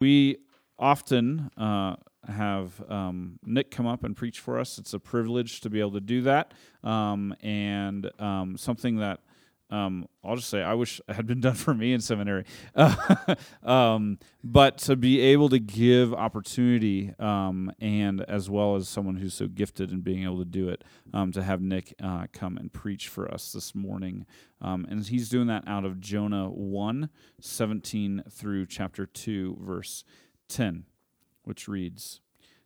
We 0.00 0.38
often 0.78 1.50
uh, 1.58 1.96
have 2.26 2.82
um, 2.90 3.38
Nick 3.44 3.70
come 3.70 3.86
up 3.86 4.02
and 4.02 4.16
preach 4.16 4.40
for 4.40 4.58
us. 4.58 4.78
It's 4.78 4.94
a 4.94 4.98
privilege 4.98 5.60
to 5.60 5.68
be 5.68 5.78
able 5.78 5.92
to 5.92 6.00
do 6.00 6.22
that, 6.22 6.54
um, 6.82 7.34
and 7.42 8.10
um, 8.18 8.56
something 8.56 8.96
that 8.96 9.20
um, 9.70 10.08
I'll 10.24 10.36
just 10.36 10.48
say 10.48 10.62
I 10.62 10.74
wish 10.74 11.00
it 11.08 11.14
had 11.14 11.26
been 11.26 11.40
done 11.40 11.54
for 11.54 11.72
me 11.72 11.92
in 11.92 12.00
seminary. 12.00 12.44
um, 13.62 14.18
but 14.42 14.78
to 14.78 14.96
be 14.96 15.20
able 15.20 15.48
to 15.50 15.58
give 15.58 16.12
opportunity, 16.12 17.14
um, 17.18 17.72
and 17.80 18.20
as 18.22 18.50
well 18.50 18.76
as 18.76 18.88
someone 18.88 19.16
who's 19.16 19.34
so 19.34 19.46
gifted 19.46 19.92
in 19.92 20.00
being 20.00 20.24
able 20.24 20.38
to 20.38 20.44
do 20.44 20.68
it, 20.68 20.82
um, 21.14 21.30
to 21.32 21.42
have 21.42 21.60
Nick 21.60 21.94
uh, 22.02 22.26
come 22.32 22.56
and 22.56 22.72
preach 22.72 23.08
for 23.08 23.32
us 23.32 23.52
this 23.52 23.74
morning. 23.74 24.26
Um, 24.60 24.86
and 24.90 25.06
he's 25.06 25.28
doing 25.28 25.46
that 25.46 25.64
out 25.66 25.84
of 25.84 26.00
Jonah 26.00 26.50
1 26.50 27.08
17 27.40 28.24
through 28.28 28.66
chapter 28.66 29.06
2, 29.06 29.58
verse 29.60 30.04
10, 30.48 30.84
which 31.44 31.68
reads 31.68 32.20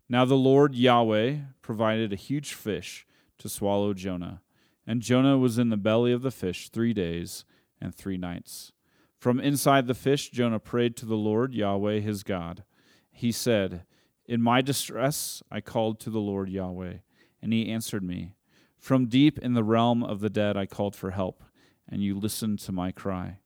Now 0.09 0.25
the 0.25 0.35
Lord 0.35 0.75
Yahweh 0.75 1.37
provided 1.61 2.13
a 2.13 2.17
huge 2.17 2.55
fish 2.55 3.07
to 3.39 3.49
swallow 3.49 3.93
Jonah 3.95 4.41
and 4.87 5.01
Jonah 5.01 5.39
was 5.39 5.59
in 5.59 5.71
the 5.71 5.77
belly 5.77 6.13
of 6.13 6.23
the 6.23 6.31
fish 6.31 6.69
three 6.69 6.93
days 6.93 7.45
and 7.81 7.95
three 7.95 8.17
nights. 8.17 8.73
From 9.19 9.41
inside 9.41 9.87
the 9.87 9.95
fish, 9.95 10.31
Jonah 10.31 10.59
prayed 10.59 10.97
to 10.97 11.07
the 11.07 11.17
Lord, 11.17 11.55
Yahweh 11.55 12.01
his 12.01 12.23
God. 12.23 12.65
He 13.11 13.33
said, 13.33 13.85
In 14.27 14.43
my 14.43 14.61
distress, 14.61 15.43
I 15.51 15.61
called 15.61 15.99
to 16.01 16.11
the 16.11 16.21
Lord 16.21 16.51
Yahweh, 16.51 16.95
and 17.41 17.53
he 17.53 17.71
answered 17.71 18.03
me. 18.03 18.33
From 18.77 19.07
deep 19.07 19.39
in 19.39 19.55
the 19.55 19.65
realm 19.65 20.03
of 20.03 20.21
the 20.21 20.29
dead, 20.29 20.59
I 20.59 20.67
called 20.67 20.95
for 20.95 21.13
help, 21.13 21.43
and 21.89 22.03
you 22.03 22.19
listened 22.19 22.59
to 22.61 22.73
my 22.73 22.93
cry. 22.93 23.39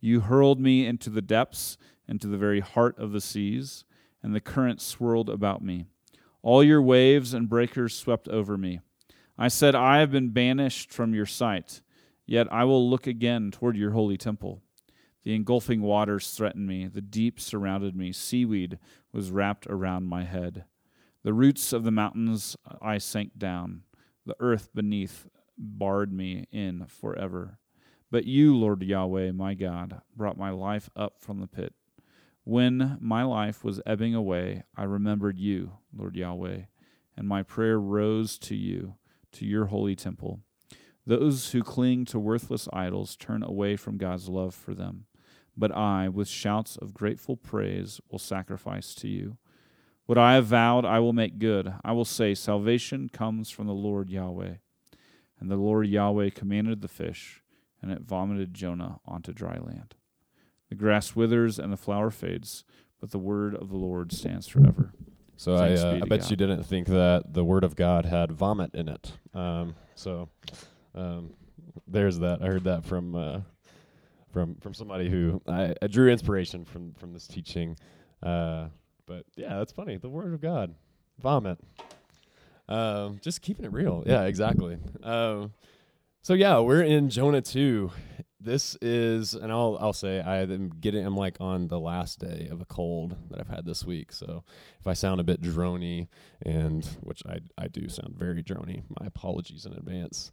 You 0.00 0.20
hurled 0.20 0.60
me 0.60 0.86
into 0.86 1.10
the 1.10 1.20
depths, 1.20 1.76
into 2.06 2.26
the 2.26 2.38
very 2.38 2.60
heart 2.60 2.98
of 2.98 3.12
the 3.12 3.20
seas, 3.20 3.84
and 4.22 4.34
the 4.34 4.40
current 4.40 4.80
swirled 4.80 5.28
about 5.28 5.62
me. 5.62 5.84
All 6.42 6.64
your 6.64 6.80
waves 6.80 7.34
and 7.34 7.48
breakers 7.48 7.94
swept 7.94 8.28
over 8.28 8.56
me. 8.56 8.80
I 9.40 9.46
said, 9.46 9.76
I 9.76 10.00
have 10.00 10.10
been 10.10 10.30
banished 10.30 10.92
from 10.92 11.14
your 11.14 11.26
sight, 11.26 11.80
yet 12.26 12.52
I 12.52 12.64
will 12.64 12.90
look 12.90 13.06
again 13.06 13.52
toward 13.52 13.76
your 13.76 13.92
holy 13.92 14.16
temple. 14.16 14.62
The 15.22 15.34
engulfing 15.34 15.80
waters 15.80 16.32
threatened 16.32 16.66
me, 16.66 16.88
the 16.88 17.00
deep 17.00 17.38
surrounded 17.38 17.94
me, 17.94 18.10
seaweed 18.10 18.78
was 19.12 19.30
wrapped 19.30 19.68
around 19.68 20.06
my 20.06 20.24
head. 20.24 20.64
The 21.22 21.32
roots 21.32 21.72
of 21.72 21.84
the 21.84 21.92
mountains 21.92 22.56
I 22.82 22.98
sank 22.98 23.38
down, 23.38 23.82
the 24.26 24.34
earth 24.40 24.70
beneath 24.74 25.28
barred 25.56 26.12
me 26.12 26.46
in 26.50 26.86
forever. 26.86 27.58
But 28.10 28.24
you, 28.24 28.56
Lord 28.56 28.82
Yahweh, 28.82 29.32
my 29.32 29.54
God, 29.54 30.00
brought 30.16 30.38
my 30.38 30.50
life 30.50 30.90
up 30.96 31.20
from 31.20 31.40
the 31.40 31.46
pit. 31.46 31.74
When 32.42 32.96
my 33.00 33.22
life 33.22 33.62
was 33.62 33.82
ebbing 33.86 34.14
away, 34.14 34.64
I 34.76 34.84
remembered 34.84 35.38
you, 35.38 35.72
Lord 35.94 36.16
Yahweh, 36.16 36.62
and 37.16 37.28
my 37.28 37.42
prayer 37.42 37.78
rose 37.78 38.38
to 38.38 38.56
you 38.56 38.94
to 39.32 39.44
your 39.44 39.66
holy 39.66 39.94
temple. 39.96 40.40
Those 41.06 41.52
who 41.52 41.62
cling 41.62 42.04
to 42.06 42.18
worthless 42.18 42.68
idols 42.72 43.16
turn 43.16 43.42
away 43.42 43.76
from 43.76 43.96
God's 43.96 44.28
love 44.28 44.54
for 44.54 44.74
them. 44.74 45.06
But 45.56 45.74
I, 45.74 46.08
with 46.08 46.28
shouts 46.28 46.76
of 46.76 46.94
grateful 46.94 47.36
praise, 47.36 48.00
will 48.10 48.18
sacrifice 48.18 48.94
to 48.96 49.08
you. 49.08 49.38
What 50.06 50.18
I 50.18 50.34
have 50.34 50.46
vowed, 50.46 50.84
I 50.84 51.00
will 51.00 51.12
make 51.12 51.38
good. 51.38 51.72
I 51.84 51.92
will 51.92 52.04
say, 52.04 52.34
Salvation 52.34 53.08
comes 53.08 53.50
from 53.50 53.66
the 53.66 53.72
Lord 53.72 54.10
Yahweh. 54.10 54.54
And 55.40 55.50
the 55.50 55.56
Lord 55.56 55.86
Yahweh 55.86 56.30
commanded 56.30 56.80
the 56.80 56.88
fish, 56.88 57.42
and 57.80 57.90
it 57.90 58.02
vomited 58.02 58.54
Jonah 58.54 59.00
onto 59.04 59.32
dry 59.32 59.58
land. 59.58 59.94
The 60.68 60.74
grass 60.74 61.16
withers 61.16 61.58
and 61.58 61.72
the 61.72 61.76
flower 61.76 62.10
fades, 62.10 62.64
but 63.00 63.10
the 63.10 63.18
word 63.18 63.54
of 63.54 63.70
the 63.70 63.76
Lord 63.76 64.12
stands 64.12 64.46
forever. 64.46 64.92
So 65.38 65.54
I, 65.54 65.74
uh, 65.74 65.94
I 65.94 65.98
bet 66.00 66.22
God. 66.22 66.30
you 66.30 66.36
didn't 66.36 66.64
think 66.64 66.88
that 66.88 67.32
the 67.32 67.44
Word 67.44 67.62
of 67.62 67.76
God 67.76 68.04
had 68.04 68.32
vomit 68.32 68.74
in 68.74 68.88
it. 68.88 69.12
Um, 69.32 69.76
so 69.94 70.28
um, 70.96 71.30
there's 71.86 72.18
that. 72.18 72.42
I 72.42 72.46
heard 72.46 72.64
that 72.64 72.84
from 72.84 73.14
uh, 73.14 73.40
from 74.32 74.56
from 74.56 74.74
somebody 74.74 75.08
who 75.08 75.40
I, 75.46 75.76
I, 75.80 75.86
drew 75.86 76.10
inspiration 76.10 76.64
from 76.64 76.92
from 76.94 77.12
this 77.12 77.28
teaching. 77.28 77.76
Uh, 78.20 78.66
but 79.06 79.26
yeah, 79.36 79.58
that's 79.58 79.70
funny. 79.70 79.96
The 79.96 80.08
Word 80.08 80.34
of 80.34 80.40
God, 80.40 80.74
vomit. 81.20 81.60
Um, 82.68 83.20
just 83.22 83.40
keeping 83.40 83.64
it 83.64 83.72
real. 83.72 84.02
Yeah, 84.04 84.24
exactly. 84.24 84.76
Um, 85.04 85.52
so 86.22 86.34
yeah, 86.34 86.58
we're 86.58 86.82
in 86.82 87.10
Jonah 87.10 87.42
two, 87.42 87.92
this 88.40 88.76
is, 88.80 89.34
and 89.34 89.50
I'll 89.50 89.76
I'll 89.80 89.92
say 89.92 90.20
I 90.20 90.42
am 90.42 90.70
getting 90.80 91.04
I'm 91.04 91.16
like 91.16 91.36
on 91.40 91.68
the 91.68 91.80
last 91.80 92.20
day 92.20 92.48
of 92.50 92.60
a 92.60 92.64
cold 92.64 93.16
that 93.30 93.40
I've 93.40 93.48
had 93.48 93.64
this 93.64 93.84
week. 93.84 94.12
So 94.12 94.44
if 94.80 94.86
I 94.86 94.92
sound 94.92 95.20
a 95.20 95.24
bit 95.24 95.42
drony, 95.42 96.08
and 96.42 96.84
which 97.00 97.22
I 97.26 97.40
I 97.56 97.68
do 97.68 97.88
sound 97.88 98.14
very 98.16 98.42
drony, 98.42 98.82
my 99.00 99.06
apologies 99.06 99.66
in 99.66 99.72
advance. 99.72 100.30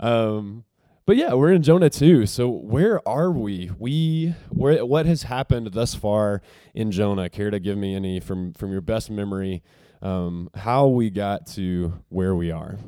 Um, 0.00 0.64
but 1.04 1.16
yeah, 1.16 1.34
we're 1.34 1.52
in 1.52 1.62
Jonah 1.62 1.90
two. 1.90 2.26
So 2.26 2.48
where 2.48 3.06
are 3.06 3.30
we? 3.30 3.70
We 3.78 4.34
where 4.48 4.84
what 4.86 5.04
has 5.06 5.24
happened 5.24 5.72
thus 5.72 5.94
far 5.94 6.40
in 6.74 6.90
Jonah? 6.90 7.28
Care 7.28 7.50
to 7.50 7.60
give 7.60 7.76
me 7.76 7.94
any 7.94 8.18
from 8.20 8.54
from 8.54 8.72
your 8.72 8.80
best 8.80 9.10
memory? 9.10 9.62
Um, 10.00 10.48
how 10.54 10.86
we 10.86 11.10
got 11.10 11.46
to 11.48 12.02
where 12.08 12.34
we 12.34 12.50
are? 12.50 12.78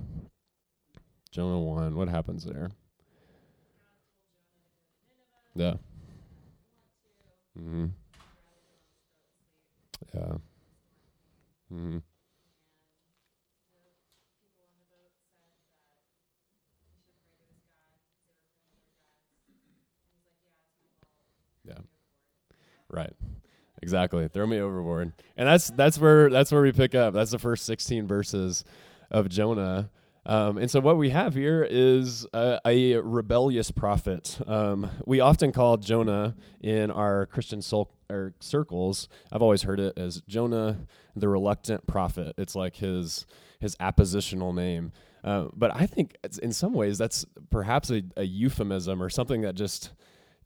Jonah 1.30 1.60
one. 1.60 1.96
What 1.96 2.08
happens 2.08 2.44
there? 2.44 2.70
Yeah. 5.54 5.74
Mm-hmm. 7.58 7.86
Yeah. 10.14 10.32
Mm-hmm. 11.72 11.98
Yeah. 21.64 21.74
Right. 22.88 23.12
Exactly. 23.82 24.28
Throw 24.28 24.46
me 24.46 24.60
overboard. 24.60 25.12
And 25.36 25.48
that's 25.48 25.70
that's 25.70 25.98
where 25.98 26.30
that's 26.30 26.50
where 26.50 26.62
we 26.62 26.72
pick 26.72 26.94
up. 26.94 27.14
That's 27.14 27.30
the 27.30 27.38
first 27.38 27.66
16 27.66 28.06
verses 28.06 28.64
of 29.10 29.28
Jonah. 29.28 29.90
Um, 30.26 30.56
and 30.56 30.70
so, 30.70 30.80
what 30.80 30.96
we 30.96 31.10
have 31.10 31.34
here 31.34 31.66
is 31.68 32.26
a, 32.32 32.58
a 32.66 32.94
rebellious 32.96 33.70
prophet. 33.70 34.38
Um, 34.46 34.90
we 35.04 35.20
often 35.20 35.52
call 35.52 35.76
Jonah 35.76 36.34
in 36.62 36.90
our 36.90 37.26
Christian 37.26 37.60
or 38.10 38.34
circles. 38.40 39.08
I've 39.32 39.42
always 39.42 39.62
heard 39.62 39.80
it 39.80 39.98
as 39.98 40.22
Jonah, 40.26 40.78
the 41.14 41.28
reluctant 41.28 41.86
prophet. 41.86 42.34
It's 42.38 42.54
like 42.54 42.76
his 42.76 43.26
his 43.60 43.76
appositional 43.76 44.54
name. 44.54 44.92
Uh, 45.22 45.46
but 45.54 45.74
I 45.74 45.86
think 45.86 46.16
in 46.42 46.52
some 46.52 46.74
ways 46.74 46.98
that's 46.98 47.24
perhaps 47.50 47.90
a, 47.90 48.02
a 48.16 48.24
euphemism 48.24 49.02
or 49.02 49.08
something 49.08 49.40
that 49.42 49.54
just 49.54 49.92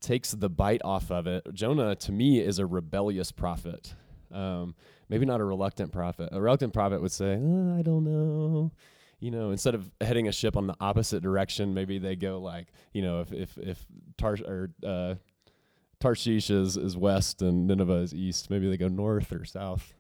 takes 0.01 0.31
the 0.33 0.49
bite 0.49 0.81
off 0.85 1.11
of 1.11 1.27
it. 1.27 1.43
Jonah, 1.53 1.97
to 1.97 2.13
me, 2.13 2.39
is 2.39 2.61
a 2.61 2.67
rebellious 2.67 3.33
prophet. 3.33 3.95
Um, 4.33 4.77
maybe 5.09 5.27
not 5.27 5.41
a 5.41 5.45
reluctant 5.45 5.93
prophet. 5.93 6.29
A 6.33 6.41
reluctant 6.41 6.73
prophet 6.73 7.01
would 7.01 7.13
say, 7.13 7.39
oh, 7.41 7.79
"I 7.79 7.83
don't 7.83 8.05
know." 8.05 8.73
You 9.21 9.31
know, 9.31 9.51
instead 9.51 9.75
of 9.75 9.91
heading 10.01 10.29
a 10.29 10.33
ship 10.33 10.57
on 10.57 10.67
the 10.67 10.77
opposite 10.81 11.23
direction, 11.23 11.75
maybe 11.75 11.99
they 11.99 12.17
go 12.17 12.39
like, 12.39 12.69
you 12.93 13.03
know, 13.03 13.21
if 13.21 13.33
if 13.33 13.59
if 13.59 13.87
Tar 14.17 14.37
or 14.47 14.71
uh, 14.87 15.15
Tarshish 16.01 16.51
is 16.51 16.77
is 16.77 16.97
west 16.97 17.43
and 17.43 17.67
Nineveh 17.67 17.95
is 17.95 18.15
east, 18.15 18.51
maybe 18.51 18.69
they 18.69 18.77
go 18.77 18.89
north 18.89 19.33
or 19.33 19.45
south. 19.45 19.95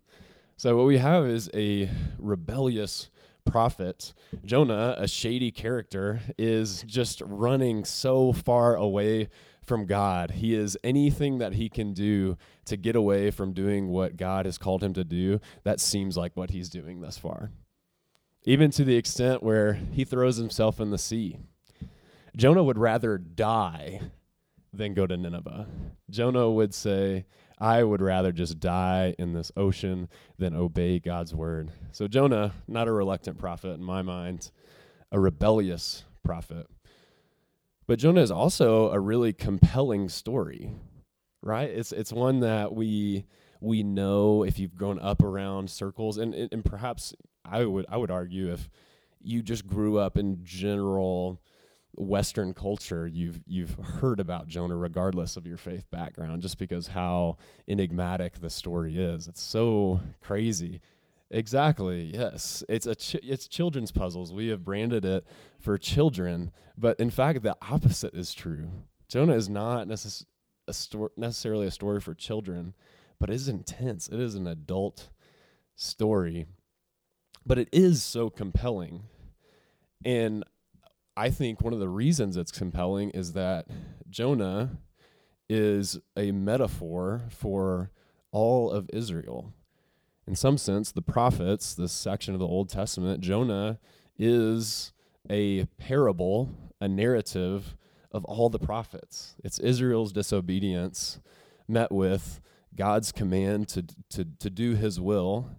So 0.57 0.77
what 0.77 0.87
we 0.87 0.99
have 0.99 1.27
is 1.27 1.51
a 1.55 1.91
rebellious 2.19 3.11
prophet. 3.45 4.13
Jonah, 4.45 4.95
a 4.99 5.09
shady 5.09 5.51
character, 5.51 6.21
is 6.37 6.83
just 6.87 7.23
running 7.25 7.85
so 7.85 8.33
far 8.33 8.75
away 8.75 9.29
from 9.63 9.87
God. 9.87 10.33
He 10.33 10.55
is 10.55 10.77
anything 10.83 11.39
that 11.39 11.55
he 11.55 11.69
can 11.69 11.93
do 11.93 12.37
to 12.67 12.77
get 12.77 12.97
away 12.97 13.31
from 13.31 13.53
doing 13.53 13.89
what 13.89 14.17
God 14.17 14.47
has 14.47 14.59
called 14.59 14.83
him 14.83 14.95
to 14.95 15.05
do. 15.05 15.41
That 15.65 15.81
seems 15.81 16.17
like 16.17 16.37
what 16.37 16.51
he's 16.51 16.69
doing 16.69 17.01
thus 17.01 17.19
far 17.19 17.51
even 18.49 18.71
to 18.71 18.83
the 18.83 18.97
extent 18.97 19.43
where 19.43 19.75
he 19.75 20.07
throws 20.07 20.39
himself 20.39 20.81
in 20.81 20.89
the 20.89 20.97
sea. 20.97 21.37
Jonah 22.35 22.65
would 22.65 22.79
rather 22.79 23.19
die 23.19 24.01
than 24.73 24.95
go 24.95 25.07
to 25.07 25.19
Nineveh. 25.19 25.67
Jonah 26.09 26.51
would 26.51 26.73
say, 26.73 27.27
I 27.59 27.83
would 27.83 28.01
rather 28.01 28.33
just 28.33 28.59
die 28.59 29.15
in 29.19 29.35
this 29.35 29.53
ocean 29.55 30.09
than 30.39 30.55
obey 30.55 30.99
God's 30.99 31.35
word. 31.35 31.73
So, 31.93 32.09
Jonah, 32.09 32.55
not 32.67 32.89
a 32.89 32.93
reluctant 32.93 33.37
prophet 33.37 33.73
in 33.73 33.85
my 33.85 34.01
mind, 34.01 34.51
a 35.13 35.21
rebellious 35.21 36.05
prophet. 36.25 36.67
But 37.87 37.99
Jonah 37.99 38.23
is 38.23 38.31
also 38.31 38.91
a 38.91 38.99
really 38.99 39.35
compelling 39.35 40.09
story, 40.09 40.71
right? 41.43 41.69
It's, 41.69 41.93
it's 41.93 42.15
one 42.15 42.41
that 42.41 42.75
we, 42.75 43.27
we 43.61 43.83
know 43.83 44.43
if 44.43 44.59
you've 44.59 44.75
grown 44.75 44.99
up 45.01 45.23
around 45.23 45.69
circles, 45.69 46.17
and, 46.17 46.33
and, 46.33 46.51
and 46.51 46.65
perhaps 46.65 47.13
I 47.51 47.65
would 47.65 47.87
I 47.89 47.97
would 47.97 48.11
argue 48.11 48.53
if 48.53 48.69
you 49.21 49.43
just 49.43 49.67
grew 49.67 49.99
up 49.99 50.17
in 50.17 50.41
general 50.45 51.41
Western 51.97 52.55
culture, 52.55 53.07
you've 53.07 53.41
you've 53.47 53.75
heard 53.75 54.21
about 54.21 54.47
Jonah 54.47 54.77
regardless 54.77 55.37
of 55.37 55.47
your 55.47 55.57
faith 55.57 55.91
background, 55.91 56.43
just 56.43 56.59
because 56.59 56.89
how 56.89 57.37
enigmatic 57.67 58.41
the 58.41 58.51
story 58.51 58.97
is. 58.99 59.27
It's 59.27 59.43
so 59.43 60.01
crazy. 60.21 60.81
Exactly. 61.31 62.11
Yes, 62.15 62.65
it's 62.69 62.87
a 62.87 62.95
ch- 62.95 63.17
it's 63.17 63.49
children's 63.49 63.93
puzzles. 63.93 64.33
We 64.33 64.49
have 64.49 64.65
branded 64.65 65.05
it 65.05 65.27
for 65.59 65.77
children, 65.77 66.53
but 66.77 66.99
in 66.99 67.11
fact, 67.11 67.43
the 67.43 67.57
opposite 67.61 68.15
is 68.15 68.33
true. 68.33 68.71
Jonah 69.09 69.35
is 69.35 69.49
not 69.49 69.89
necess- 69.89 70.25
a 70.67 70.73
sto- 70.73 71.11
necessarily 71.17 71.67
a 71.67 71.71
story 71.71 72.01
for 72.01 72.15
children, 72.15 72.75
but 73.19 73.29
it 73.29 73.35
is 73.35 73.49
intense. 73.49 74.09
It 74.09 74.21
is 74.21 74.37
an 74.37 74.47
adult 74.47 75.11
story, 75.77 76.47
but 77.49 77.59
it 77.59 77.69
is 77.73 78.03
so 78.03 78.29
compelling, 78.29 79.05
and 80.05 80.45
I 81.17 81.31
think 81.31 81.63
one 81.63 81.73
of 81.73 81.81
the 81.81 81.89
reasons 81.89 82.37
it's 82.37 82.53
compelling 82.53 83.11
is 83.11 83.33
that 83.33 83.67
Jonah 84.09 84.79
is 85.49 85.99
a 86.15 86.31
metaphor 86.31 87.23
for 87.31 87.91
all 88.31 88.71
of 88.71 88.91
Israel. 88.93 89.55
In 90.27 90.37
some 90.37 90.59
sense, 90.59 90.93
the 90.93 91.01
prophets, 91.01 91.75
this 91.75 91.91
section 91.91 92.35
of 92.35 92.39
the 92.39 92.47
Old 92.47 92.69
Testament, 92.69 93.23
Jonah 93.23 93.79
is 94.19 94.93
a 95.31 95.65
parable, 95.79 96.51
a 96.83 96.87
narrative 96.87 97.77
of 98.13 98.27
all 98.27 98.51
the 98.51 98.59
prophets. 98.59 99.37
It's 99.43 99.59
Israel's 99.59 100.13
disobedience 100.13 101.19
met 101.67 101.91
with 101.91 102.43
God's 102.77 103.11
command 103.11 103.69
to, 103.69 103.87
to, 104.11 104.27
to 104.39 104.51
do 104.51 104.75
his 104.75 105.01
will 105.01 105.51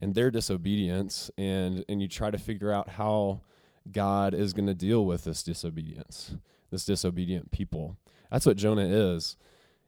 and 0.00 0.14
their 0.14 0.30
disobedience, 0.30 1.30
and, 1.36 1.84
and 1.88 2.00
you 2.00 2.08
try 2.08 2.30
to 2.30 2.38
figure 2.38 2.72
out 2.72 2.90
how 2.90 3.42
God 3.90 4.34
is 4.34 4.52
going 4.52 4.66
to 4.66 4.74
deal 4.74 5.04
with 5.04 5.24
this 5.24 5.42
disobedience, 5.42 6.36
this 6.70 6.84
disobedient 6.84 7.50
people. 7.50 7.96
That's 8.30 8.46
what 8.46 8.56
Jonah 8.56 8.86
is. 8.86 9.36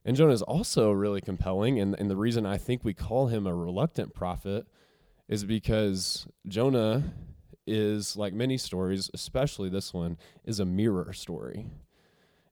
And 0.05 0.17
Jonah 0.17 0.33
is 0.33 0.43
also 0.43 0.91
really 0.91 1.21
compelling. 1.21 1.79
And, 1.79 1.95
and 1.99 2.11
the 2.11 2.17
reason 2.17 2.45
I 2.45 2.59
think 2.59 2.85
we 2.85 2.95
call 2.95 3.29
him 3.29 3.47
a 3.47 3.55
reluctant 3.55 4.15
prophet 4.15 4.67
is 5.29 5.45
because 5.45 6.27
Jonah 6.49 7.05
is, 7.67 8.17
like 8.17 8.35
many 8.35 8.59
stories, 8.59 9.11
especially 9.15 9.69
this 9.69 9.95
one, 9.95 10.19
is 10.45 10.59
a 10.59 10.65
mirror 10.65 11.13
story. 11.13 11.67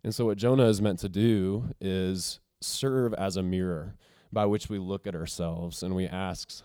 And 0.05 0.15
so, 0.15 0.27
what 0.27 0.39
Jonah 0.39 0.67
is 0.67 0.81
meant 0.81 1.01
to 1.01 1.09
do 1.09 1.75
is 1.81 2.41
serve 2.61 3.13
as 3.15 3.37
a 3.37 3.43
mirror 3.43 3.97
by 4.33 4.47
which 4.47 4.69
we 4.69 4.79
look 4.79 5.07
at 5.07 5.15
ourselves 5.17 5.83
and 5.83 5.95
we 5.95 6.07
ask, 6.07 6.63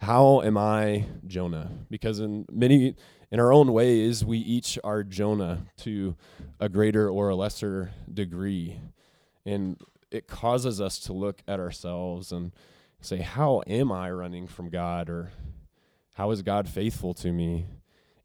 How 0.00 0.42
am 0.42 0.58
I 0.58 1.06
Jonah? 1.26 1.70
Because 1.90 2.20
in 2.20 2.46
many 2.50 2.94
in 3.34 3.40
our 3.40 3.52
own 3.52 3.72
ways, 3.72 4.24
we 4.24 4.38
each 4.38 4.78
are 4.84 5.02
Jonah 5.02 5.66
to 5.78 6.14
a 6.60 6.68
greater 6.68 7.10
or 7.10 7.30
a 7.30 7.34
lesser 7.34 7.90
degree. 8.12 8.78
And 9.44 9.76
it 10.12 10.28
causes 10.28 10.80
us 10.80 11.00
to 11.00 11.12
look 11.12 11.42
at 11.48 11.58
ourselves 11.58 12.30
and 12.30 12.52
say, 13.00 13.18
How 13.18 13.62
am 13.66 13.90
I 13.90 14.10
running 14.12 14.46
from 14.46 14.70
God? 14.70 15.10
Or 15.10 15.32
how 16.14 16.30
is 16.30 16.42
God 16.42 16.68
faithful 16.68 17.12
to 17.14 17.32
me? 17.32 17.66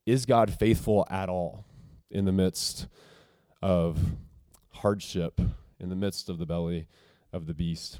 Is 0.06 0.28
God 0.28 0.54
faithful 0.54 1.08
at 1.10 1.28
all 1.28 1.66
in 2.12 2.26
the 2.26 2.32
midst 2.32 2.88
of 3.62 3.98
hardship, 4.70 5.42
in 5.80 5.90
the 5.90 5.96
midst 5.96 6.30
of 6.30 6.38
the 6.38 6.46
belly 6.46 6.88
of 7.34 7.48
the 7.48 7.56
beast? 7.56 8.00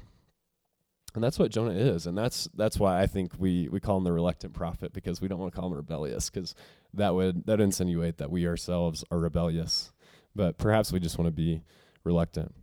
And 1.14 1.24
that's 1.24 1.38
what 1.38 1.50
Jonah 1.50 1.74
is, 1.74 2.06
and 2.06 2.16
that's 2.16 2.48
that's 2.54 2.78
why 2.78 3.00
I 3.00 3.06
think 3.06 3.32
we 3.38 3.68
we 3.68 3.80
call 3.80 3.98
him 3.98 4.04
the 4.04 4.12
reluctant 4.12 4.54
prophet 4.54 4.92
because 4.92 5.20
we 5.20 5.28
don't 5.28 5.38
want 5.38 5.52
to 5.52 5.60
call 5.60 5.68
him 5.68 5.76
rebellious 5.76 6.30
because 6.30 6.54
that 6.94 7.14
would 7.14 7.46
that 7.46 7.60
insinuate 7.60 8.18
that 8.18 8.30
we 8.30 8.46
ourselves 8.46 9.04
are 9.10 9.18
rebellious, 9.18 9.92
but 10.34 10.58
perhaps 10.58 10.92
we 10.92 11.00
just 11.00 11.18
want 11.18 11.26
to 11.26 11.32
be 11.32 11.62
reluctant. 12.04 12.54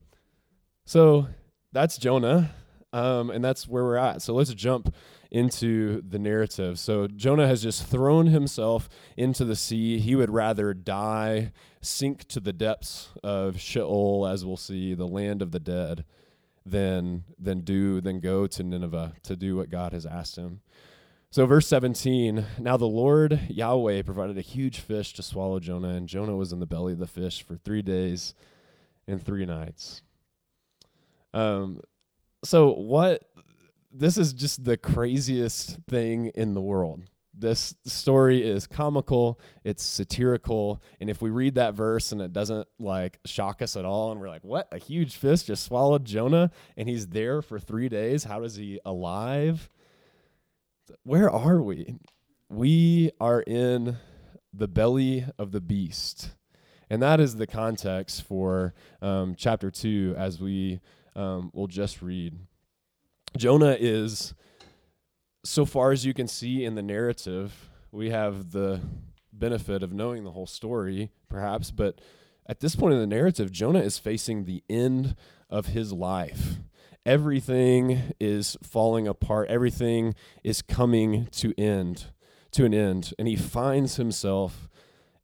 So 0.85 1.27
that's 1.73 1.97
Jonah, 1.97 2.51
um, 2.93 3.29
and 3.29 3.43
that's 3.43 3.67
where 3.67 3.83
we're 3.83 3.97
at. 3.97 4.21
So 4.21 4.33
let's 4.33 4.53
jump 4.53 4.93
into 5.31 6.01
the 6.07 6.19
narrative. 6.19 6.79
So 6.79 7.07
Jonah 7.07 7.47
has 7.47 7.61
just 7.61 7.85
thrown 7.85 8.27
himself 8.27 8.89
into 9.15 9.43
the 9.45 9.55
sea. 9.55 9.99
He 9.99 10.15
would 10.15 10.29
rather 10.29 10.73
die, 10.73 11.51
sink 11.81 12.27
to 12.29 12.39
the 12.39 12.53
depths 12.53 13.09
of 13.23 13.59
Sheol, 13.59 14.25
as 14.27 14.45
we'll 14.45 14.57
see, 14.57 14.93
the 14.93 15.07
land 15.07 15.41
of 15.41 15.51
the 15.51 15.59
dead, 15.59 16.05
than 16.69 17.23
than 17.39 17.61
do 17.61 18.01
than 18.01 18.19
go 18.19 18.47
to 18.47 18.63
Nineveh 18.63 19.13
to 19.23 19.35
do 19.35 19.55
what 19.55 19.69
God 19.69 19.93
has 19.93 20.05
asked 20.05 20.35
him. 20.35 20.61
So, 21.29 21.45
verse 21.45 21.67
17 21.67 22.45
Now 22.59 22.77
the 22.77 22.85
Lord 22.85 23.41
Yahweh 23.49 24.03
provided 24.03 24.37
a 24.37 24.41
huge 24.41 24.79
fish 24.79 25.13
to 25.13 25.23
swallow 25.23 25.59
Jonah, 25.59 25.89
and 25.89 26.07
Jonah 26.07 26.35
was 26.35 26.53
in 26.53 26.59
the 26.59 26.65
belly 26.65 26.93
of 26.93 26.99
the 26.99 27.07
fish 27.07 27.43
for 27.43 27.55
three 27.55 27.81
days 27.81 28.33
and 29.07 29.23
three 29.23 29.45
nights. 29.45 30.01
Um, 31.33 31.81
so, 32.43 32.73
what 32.73 33.23
this 33.91 34.17
is 34.17 34.33
just 34.33 34.63
the 34.63 34.77
craziest 34.77 35.77
thing 35.89 36.27
in 36.27 36.53
the 36.53 36.61
world. 36.61 37.03
This 37.39 37.75
story 37.85 38.43
is 38.43 38.65
comical, 38.65 39.39
it's 39.63 39.83
satirical, 39.83 40.81
and 40.99 41.09
if 41.09 41.21
we 41.21 41.29
read 41.29 41.55
that 41.55 41.75
verse 41.75 42.11
and 42.11 42.19
it 42.19 42.33
doesn't 42.33 42.67
like 42.79 43.19
shock 43.25 43.61
us 43.61 43.77
at 43.77 43.85
all, 43.85 44.11
and 44.11 44.19
we're 44.19 44.29
like, 44.29 44.43
what? 44.43 44.67
A 44.71 44.79
huge 44.79 45.15
fish 45.17 45.43
just 45.43 45.63
swallowed 45.63 46.03
Jonah, 46.03 46.49
and 46.75 46.89
he's 46.89 47.07
there 47.07 47.41
for 47.41 47.59
three 47.59 47.89
days? 47.89 48.23
How 48.23 48.43
is 48.43 48.55
he 48.55 48.79
alive? 48.85 49.69
where 51.03 51.29
are 51.29 51.61
we? 51.61 51.95
We 52.49 53.11
are 53.19 53.41
in 53.41 53.97
the 54.53 54.67
belly 54.67 55.25
of 55.37 55.51
the 55.51 55.61
beast. 55.61 56.31
And 56.89 57.01
that 57.01 57.19
is 57.19 57.35
the 57.35 57.47
context 57.47 58.23
for 58.23 58.73
um, 59.01 59.35
chapter 59.37 59.69
2 59.69 60.15
as 60.17 60.39
we 60.39 60.79
um, 61.15 61.51
will 61.53 61.67
just 61.67 62.01
read. 62.01 62.37
Jonah 63.35 63.75
is, 63.77 64.33
so 65.47 65.65
far 65.65 65.91
as 65.91 66.05
you 66.05 66.13
can 66.13 66.27
see 66.27 66.65
in 66.65 66.75
the 66.75 66.83
narrative, 66.83 67.69
we 67.91 68.09
have 68.09 68.51
the 68.51 68.81
benefit 69.31 69.81
of 69.81 69.93
knowing 69.93 70.23
the 70.23 70.31
whole 70.31 70.45
story, 70.45 71.09
perhaps, 71.29 71.71
but 71.71 72.01
at 72.47 72.59
this 72.59 72.75
point 72.75 72.93
in 72.93 72.99
the 72.99 73.07
narrative, 73.07 73.51
Jonah 73.51 73.79
is 73.79 73.97
facing 73.97 74.43
the 74.43 74.61
end 74.69 75.15
of 75.49 75.67
his 75.67 75.93
life. 75.93 76.57
Everything 77.05 78.13
is 78.19 78.57
falling 78.61 79.07
apart. 79.07 79.49
Everything 79.49 80.15
is 80.43 80.61
coming 80.61 81.27
to 81.31 81.53
end 81.57 82.07
to 82.51 82.65
an 82.65 82.73
end. 82.73 83.13
And 83.17 83.27
he 83.27 83.37
finds 83.37 83.95
himself 83.95 84.67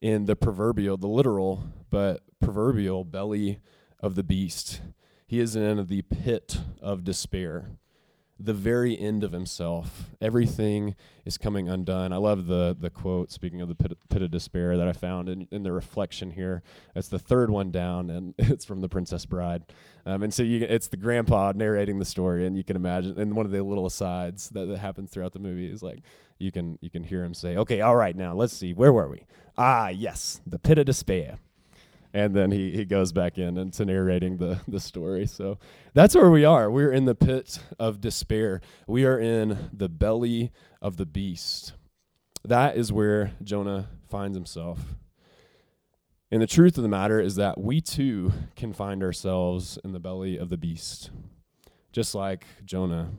in 0.02 0.26
the 0.26 0.36
proverbial 0.36 0.96
the 0.98 1.08
literal 1.08 1.66
but 1.90 2.22
proverbial 2.42 3.04
belly 3.04 3.60
of 4.00 4.16
the 4.16 4.24
beast. 4.24 4.82
He 5.28 5.40
is 5.40 5.56
in 5.56 5.86
the 5.88 6.02
pit 6.04 6.60
of 6.82 7.04
despair 7.04 7.72
the 8.44 8.54
very 8.54 9.00
end 9.00 9.24
of 9.24 9.32
himself. 9.32 10.10
Everything 10.22 10.96
is 11.26 11.38
coming 11.38 11.70
undone. 11.70 12.12
I 12.12 12.18
love 12.18 12.48
the 12.48 12.76
the 12.78 12.90
quote, 12.90 13.32
speaking 13.32 13.62
of 13.62 13.70
the 13.70 13.76
pit, 13.76 13.98
pit 14.10 14.22
of 14.22 14.32
despair, 14.32 14.78
that 14.78 14.88
I 14.88 14.94
found 14.94 15.30
in, 15.30 15.48
in 15.52 15.64
the 15.64 15.72
reflection 15.72 16.32
here. 16.32 16.62
It's 16.96 17.08
the 17.08 17.20
third 17.20 17.50
one 17.50 17.72
down, 17.72 18.10
and 18.10 18.34
it's 18.38 18.66
from 18.66 18.82
The 18.82 18.90
Princess 18.90 19.26
Bride. 19.26 19.64
Um, 20.06 20.24
and 20.24 20.34
so 20.34 20.44
you, 20.44 20.66
it's 20.68 20.90
the 20.90 20.98
grandpa 20.98 21.54
narrating 21.56 22.00
the 22.00 22.06
story, 22.06 22.46
and 22.46 22.58
you 22.58 22.64
can 22.64 22.76
imagine, 22.76 23.18
and 23.18 23.36
one 23.36 23.46
of 23.46 23.52
the 23.52 23.64
little 23.64 23.86
asides 23.86 24.50
that, 24.50 24.66
that 24.68 24.80
happens 24.80 25.10
throughout 25.12 25.32
the 25.32 25.40
movie 25.40 25.72
is 25.72 25.82
like, 25.82 26.02
you 26.38 26.52
can 26.52 26.78
you 26.82 26.90
can 26.90 27.04
hear 27.04 27.24
him 27.24 27.34
say, 27.34 27.56
"Okay, 27.56 27.80
all 27.80 27.96
right, 27.96 28.16
now 28.16 28.34
let's 28.34 28.54
see, 28.54 28.74
where 28.74 28.92
were 28.92 29.08
we? 29.08 29.26
Ah, 29.58 29.88
yes, 29.88 30.42
the 30.46 30.60
pit 30.60 30.78
of 30.78 30.86
despair." 30.86 31.38
And 32.14 32.36
then 32.36 32.52
he, 32.52 32.72
he 32.72 32.86
goes 32.86 33.12
back 33.12 33.38
in 33.38 33.58
into 33.58 33.86
narrating 33.86 34.38
the, 34.38 34.60
the 34.68 34.80
story. 34.80 35.26
So 35.26 35.58
that's 35.94 36.16
where 36.16 36.30
we 36.30 36.46
are. 36.46 36.70
We're 36.70 36.92
in 36.92 37.06
the 37.06 37.16
pit 37.16 37.60
of 37.80 38.02
despair. 38.02 38.62
We 38.88 39.06
are 39.06 39.20
in 39.20 39.70
the 39.74 39.90
belly 39.90 40.52
of 40.82 40.98
the 40.98 41.08
beast. 41.08 41.74
That 42.46 42.78
is 42.78 42.92
where 42.92 43.32
Jonah 43.42 43.90
finds 44.10 44.38
himself. 44.38 44.80
And 46.30 46.42
the 46.42 46.48
truth 46.48 46.78
of 46.78 46.84
the 46.84 46.90
matter 46.90 47.20
is 47.20 47.36
that 47.36 47.60
we 47.60 47.82
too 47.82 48.34
can 48.56 48.74
find 48.74 49.04
ourselves 49.04 49.80
in 49.84 49.92
the 49.94 50.00
belly 50.00 50.38
of 50.38 50.50
the 50.50 50.58
beast, 50.58 51.10
just 51.92 52.16
like 52.16 52.46
Jonah. 52.66 53.12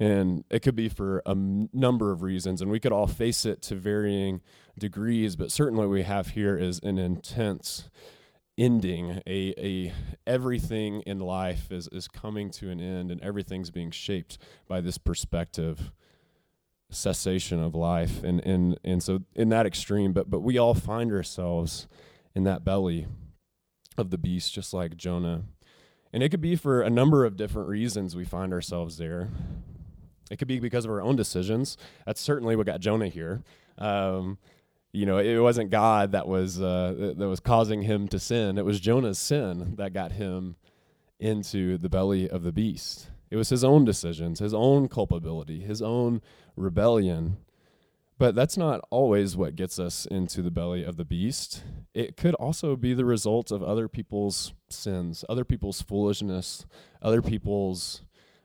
And 0.00 0.44
it 0.50 0.60
could 0.60 0.74
be 0.74 0.88
for 0.88 1.22
a 1.26 1.34
number 1.34 2.10
of 2.10 2.22
reasons, 2.22 2.62
and 2.62 2.70
we 2.70 2.80
could 2.80 2.90
all 2.90 3.06
face 3.06 3.44
it 3.44 3.60
to 3.62 3.74
varying 3.74 4.40
degrees, 4.78 5.36
but 5.36 5.52
certainly 5.52 5.84
what 5.84 5.92
we 5.92 6.02
have 6.04 6.28
here 6.28 6.56
is 6.56 6.80
an 6.82 6.96
intense 6.96 7.90
ending. 8.56 9.20
A 9.26 9.54
a 9.58 9.92
everything 10.26 11.02
in 11.02 11.18
life 11.18 11.70
is 11.70 11.86
is 11.92 12.08
coming 12.08 12.50
to 12.52 12.70
an 12.70 12.80
end 12.80 13.10
and 13.10 13.20
everything's 13.22 13.70
being 13.70 13.90
shaped 13.90 14.38
by 14.66 14.80
this 14.80 14.96
perspective 14.96 15.92
cessation 16.90 17.62
of 17.62 17.74
life 17.74 18.24
and 18.24 18.44
and 18.44 18.78
and 18.84 19.02
so 19.02 19.20
in 19.36 19.48
that 19.48 19.64
extreme 19.64 20.12
but 20.12 20.28
but 20.28 20.40
we 20.40 20.58
all 20.58 20.74
find 20.74 21.12
ourselves 21.12 21.86
in 22.34 22.42
that 22.42 22.64
belly 22.64 23.06
of 23.96 24.10
the 24.10 24.18
beast 24.18 24.52
just 24.52 24.74
like 24.74 24.96
Jonah. 24.96 25.42
And 26.12 26.24
it 26.24 26.30
could 26.30 26.40
be 26.40 26.56
for 26.56 26.80
a 26.80 26.90
number 26.90 27.24
of 27.24 27.36
different 27.36 27.68
reasons 27.68 28.16
we 28.16 28.24
find 28.24 28.52
ourselves 28.52 28.96
there 28.96 29.28
it 30.30 30.38
could 30.38 30.48
be 30.48 30.60
because 30.60 30.84
of 30.84 30.90
our 30.90 31.02
own 31.02 31.16
decisions 31.16 31.76
that's 32.06 32.20
certainly 32.20 32.56
what 32.56 32.66
got 32.66 32.80
Jonah 32.80 33.08
here 33.08 33.42
um, 33.78 34.38
you 34.92 35.06
know, 35.06 35.18
it 35.18 35.38
wasn't 35.38 35.70
God 35.70 36.12
that 36.12 36.26
was 36.26 36.60
uh, 36.60 37.14
that 37.16 37.28
was 37.28 37.40
causing 37.40 37.82
him 37.82 38.08
to 38.08 38.18
sin. 38.18 38.58
It 38.58 38.64
was 38.64 38.80
Jonah's 38.80 39.18
sin 39.18 39.74
that 39.76 39.92
got 39.92 40.12
him 40.12 40.56
into 41.18 41.78
the 41.78 41.88
belly 41.88 42.28
of 42.28 42.42
the 42.42 42.52
beast. 42.52 43.10
It 43.30 43.36
was 43.36 43.50
his 43.50 43.62
own 43.62 43.84
decisions, 43.84 44.40
his 44.40 44.54
own 44.54 44.88
culpability, 44.88 45.60
his 45.60 45.80
own 45.80 46.20
rebellion. 46.56 47.36
But 48.18 48.34
that's 48.34 48.56
not 48.56 48.80
always 48.90 49.36
what 49.36 49.56
gets 49.56 49.78
us 49.78 50.04
into 50.04 50.42
the 50.42 50.50
belly 50.50 50.84
of 50.84 50.96
the 50.96 51.04
beast. 51.04 51.62
It 51.94 52.16
could 52.16 52.34
also 52.34 52.76
be 52.76 52.92
the 52.92 53.04
result 53.04 53.50
of 53.50 53.62
other 53.62 53.88
people's 53.88 54.52
sins, 54.68 55.24
other 55.28 55.44
people's 55.44 55.80
foolishness, 55.80 56.66
other 57.00 57.22
people's 57.22 58.02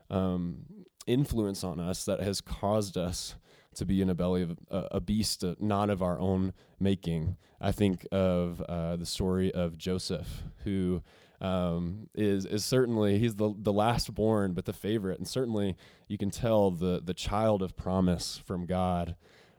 um, 0.10 0.85
influence 1.08 1.64
on 1.64 1.80
us 1.80 2.06
that 2.06 2.20
has 2.22 2.42
caused 2.42 2.98
us 2.98 3.36
to 3.76 3.86
be 3.86 4.02
in 4.02 4.10
a 4.10 4.16
belly 4.16 4.42
of 4.42 4.58
a, 4.70 5.00
beast 5.00 5.44
uh, 5.44 5.56
not 5.60 5.90
of 5.90 6.02
our 6.02 6.20
own 6.20 6.54
making. 6.80 7.38
I 7.60 7.72
think 7.72 8.08
of 8.12 8.62
uh, 8.62 8.96
the 8.96 9.06
story 9.06 9.54
of 9.54 9.78
Joseph, 9.78 10.44
who 10.64 11.04
um, 11.42 12.10
is 12.16 12.46
is 12.46 12.64
certainly 12.64 13.20
he's 13.20 13.36
the 13.36 13.54
the 13.58 13.74
last 13.74 14.14
born, 14.14 14.54
but 14.54 14.66
the 14.66 14.74
favorite, 14.74 15.20
and 15.20 15.28
certainly 15.28 15.76
you 16.08 16.18
can 16.18 16.32
tell 16.32 16.72
the 16.72 17.02
the 17.04 17.14
child 17.14 17.62
of 17.62 17.76
promise 17.76 18.42
from 18.46 18.66
God. 18.66 19.16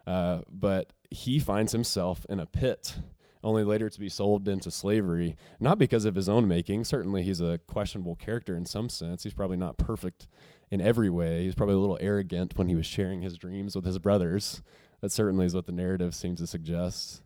Uh, 0.06 0.40
but 0.48 0.92
he 1.10 1.38
finds 1.38 1.72
himself 1.72 2.24
in 2.28 2.38
a 2.38 2.46
pit, 2.46 2.96
only 3.42 3.64
later 3.64 3.90
to 3.90 4.00
be 4.00 4.08
sold 4.08 4.48
into 4.48 4.70
slavery, 4.70 5.36
not 5.58 5.78
because 5.78 6.04
of 6.04 6.14
his 6.14 6.28
own 6.28 6.46
making. 6.46 6.84
Certainly, 6.84 7.24
he's 7.24 7.40
a 7.40 7.58
questionable 7.66 8.14
character 8.14 8.56
in 8.56 8.64
some 8.66 8.88
sense. 8.88 9.24
He's 9.24 9.34
probably 9.34 9.56
not 9.56 9.78
perfect 9.78 10.28
in 10.70 10.80
every 10.80 11.10
way. 11.10 11.44
He's 11.44 11.54
probably 11.54 11.74
a 11.74 11.78
little 11.78 11.98
arrogant 12.00 12.56
when 12.56 12.68
he 12.68 12.74
was 12.74 12.86
sharing 12.86 13.22
his 13.22 13.38
dreams 13.38 13.74
with 13.74 13.84
his 13.84 13.98
brothers. 13.98 14.62
That 15.00 15.12
certainly 15.12 15.46
is 15.46 15.54
what 15.54 15.66
the 15.66 15.72
narrative 15.72 16.14
seems 16.14 16.40
to 16.40 16.46
suggest. 16.46 17.22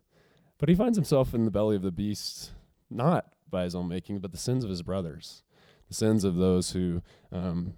But 0.57 0.69
he 0.69 0.75
finds 0.75 0.97
himself 0.97 1.33
in 1.33 1.45
the 1.45 1.51
belly 1.51 1.75
of 1.75 1.81
the 1.81 1.91
beast, 1.91 2.51
not 2.89 3.33
by 3.49 3.63
his 3.63 3.75
own 3.75 3.87
making, 3.87 4.19
but 4.19 4.31
the 4.31 4.37
sins 4.37 4.63
of 4.63 4.69
his 4.69 4.83
brothers, 4.83 5.43
the 5.87 5.95
sins 5.95 6.23
of 6.23 6.35
those 6.35 6.71
who 6.71 7.01
um, 7.31 7.73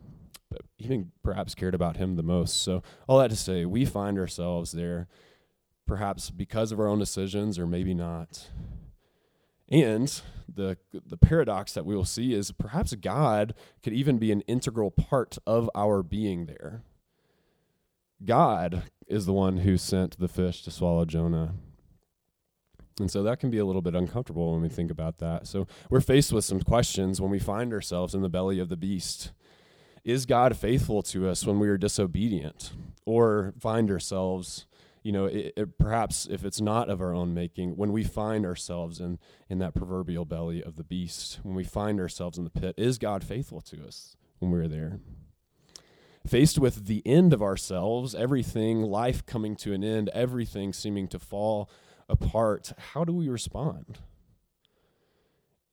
even 0.77 1.11
perhaps 1.23 1.55
cared 1.55 1.75
about 1.75 1.97
him 1.97 2.15
the 2.15 2.23
most. 2.23 2.61
So, 2.61 2.83
all 3.07 3.19
that 3.19 3.29
to 3.29 3.35
say, 3.35 3.65
we 3.65 3.85
find 3.85 4.19
ourselves 4.19 4.71
there, 4.71 5.07
perhaps 5.87 6.29
because 6.29 6.71
of 6.71 6.79
our 6.79 6.87
own 6.87 6.99
decisions, 6.99 7.57
or 7.57 7.65
maybe 7.65 7.93
not. 7.93 8.49
And 9.69 10.21
the 10.53 10.77
the 10.91 11.17
paradox 11.17 11.73
that 11.73 11.85
we 11.85 11.95
will 11.95 12.05
see 12.05 12.33
is 12.33 12.51
perhaps 12.51 12.93
God 12.95 13.53
could 13.81 13.93
even 13.93 14.17
be 14.17 14.31
an 14.31 14.41
integral 14.41 14.91
part 14.91 15.37
of 15.47 15.69
our 15.73 16.03
being 16.03 16.45
there. 16.45 16.83
God 18.23 18.83
is 19.07 19.25
the 19.25 19.33
one 19.33 19.57
who 19.57 19.77
sent 19.77 20.19
the 20.19 20.27
fish 20.27 20.63
to 20.63 20.71
swallow 20.71 21.05
Jonah. 21.05 21.53
And 22.99 23.09
so 23.09 23.23
that 23.23 23.39
can 23.39 23.49
be 23.49 23.57
a 23.57 23.65
little 23.65 23.81
bit 23.81 23.95
uncomfortable 23.95 24.53
when 24.53 24.61
we 24.61 24.69
think 24.69 24.91
about 24.91 25.17
that. 25.17 25.47
So 25.47 25.67
we're 25.89 25.99
faced 25.99 26.31
with 26.31 26.45
some 26.45 26.61
questions 26.61 27.19
when 27.19 27.31
we 27.31 27.39
find 27.39 27.73
ourselves 27.73 28.13
in 28.13 28.21
the 28.21 28.29
belly 28.29 28.59
of 28.59 28.69
the 28.69 28.77
beast. 28.77 29.31
Is 30.03 30.25
God 30.25 30.55
faithful 30.55 31.01
to 31.03 31.27
us 31.27 31.45
when 31.45 31.59
we 31.59 31.69
are 31.69 31.77
disobedient 31.77 32.71
or 33.05 33.53
find 33.59 33.89
ourselves 33.89 34.65
you 35.03 35.11
know, 35.11 35.25
it, 35.25 35.53
it, 35.57 35.77
perhaps 35.77 36.27
if 36.31 36.45
it's 36.45 36.61
not 36.61 36.89
of 36.89 37.01
our 37.01 37.13
own 37.13 37.33
making, 37.33 37.75
when 37.75 37.91
we 37.91 38.03
find 38.03 38.45
ourselves 38.45 38.99
in, 38.99 39.19
in 39.49 39.59
that 39.59 39.75
proverbial 39.75 40.25
belly 40.25 40.63
of 40.63 40.77
the 40.77 40.83
beast, 40.83 41.39
when 41.43 41.55
we 41.55 41.65
find 41.65 41.99
ourselves 41.99 42.37
in 42.37 42.45
the 42.45 42.49
pit, 42.49 42.73
is 42.77 42.97
God 42.97 43.23
faithful 43.23 43.61
to 43.61 43.85
us 43.85 44.15
when 44.39 44.49
we're 44.49 44.69
there? 44.69 44.99
Faced 46.25 46.57
with 46.57 46.85
the 46.85 47.01
end 47.05 47.33
of 47.33 47.41
ourselves, 47.41 48.15
everything, 48.15 48.81
life 48.81 49.25
coming 49.25 49.57
to 49.57 49.73
an 49.73 49.83
end, 49.83 50.09
everything 50.13 50.71
seeming 50.71 51.09
to 51.09 51.19
fall 51.19 51.69
apart, 52.07 52.71
how 52.93 53.03
do 53.03 53.13
we 53.13 53.27
respond? 53.27 53.99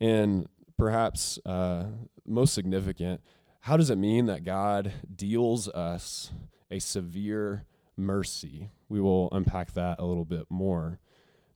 And 0.01 0.49
perhaps 0.77 1.39
uh, 1.47 1.85
most 2.27 2.53
significant, 2.53 3.21
how 3.61 3.77
does 3.77 3.91
it 3.91 3.97
mean 3.97 4.27
that 4.27 4.43
God 4.43 4.93
deals 5.15 5.69
us 5.69 6.33
a 6.69 6.81
severe 6.81 7.65
mercy. 8.01 8.71
We 8.89 9.01
will 9.01 9.29
unpack 9.33 9.75
that 9.75 9.99
a 9.99 10.05
little 10.05 10.25
bit 10.25 10.47
more. 10.49 10.99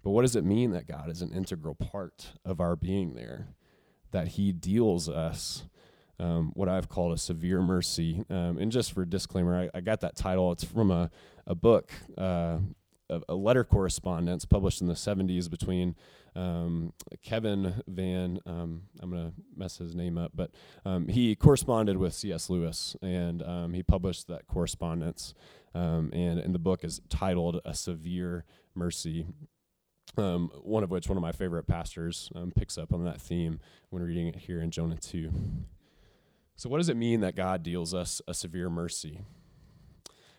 But 0.03 0.11
what 0.11 0.23
does 0.23 0.37
it 0.37 0.45
mean 0.45 0.73
that 0.73 0.87
God 0.87 1.11
is 1.11 1.23
an 1.23 1.33
integral 1.33 1.75
part 1.75 2.33
of 2.45 2.61
our 2.61 2.77
being 2.77 3.15
there? 3.15 3.49
That 4.11 4.29
He 4.29 4.53
deals 4.53 5.09
us 5.09 5.65
um, 6.21 6.53
what 6.55 6.69
I've 6.69 6.89
called 6.89 7.13
a 7.13 7.19
severe 7.19 7.61
mercy. 7.61 8.25
Um, 8.31 8.59
and 8.59 8.71
just 8.71 8.93
for 8.93 9.05
disclaimer, 9.05 9.63
I, 9.63 9.79
I, 9.79 9.81
got 9.81 10.01
that 10.01 10.17
title. 10.17 10.53
It's 10.53 10.65
from 10.65 10.91
a, 10.91 11.11
a 11.47 11.55
book, 11.55 11.93
uh, 12.17 12.59
a, 13.11 13.21
a, 13.29 13.35
letter 13.35 13.65
correspondence 13.65 14.45
published 14.45 14.81
in 14.81 14.87
the 14.87 14.95
70s 14.95 15.51
between 15.51 15.97
um, 16.37 16.93
Kevin 17.23 17.83
Van, 17.87 18.41
um, 18.47 18.83
I'm 19.01 19.11
going 19.11 19.31
to 19.31 19.33
mess 19.57 19.79
his 19.79 19.95
name 19.95 20.19
up, 20.19 20.33
but 20.35 20.51
um, 20.85 21.09
he 21.09 21.35
corresponded 21.35 21.97
with 21.97 22.13
C.S. 22.13 22.51
Lewis 22.51 22.97
and 23.03 23.43
um, 23.43 23.73
he 23.75 23.83
published 23.83 24.29
that 24.29 24.47
correspondence. 24.47 25.35
Um, 25.75 26.11
and, 26.13 26.39
and 26.39 26.55
the 26.55 26.59
book 26.59 26.85
is 26.85 27.01
titled 27.09 27.61
A 27.65 27.75
Severe 27.75 28.45
Mercy. 28.75 29.27
Um, 30.17 30.51
one 30.63 30.85
of 30.85 30.91
which 30.91 31.09
one 31.09 31.17
of 31.17 31.23
my 31.23 31.33
favorite 31.33 31.67
pastors 31.67 32.31
picks 32.55 32.79
up 32.79 32.93
on 32.93 33.05
that 33.05 33.21
theme 33.21 33.59
when 33.91 34.03
reading 34.03 34.29
it 34.29 34.37
here 34.37 34.61
in 34.61 34.71
Jonah 34.71 34.97
2. 34.97 35.33
So, 36.57 36.69
what 36.69 36.79
does 36.79 36.89
it 36.89 36.97
mean 36.97 37.21
that 37.21 37.35
God 37.35 37.65
deals 37.65 37.93
us 37.93 38.23
a 38.29 38.35
severe 38.35 38.71
mercy? 38.71 39.21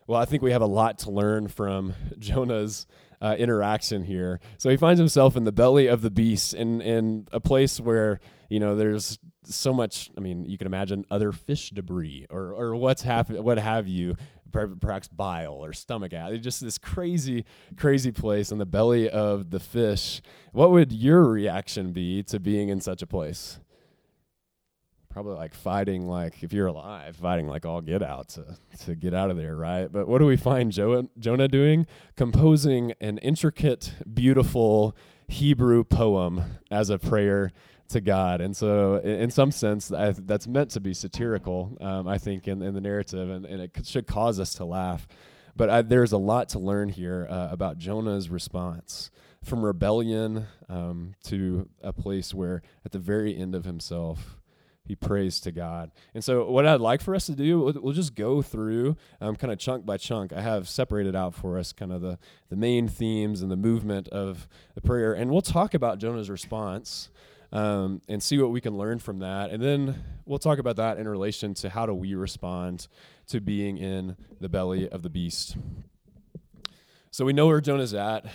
Well, 0.08 0.22
I 0.22 0.26
think 0.26 0.42
we 0.44 0.52
have 0.52 0.62
a 0.62 0.68
lot 0.68 1.00
to 1.00 1.12
learn 1.12 1.48
from 1.48 1.94
Jonah's 2.20 2.88
uh, 3.26 3.36
interaction 3.38 4.04
here. 4.04 4.40
So 4.60 4.70
he 4.70 4.78
finds 4.78 5.00
himself 5.00 5.36
in 5.36 5.46
the 5.46 5.52
belly 5.52 5.88
of 5.88 6.04
the 6.04 6.12
beast, 6.12 6.54
in 6.54 6.80
in 6.82 7.28
a 7.32 7.40
place 7.40 7.80
where 7.80 8.20
you 8.50 8.60
know 8.60 8.76
there's 8.76 9.18
so 9.44 9.74
much. 9.74 10.12
I 10.16 10.22
mean, 10.22 10.46
you 10.46 10.60
can 10.60 10.68
imagine 10.68 11.06
other 11.10 11.32
fish 11.32 11.72
debris 11.72 12.28
or 12.30 12.54
or 12.54 12.76
what's 12.76 13.02
happened, 13.02 13.44
what 13.44 13.58
have 13.58 13.88
you, 13.88 14.16
perhaps 14.52 15.08
bile 15.08 15.54
or 15.54 15.74
stomach 15.74 16.14
acid. 16.14 16.44
Just 16.44 16.62
this 16.62 16.78
crazy, 16.78 17.46
crazy 17.78 18.12
place 18.12 18.52
in 18.52 18.60
the 18.60 18.66
belly 18.66 19.10
of 19.10 19.50
the 19.50 19.60
fish. 19.60 20.22
What 20.52 20.70
would 20.70 20.92
your 20.92 21.24
reaction 21.24 21.94
be 21.94 22.22
to 22.24 22.40
being 22.40 22.70
in 22.70 22.80
such 22.80 23.02
a 23.02 23.08
place? 23.08 23.60
Probably 25.16 25.36
like 25.36 25.54
fighting, 25.54 26.10
like 26.10 26.44
if 26.44 26.52
you're 26.52 26.68
alive, 26.68 27.16
fighting 27.16 27.48
like 27.48 27.66
all 27.66 27.80
get 27.80 28.04
out 28.04 28.28
to, 28.32 28.58
to 28.84 28.96
get 28.96 29.14
out 29.14 29.32
of 29.32 29.38
there, 29.38 29.56
right? 29.56 29.90
But 29.90 30.10
what 30.10 30.18
do 30.18 30.26
we 30.26 30.36
find 30.36 30.74
jo- 30.74 31.08
Jonah 31.18 31.48
doing? 31.48 31.88
Composing 32.18 32.92
an 33.00 33.20
intricate, 33.20 33.94
beautiful 34.14 34.94
Hebrew 35.30 35.86
poem 35.86 36.44
as 36.70 36.90
a 36.90 37.00
prayer 37.00 37.54
to 37.88 38.02
God. 38.02 38.42
And 38.42 38.58
so, 38.58 38.96
in, 38.98 39.22
in 39.22 39.32
some 39.32 39.52
sense, 39.52 39.90
I, 39.90 40.12
that's 40.12 40.48
meant 40.48 40.72
to 40.72 40.82
be 40.82 40.94
satirical, 40.94 41.78
um, 41.80 42.10
I 42.10 42.18
think, 42.18 42.50
in, 42.50 42.62
in 42.62 42.74
the 42.74 42.82
narrative, 42.82 43.30
and, 43.30 43.46
and 43.46 43.62
it 43.62 43.72
c- 43.74 43.86
should 43.86 44.08
cause 44.08 44.38
us 44.38 44.54
to 44.56 44.66
laugh. 44.66 45.08
But 45.56 45.70
I, 45.70 45.82
there's 45.82 46.12
a 46.12 46.18
lot 46.18 46.50
to 46.50 46.60
learn 46.60 46.90
here 46.90 47.26
uh, 47.30 47.48
about 47.52 47.78
Jonah's 47.78 48.30
response 48.30 49.12
from 49.42 49.64
rebellion 49.64 50.48
um, 50.68 51.14
to 51.28 51.70
a 51.82 51.94
place 51.94 52.34
where, 52.34 52.64
at 52.84 52.92
the 52.92 53.00
very 53.00 53.34
end 53.34 53.56
of 53.56 53.64
himself, 53.64 54.36
he 54.88 54.96
prays 54.96 55.40
to 55.42 55.52
God. 55.52 55.92
And 56.14 56.24
so, 56.24 56.50
what 56.50 56.66
I'd 56.66 56.82
like 56.82 57.02
for 57.02 57.16
us 57.16 57.26
to 57.26 57.34
do, 57.34 57.60
we'll, 57.60 57.94
just 57.94 58.16
go 58.16 58.42
through 58.42 58.98
um, 59.20 59.36
kind 59.36 59.52
of 59.52 59.58
chunk 59.60 59.86
by 59.86 59.98
chunk. 59.98 60.32
I 60.32 60.42
have 60.42 60.68
separated 60.70 61.16
out 61.16 61.34
for 61.34 61.58
us 61.58 61.72
kind 61.74 61.92
of 61.92 62.02
the, 62.02 62.20
the 62.50 62.56
main 62.56 62.88
themes 62.88 63.42
and 63.42 63.50
the 63.50 63.56
movement 63.56 64.08
of 64.10 64.48
the 64.76 64.82
prayer. 64.82 65.14
And 65.14 65.32
we'll 65.32 65.42
talk 65.42 65.74
about 65.74 65.98
Jonah's 65.98 66.30
response 66.30 67.10
um, 67.52 68.02
and 68.08 68.22
see 68.22 68.38
what 68.38 68.52
we 68.52 68.62
can 68.62 68.78
learn 68.78 69.00
from 69.00 69.20
that. 69.20 69.50
And 69.50 69.64
then 69.64 70.04
we'll 70.26 70.40
talk 70.40 70.60
about 70.60 70.76
that 70.76 70.98
in 70.98 71.08
relation 71.08 71.54
to 71.56 71.70
how 71.70 71.86
do 71.86 71.94
we 71.94 72.14
respond 72.16 72.88
to 73.28 73.40
being 73.40 73.78
in 73.78 74.18
the 74.40 74.50
belly 74.50 74.90
of 74.90 75.02
the 75.02 75.10
beast. 75.10 75.58
So 77.12 77.26
we 77.26 77.34
know 77.34 77.48
where 77.48 77.62
Jonah's 77.62 77.94
at. 77.94 78.26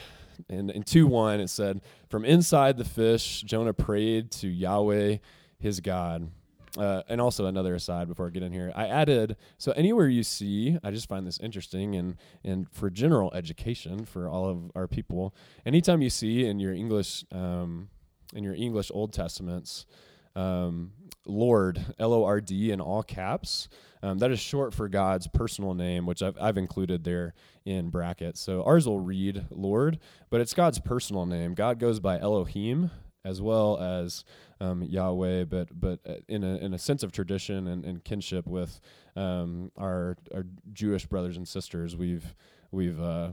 And 0.49 0.71
in 0.71 0.83
2 0.83 1.07
1, 1.07 1.41
it 1.41 1.49
said, 1.49 1.83
From 2.09 2.25
inside 2.25 2.79
the 2.79 2.85
fish, 2.85 3.43
Jonah 3.43 3.75
prayed 3.75 4.31
to 4.33 4.49
Yahweh, 4.49 5.19
his 5.59 5.81
God. 5.81 6.31
Uh, 6.79 7.03
and 7.09 7.21
also 7.21 7.47
another 7.47 7.75
aside 7.75 8.07
before 8.07 8.29
I 8.29 8.31
get 8.31 8.45
in 8.45 8.53
here, 8.53 8.73
I 8.77 8.87
added 8.87 9.37
so 9.59 9.73
anywhere 9.73 10.07
you 10.07 10.23
see, 10.23 10.79
I 10.85 10.93
just 10.93 11.09
find 11.09 11.27
this 11.27 11.39
interesting 11.41 11.97
and 11.97 12.17
and 12.45 12.71
for 12.71 12.91
general 12.91 13.33
education 13.35 14.05
for 14.05 14.29
all 14.29 14.49
of 14.49 14.71
our 14.77 14.87
people, 14.87 15.35
anytime 15.67 16.01
you 16.01 16.11
see 16.11 16.47
in 16.47 16.61
your 16.61 16.73
English 16.73 17.25
um, 17.33 17.89
in 18.35 18.45
your 18.45 18.55
English 18.55 18.93
Old 18.95 19.13
Testaments, 19.13 19.85
um, 20.37 20.93
Lord, 21.27 21.85
L 21.99 22.13
O 22.13 22.25
R 22.25 22.41
D, 22.41 22.71
in 22.71 22.81
all 22.81 23.03
caps. 23.03 23.69
Um, 24.03 24.19
that 24.19 24.31
is 24.31 24.39
short 24.39 24.73
for 24.73 24.89
God's 24.89 25.27
personal 25.27 25.75
name, 25.75 26.07
which 26.07 26.23
I've, 26.23 26.39
I've 26.41 26.57
included 26.57 27.05
there 27.05 27.35
in 27.65 27.91
brackets. 27.91 28.41
So 28.41 28.63
ours 28.63 28.87
will 28.87 29.01
read 29.01 29.45
Lord, 29.51 29.99
but 30.31 30.41
it's 30.41 30.55
God's 30.55 30.79
personal 30.79 31.27
name. 31.27 31.55
God 31.55 31.79
goes 31.79 32.01
by 32.01 32.19
Elohim 32.19 32.91
as 33.25 33.41
well 33.41 33.79
as 33.79 34.25
um, 34.61 34.83
Yahweh, 34.83 35.45
but 35.45 35.69
but 35.79 36.01
uh, 36.09 36.15
in 36.29 36.45
a 36.45 36.57
in 36.57 36.75
a 36.75 36.79
sense 36.79 37.03
of 37.03 37.13
tradition 37.13 37.67
and, 37.67 37.85
and 37.85 38.05
kinship 38.05 38.47
with 38.47 38.81
um, 39.17 39.71
our 39.77 40.17
our 40.35 40.45
Jewish 40.73 41.07
brothers 41.07 41.37
and 41.37 41.47
sisters, 41.47 41.97
we've 41.97 42.35
we've 42.71 43.01
uh, 43.01 43.31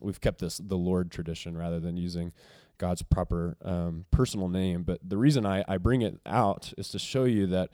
we've 0.00 0.20
kept 0.20 0.40
this 0.40 0.58
the 0.58 0.76
Lord 0.76 1.10
tradition 1.10 1.56
rather 1.56 1.80
than 1.80 1.96
using 1.96 2.32
God's 2.78 3.02
proper 3.02 3.56
um, 3.64 4.06
personal 4.10 4.48
name. 4.48 4.82
But 4.82 5.00
the 5.08 5.18
reason 5.18 5.46
I, 5.46 5.64
I 5.68 5.78
bring 5.78 6.02
it 6.02 6.18
out 6.26 6.72
is 6.76 6.88
to 6.88 6.98
show 6.98 7.24
you 7.24 7.46
that 7.48 7.70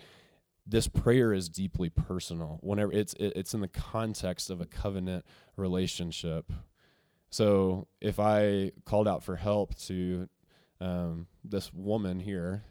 this 0.67 0.87
prayer 0.87 1.33
is 1.33 1.49
deeply 1.49 1.89
personal. 1.89 2.59
Whenever 2.63 2.93
it's 2.93 3.15
it, 3.15 3.33
it's 3.37 3.55
in 3.55 3.61
the 3.61 3.69
context 3.69 4.51
of 4.51 4.61
a 4.61 4.67
covenant 4.67 5.25
relationship. 5.57 6.53
So 7.31 7.89
if 8.01 8.19
I 8.19 8.73
called 8.85 9.09
out 9.09 9.23
for 9.23 9.37
help 9.37 9.75
to 9.87 10.29
um, 10.81 11.27
this 11.45 11.73
woman 11.73 12.21
here, 12.21 12.65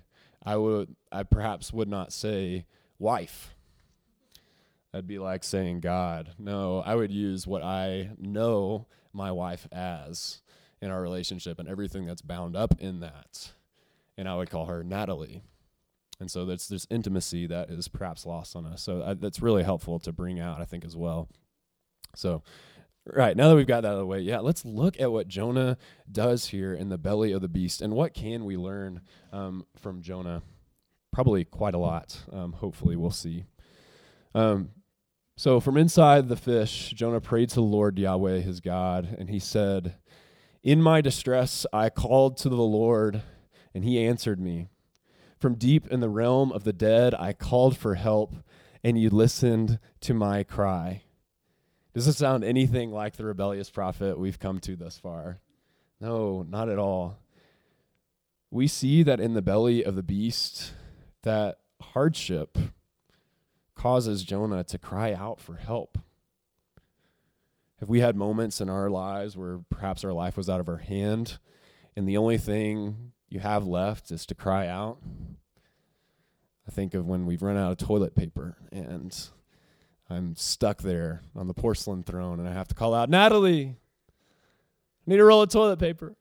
I 0.45 0.57
would 0.57 0.95
I 1.11 1.23
perhaps 1.23 1.73
would 1.73 1.89
not 1.89 2.13
say 2.13 2.65
wife. 2.99 3.55
I'd 4.93 5.07
be 5.07 5.19
like 5.19 5.43
saying 5.43 5.81
God. 5.81 6.31
No, 6.39 6.79
I 6.85 6.95
would 6.95 7.11
use 7.11 7.45
what 7.45 7.63
I 7.63 8.11
know 8.17 8.87
my 9.13 9.31
wife 9.31 9.67
as 9.71 10.41
in 10.81 10.91
our 10.91 11.01
relationship 11.01 11.59
and 11.59 11.67
everything 11.67 12.05
that's 12.05 12.21
bound 12.21 12.55
up 12.55 12.79
in 12.79 13.01
that. 13.01 13.51
And 14.17 14.27
I 14.29 14.35
would 14.35 14.49
call 14.49 14.65
her 14.65 14.83
Natalie. 14.83 15.43
And 16.19 16.31
so 16.31 16.45
there's 16.45 16.67
this 16.67 16.87
intimacy 16.89 17.45
that 17.47 17.69
is 17.69 17.87
perhaps 17.87 18.25
lost 18.25 18.55
on 18.55 18.65
us. 18.65 18.81
So 18.81 19.03
I, 19.03 19.13
that's 19.13 19.41
really 19.41 19.63
helpful 19.63 19.99
to 19.99 20.11
bring 20.11 20.39
out, 20.39 20.61
I 20.61 20.65
think, 20.65 20.83
as 20.83 20.95
well. 20.95 21.29
So, 22.15 22.41
right, 23.13 23.35
now 23.35 23.49
that 23.49 23.55
we've 23.55 23.67
got 23.67 23.81
that 23.81 23.89
out 23.89 23.93
of 23.93 23.99
the 23.99 24.05
way, 24.05 24.19
yeah, 24.19 24.39
let's 24.39 24.65
look 24.65 24.99
at 24.99 25.11
what 25.11 25.27
Jonah 25.27 25.77
does 26.11 26.47
here 26.47 26.73
in 26.73 26.89
the 26.89 26.97
belly 26.97 27.31
of 27.31 27.41
the 27.41 27.47
beast 27.47 27.81
and 27.81 27.93
what 27.93 28.13
can 28.13 28.45
we 28.45 28.57
learn 28.57 29.01
um, 29.31 29.65
from 29.77 30.01
Jonah. 30.01 30.41
Probably 31.11 31.45
quite 31.45 31.73
a 31.73 31.79
lot. 31.79 32.19
Um, 32.31 32.53
hopefully, 32.53 32.95
we'll 32.95 33.11
see. 33.11 33.45
Um, 34.35 34.69
so, 35.35 35.59
from 35.59 35.77
inside 35.77 36.29
the 36.29 36.35
fish, 36.35 36.91
Jonah 36.95 37.21
prayed 37.21 37.49
to 37.49 37.55
the 37.55 37.61
Lord 37.61 37.97
Yahweh, 37.97 38.39
his 38.39 38.59
God, 38.59 39.15
and 39.17 39.29
he 39.29 39.39
said, 39.39 39.95
In 40.63 40.81
my 40.81 41.01
distress, 41.01 41.65
I 41.71 41.89
called 41.89 42.37
to 42.37 42.49
the 42.49 42.55
Lord, 42.55 43.21
and 43.73 43.83
he 43.83 44.03
answered 44.03 44.39
me. 44.39 44.69
From 45.39 45.55
deep 45.55 45.87
in 45.87 45.99
the 45.99 46.09
realm 46.09 46.51
of 46.51 46.63
the 46.63 46.73
dead, 46.73 47.13
I 47.13 47.33
called 47.33 47.77
for 47.77 47.95
help, 47.95 48.35
and 48.83 48.99
you 48.99 49.11
listened 49.11 49.79
to 50.01 50.15
my 50.15 50.43
cry. 50.43 51.03
Does 51.98 52.08
it 52.08 52.13
sound 52.13 52.44
anything 52.44 52.92
like 52.92 53.16
the 53.16 53.25
rebellious 53.25 53.72
prophet 53.72 54.20
we've 54.20 54.38
come 54.38 54.60
to 54.60 54.75
thus 54.75 55.00
far? 55.00 55.39
No, 56.00 56.46
not 56.48 56.70
at 56.70 56.77
all. 56.77 57.18
We 58.51 58.68
see 58.68 59.01
that 59.01 59.20
in 59.20 59.34
the 59.34 59.42
belly 59.42 59.84
of 59.84 59.96
the 59.96 60.04
beast, 60.04 60.75
that 61.24 61.58
hardship 61.82 62.56
causes 63.74 64.22
Jonah 64.22 64.63
to 64.66 64.77
cry 64.77 65.12
out 65.12 65.42
for 65.42 65.56
help. 65.56 65.98
Have 67.80 67.89
we 67.89 68.00
had 68.00 68.16
moments 68.16 68.62
in 68.62 68.70
our 68.70 68.92
lives 68.92 69.36
where 69.36 69.62
perhaps 69.72 70.04
our 70.04 70.13
life 70.13 70.38
was 70.38 70.51
out 70.51 70.60
of 70.60 70.70
our 70.70 70.77
hand 70.77 71.39
and 71.96 72.08
the 72.08 72.18
only 72.18 72.38
thing 72.38 73.12
you 73.27 73.39
have 73.39 73.66
left 73.66 74.12
is 74.12 74.27
to 74.27 74.36
cry 74.36 74.68
out? 74.68 75.00
I 76.68 76.72
think 76.72 76.94
of 76.94 77.08
when 77.08 77.25
we've 77.25 77.42
run 77.42 77.58
out 77.58 77.72
of 77.72 77.77
toilet 77.80 78.13
paper 78.13 78.56
and 78.72 79.20
I'm 80.09 80.35
stuck 80.35 80.81
there 80.81 81.21
on 81.35 81.47
the 81.47 81.53
porcelain 81.53 82.03
throne 82.03 82.39
and 82.39 82.47
I 82.47 82.53
have 82.53 82.67
to 82.69 82.75
call 82.75 82.93
out, 82.93 83.09
Natalie, 83.09 83.75
need 85.05 85.19
a 85.19 85.23
roll 85.23 85.41
of 85.41 85.49
toilet 85.49 85.79
paper. 85.79 86.15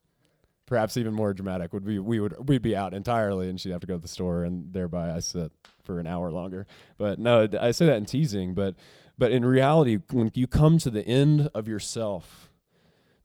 Perhaps 0.66 0.96
even 0.96 1.14
more 1.14 1.32
dramatic 1.32 1.72
would 1.72 1.84
be 1.84 2.00
we 2.00 2.18
would 2.18 2.48
we'd 2.48 2.62
be 2.62 2.74
out 2.74 2.92
entirely 2.92 3.48
and 3.48 3.60
she'd 3.60 3.70
have 3.70 3.82
to 3.82 3.86
go 3.86 3.94
to 3.94 4.02
the 4.02 4.08
store 4.08 4.42
and 4.42 4.72
thereby 4.72 5.12
I 5.14 5.20
sit 5.20 5.52
for 5.84 6.00
an 6.00 6.08
hour 6.08 6.32
longer. 6.32 6.66
But 6.98 7.20
no, 7.20 7.46
I 7.60 7.70
say 7.70 7.86
that 7.86 7.96
in 7.96 8.04
teasing, 8.04 8.54
but 8.54 8.74
but 9.16 9.30
in 9.30 9.44
reality, 9.44 9.98
when 10.10 10.32
you 10.34 10.48
come 10.48 10.78
to 10.78 10.90
the 10.90 11.06
end 11.06 11.48
of 11.54 11.68
yourself, 11.68 12.50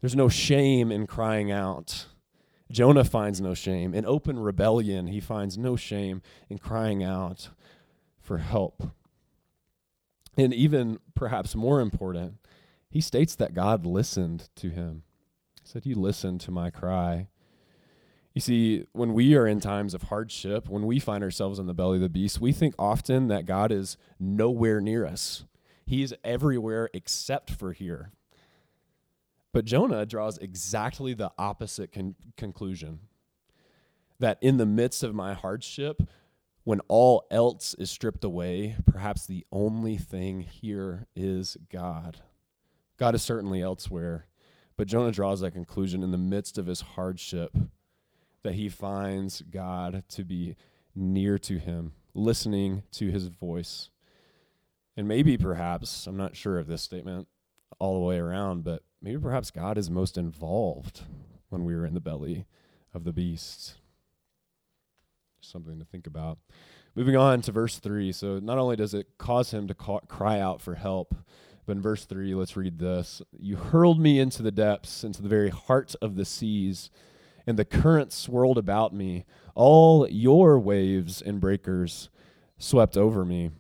there's 0.02 0.16
no 0.16 0.30
shame 0.30 0.92
in 0.92 1.08
crying 1.08 1.52
out. 1.52 2.06
Jonah 2.72 3.04
finds 3.04 3.42
no 3.42 3.54
shame. 3.54 3.94
In 3.94 4.06
open 4.06 4.40
rebellion, 4.40 5.08
he 5.08 5.20
finds 5.20 5.58
no 5.58 5.76
shame 5.76 6.22
in 6.50 6.58
crying 6.60 7.04
out 7.04 7.50
for 8.20 8.38
help. 8.38 8.92
And 10.38 10.54
even 10.54 11.00
perhaps 11.16 11.56
more 11.56 11.82
important, 11.82 12.36
he 12.90 13.02
states 13.02 13.36
that 13.36 13.54
God 13.54 13.86
listened 13.86 14.50
to 14.58 14.70
him. 14.70 15.04
He 15.62 15.70
said, 15.70 15.86
You 15.86 15.96
listened 15.96 16.42
to 16.42 16.52
my 16.52 16.70
cry. 16.70 17.28
You 18.34 18.42
see, 18.42 18.86
when 18.94 19.14
we 19.14 19.36
are 19.36 19.46
in 19.46 19.60
times 19.60 19.94
of 19.94 20.04
hardship, 20.04 20.70
when 20.70 20.86
we 20.86 21.00
find 21.00 21.24
ourselves 21.24 21.60
in 21.60 21.68
the 21.68 21.74
belly 21.74 21.98
of 21.98 22.02
the 22.02 22.10
beast, 22.10 22.40
we 22.40 22.54
think 22.54 22.74
often 22.80 23.28
that 23.28 23.46
God 23.46 23.72
is 23.72 23.98
nowhere 24.20 24.80
near 24.80 25.06
us. 25.06 25.44
He's 25.86 26.14
everywhere 26.24 26.90
except 26.94 27.52
for 27.52 27.74
here. 27.74 28.12
But 29.52 29.66
Jonah 29.66 30.06
draws 30.06 30.38
exactly 30.38 31.14
the 31.14 31.32
opposite 31.38 31.92
con- 31.92 32.16
conclusion 32.38 33.00
that 34.20 34.38
in 34.42 34.58
the 34.58 34.66
midst 34.66 35.04
of 35.04 35.14
my 35.14 35.34
hardship, 35.34 36.02
when 36.64 36.80
all 36.88 37.26
else 37.32 37.74
is 37.76 37.90
stripped 37.90 38.24
away, 38.24 38.76
perhaps 38.86 39.26
the 39.26 39.46
only 39.52 39.98
thing 39.98 40.42
here 40.42 41.08
is 41.16 41.58
God. 41.72 42.20
God 42.98 43.16
is 43.16 43.24
certainly 43.24 43.62
elsewhere, 43.62 44.28
but 44.78 44.88
Jonah 44.88 45.12
draws 45.12 45.42
that 45.42 45.52
conclusion 45.52 46.04
in 46.04 46.12
the 46.12 46.18
midst 46.18 46.58
of 46.58 46.68
his 46.68 46.82
hardship 46.82 47.56
that 48.44 48.54
he 48.54 48.70
finds 48.70 49.42
God 49.42 50.04
to 50.10 50.24
be 50.24 50.56
near 50.96 51.38
to 51.40 51.58
him, 51.58 51.94
listening 52.14 52.84
to 52.92 53.10
his 53.10 53.28
voice. 53.28 53.90
And 54.96 55.08
maybe, 55.08 55.38
perhaps, 55.38 56.06
I'm 56.06 56.18
not 56.18 56.36
sure 56.36 56.60
of 56.60 56.68
this 56.68 56.82
statement 56.82 57.28
all 57.80 57.96
the 57.96 58.06
way 58.06 58.18
around, 58.18 58.64
but 58.64 58.84
maybe 59.02 59.20
perhaps 59.20 59.50
God 59.50 59.78
is 59.78 59.90
most 59.90 60.18
involved 60.18 61.02
when 61.50 61.66
we 61.66 61.74
are 61.74 61.86
in 61.86 61.94
the 61.94 62.00
belly 62.00 62.46
of 62.94 63.04
the 63.04 63.14
beast. 63.14 63.81
Something 65.42 65.80
to 65.80 65.86
think 65.86 66.08
about. 66.08 66.38
Moving 66.96 67.16
on 67.16 67.42
to 67.42 67.52
verse 67.52 67.80
3. 67.80 68.12
So, 68.12 68.40
not 68.40 68.58
only 68.58 68.76
does 68.76 68.94
it 68.94 69.18
cause 69.18 69.52
him 69.52 69.68
to 69.68 69.74
cry 69.74 70.40
out 70.40 70.62
for 70.62 70.76
help, 70.76 71.16
but 71.66 71.74
in 71.74 71.82
verse 71.82 72.06
3, 72.06 72.36
let's 72.36 72.58
read 72.58 72.80
this 72.80 73.22
You 73.38 73.56
hurled 73.56 74.00
me 74.00 74.20
into 74.20 74.44
the 74.44 74.52
depths, 74.52 75.04
into 75.04 75.22
the 75.22 75.30
very 75.30 75.50
heart 75.50 75.96
of 76.02 76.16
the 76.16 76.26
seas, 76.26 76.90
and 77.48 77.58
the 77.58 77.66
current 77.66 78.12
swirled 78.12 78.58
about 78.58 78.94
me. 78.94 79.26
All 79.56 80.08
your 80.10 80.60
waves 80.60 81.22
and 81.22 81.40
breakers 81.40 82.10
swept 82.58 82.96
over 82.96 83.26
me. 83.26 83.52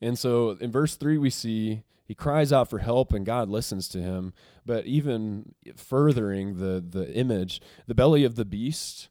And 0.00 0.18
so 0.18 0.50
in 0.60 0.70
verse 0.70 0.96
3, 0.96 1.18
we 1.18 1.30
see 1.30 1.82
he 2.06 2.14
cries 2.14 2.52
out 2.52 2.70
for 2.70 2.78
help 2.78 3.12
and 3.12 3.26
God 3.26 3.48
listens 3.48 3.88
to 3.88 4.00
him. 4.00 4.32
But 4.64 4.86
even 4.86 5.54
furthering 5.76 6.58
the, 6.58 6.84
the 6.86 7.12
image, 7.12 7.60
the 7.86 7.94
belly 7.94 8.24
of 8.24 8.36
the 8.36 8.44
beast 8.44 9.08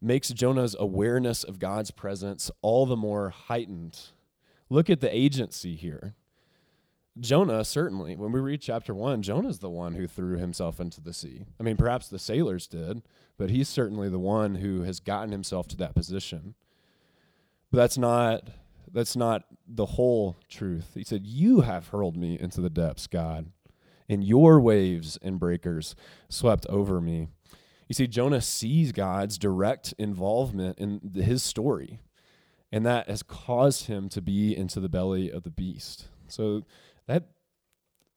makes 0.00 0.28
Jonah's 0.28 0.76
awareness 0.78 1.44
of 1.44 1.58
God's 1.58 1.90
presence 1.90 2.50
all 2.62 2.86
the 2.86 2.96
more 2.96 3.30
heightened. 3.30 3.98
Look 4.68 4.90
at 4.90 5.00
the 5.00 5.14
agency 5.14 5.76
here. 5.76 6.14
Jonah, 7.18 7.64
certainly, 7.64 8.14
when 8.14 8.30
we 8.30 8.40
read 8.40 8.60
chapter 8.60 8.94
one, 8.94 9.22
Jonah's 9.22 9.60
the 9.60 9.70
one 9.70 9.94
who 9.94 10.06
threw 10.06 10.36
himself 10.36 10.78
into 10.80 11.00
the 11.00 11.14
sea. 11.14 11.44
I 11.58 11.62
mean, 11.62 11.76
perhaps 11.76 12.08
the 12.08 12.18
sailors 12.18 12.66
did, 12.66 13.02
but 13.38 13.48
he's 13.48 13.68
certainly 13.68 14.10
the 14.10 14.18
one 14.18 14.56
who 14.56 14.82
has 14.82 15.00
gotten 15.00 15.32
himself 15.32 15.66
to 15.68 15.76
that 15.78 15.94
position. 15.94 16.54
But 17.70 17.78
that's 17.78 17.96
not 17.96 18.50
that's 18.92 19.16
not 19.16 19.44
the 19.66 19.86
whole 19.86 20.36
truth. 20.48 20.92
He 20.94 21.04
said, 21.04 21.26
You 21.26 21.62
have 21.62 21.88
hurled 21.88 22.16
me 22.16 22.38
into 22.38 22.60
the 22.60 22.70
depths, 22.70 23.06
God, 23.06 23.50
and 24.08 24.22
your 24.22 24.60
waves 24.60 25.18
and 25.22 25.38
breakers 25.38 25.94
swept 26.28 26.66
over 26.66 27.00
me. 27.00 27.28
You 27.86 27.94
see, 27.94 28.06
Jonah 28.06 28.40
sees 28.40 28.92
God's 28.92 29.38
direct 29.38 29.94
involvement 29.98 30.78
in 30.78 31.12
his 31.14 31.42
story, 31.42 32.00
and 32.72 32.84
that 32.84 33.08
has 33.08 33.22
caused 33.22 33.86
him 33.86 34.08
to 34.10 34.20
be 34.20 34.56
into 34.56 34.80
the 34.80 34.88
belly 34.88 35.30
of 35.30 35.44
the 35.44 35.50
beast. 35.50 36.08
So 36.26 36.64
that 37.06 37.28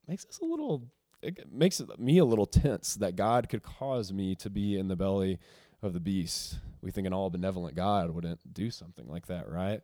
makes 0.08 0.26
us 0.26 0.40
a 0.40 0.46
little, 0.46 0.90
it 1.22 1.52
makes 1.52 1.82
me 2.00 2.18
a 2.18 2.26
little 2.26 2.48
tense 2.48 2.96
that 2.96 3.16
God 3.16 3.48
could 3.48 3.62
cause 3.62 4.12
me 4.12 4.34
to 4.36 4.50
be 4.50 4.78
in 4.78 4.88
the 4.88 4.96
belly 4.96 5.38
of 5.84 5.94
the 5.94 6.00
beast. 6.00 6.58
We 6.82 6.92
think 6.92 7.06
an 7.06 7.14
all 7.14 7.30
benevolent 7.30 7.76
God 7.76 8.10
wouldn't 8.10 8.54
do 8.54 8.72
something 8.72 9.08
like 9.08 9.28
that, 9.28 9.50
right? 9.50 9.82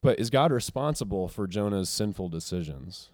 But 0.00 0.20
is 0.20 0.30
God 0.30 0.52
responsible 0.52 1.26
for 1.26 1.48
Jonah's 1.48 1.88
sinful 1.88 2.28
decisions? 2.28 3.10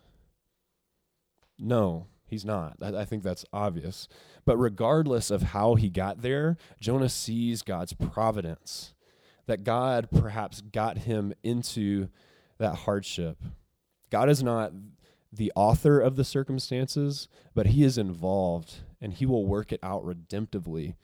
No, 1.59 2.09
he's 2.27 2.45
not. 2.45 2.77
I, 2.83 3.01
I, 3.01 3.05
think 3.05 3.23
that's 3.23 3.45
obvious. 3.53 4.09
But 4.45 4.57
regardless 4.57 5.31
of 5.31 5.43
how 5.43 5.75
he 5.75 5.89
got 5.89 6.23
there, 6.23 6.57
Jonah 6.81 7.09
sees 7.09 7.63
God's 7.63 7.93
providence, 7.93 8.95
that 9.47 9.65
God 9.65 10.09
perhaps 10.11 10.61
got 10.61 10.99
him 10.99 11.33
into 11.43 12.09
that 12.59 12.75
hardship. 12.77 13.39
God 14.11 14.29
is 14.29 14.43
not 14.43 14.73
the 15.33 15.53
author 15.57 16.01
of 16.01 16.17
the 16.17 16.25
circumstances, 16.25 17.29
but 17.55 17.67
he 17.67 17.83
is 17.83 17.99
involved 17.99 18.77
and 19.01 19.13
he 19.13 19.27
will 19.27 19.47
work 19.47 19.73
it 19.73 19.81
out 19.83 20.05
redemptively 20.05 20.95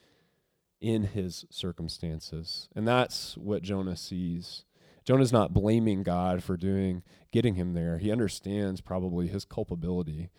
in 0.81 1.03
his 1.05 1.45
circumstances. 1.51 2.69
And 2.75 2.87
that's 2.87 3.37
what 3.37 3.63
Jonah 3.63 3.97
sees. 3.97 4.65
Jonah's 5.05 5.33
not 5.33 5.53
blaming 5.53 6.03
God 6.03 6.43
for 6.43 6.57
doing 6.57 7.03
getting 7.33 7.55
him 7.55 7.75
there. 7.75 7.99
He 7.99 8.11
understands 8.11 8.81
probably 8.81 9.29
his 9.29 9.45
culpability, 9.45 10.31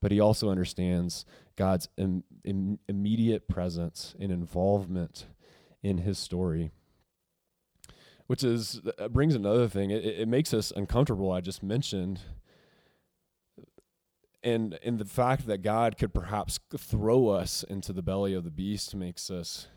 but 0.00 0.12
he 0.12 0.20
also 0.20 0.50
understands 0.50 1.24
God's 1.56 1.88
Im- 1.96 2.24
Im- 2.44 2.78
immediate 2.88 3.48
presence 3.48 4.14
and 4.20 4.30
involvement 4.30 5.26
in 5.82 5.98
his 5.98 6.18
story. 6.18 6.70
Which 8.26 8.44
is 8.44 8.80
uh, 8.98 9.08
brings 9.08 9.34
another 9.34 9.68
thing. 9.68 9.90
It, 9.90 10.04
it 10.04 10.28
makes 10.28 10.52
us 10.52 10.70
uncomfortable. 10.70 11.32
I 11.32 11.40
just 11.40 11.62
mentioned, 11.62 12.20
and 14.42 14.78
in 14.82 14.98
the 14.98 15.06
fact 15.06 15.46
that 15.46 15.62
God 15.62 15.96
could 15.96 16.12
perhaps 16.12 16.60
throw 16.76 17.28
us 17.28 17.64
into 17.64 17.92
the 17.92 18.02
belly 18.02 18.34
of 18.34 18.44
the 18.44 18.50
beast 18.50 18.94
makes 18.94 19.30
us 19.30 19.68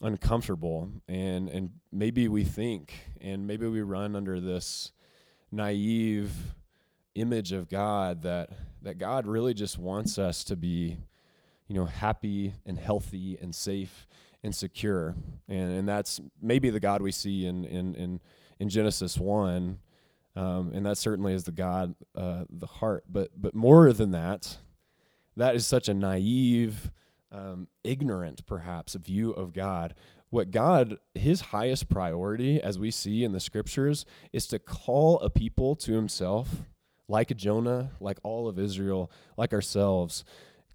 uncomfortable, 0.00 0.90
and 1.06 1.50
and 1.50 1.72
maybe 1.92 2.28
we 2.28 2.44
think, 2.44 2.94
and 3.20 3.46
maybe 3.46 3.66
we 3.66 3.82
run 3.82 4.16
under 4.16 4.40
this 4.40 4.92
naive 5.52 6.54
image 7.16 7.52
of 7.52 7.68
God 7.68 8.22
that 8.22 8.50
that 8.82 8.98
God 8.98 9.26
really 9.26 9.54
just 9.54 9.78
wants 9.78 10.16
us 10.16 10.44
to 10.44 10.54
be, 10.54 10.96
you 11.66 11.74
know, 11.74 11.86
happy 11.86 12.54
and 12.64 12.78
healthy 12.78 13.36
and 13.40 13.52
safe 13.54 14.06
and 14.44 14.54
secure. 14.54 15.16
And 15.48 15.72
and 15.72 15.88
that's 15.88 16.20
maybe 16.40 16.70
the 16.70 16.80
God 16.80 17.02
we 17.02 17.10
see 17.10 17.46
in 17.46 17.64
in 17.64 17.94
in, 17.94 18.20
in 18.60 18.68
Genesis 18.68 19.18
one. 19.18 19.80
Um, 20.36 20.72
and 20.74 20.84
that 20.84 20.98
certainly 20.98 21.32
is 21.32 21.44
the 21.44 21.52
God, 21.52 21.94
uh, 22.14 22.44
the 22.50 22.66
heart. 22.66 23.04
But 23.10 23.30
but 23.36 23.54
more 23.54 23.92
than 23.92 24.10
that, 24.10 24.58
that 25.36 25.54
is 25.54 25.66
such 25.66 25.88
a 25.88 25.94
naive, 25.94 26.90
um, 27.32 27.68
ignorant 27.82 28.46
perhaps 28.46 28.94
view 28.94 29.30
of 29.30 29.54
God. 29.54 29.94
What 30.28 30.50
God, 30.50 30.98
His 31.14 31.40
highest 31.40 31.88
priority, 31.88 32.60
as 32.60 32.78
we 32.78 32.90
see 32.90 33.24
in 33.24 33.32
the 33.32 33.40
Scriptures, 33.40 34.04
is 34.32 34.46
to 34.48 34.58
call 34.58 35.18
a 35.20 35.30
people 35.30 35.74
to 35.76 35.94
Himself 35.94 36.64
like 37.08 37.36
Jonah, 37.36 37.90
like 38.00 38.18
all 38.22 38.48
of 38.48 38.58
Israel, 38.58 39.10
like 39.36 39.52
ourselves, 39.52 40.24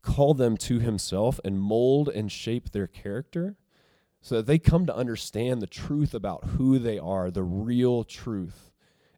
call 0.02 0.34
them 0.34 0.58
to 0.58 0.80
himself 0.80 1.39
and 1.44 1.60
mold 1.60 2.10
and 2.10 2.32
shape 2.32 2.72
their 2.72 2.88
character 2.88 3.58
so 4.22 4.36
that 4.36 4.46
they 4.46 4.60
come 4.60 4.86
to 4.86 4.96
understand 4.96 5.62
the 5.62 5.67
truth 5.67 6.13
about 6.13 6.44
who 6.46 6.78
they 6.78 7.00
are, 7.00 7.32
the 7.32 7.44
real 7.44 8.04
truth, 8.04 8.72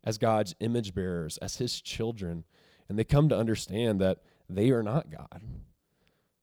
as 0.04 0.17
God's 0.17 0.56
image 0.60 0.93
bearers, 0.93 1.38
as 1.38 1.58
his 1.58 1.82
children. 1.82 2.45
And 2.88 2.97
they 2.97 3.04
come 3.04 3.30
to 3.30 3.38
understand 3.38 3.99
that 3.99 4.19
they 4.49 4.71
are 4.71 4.84
not 4.84 5.12
God. 5.12 5.41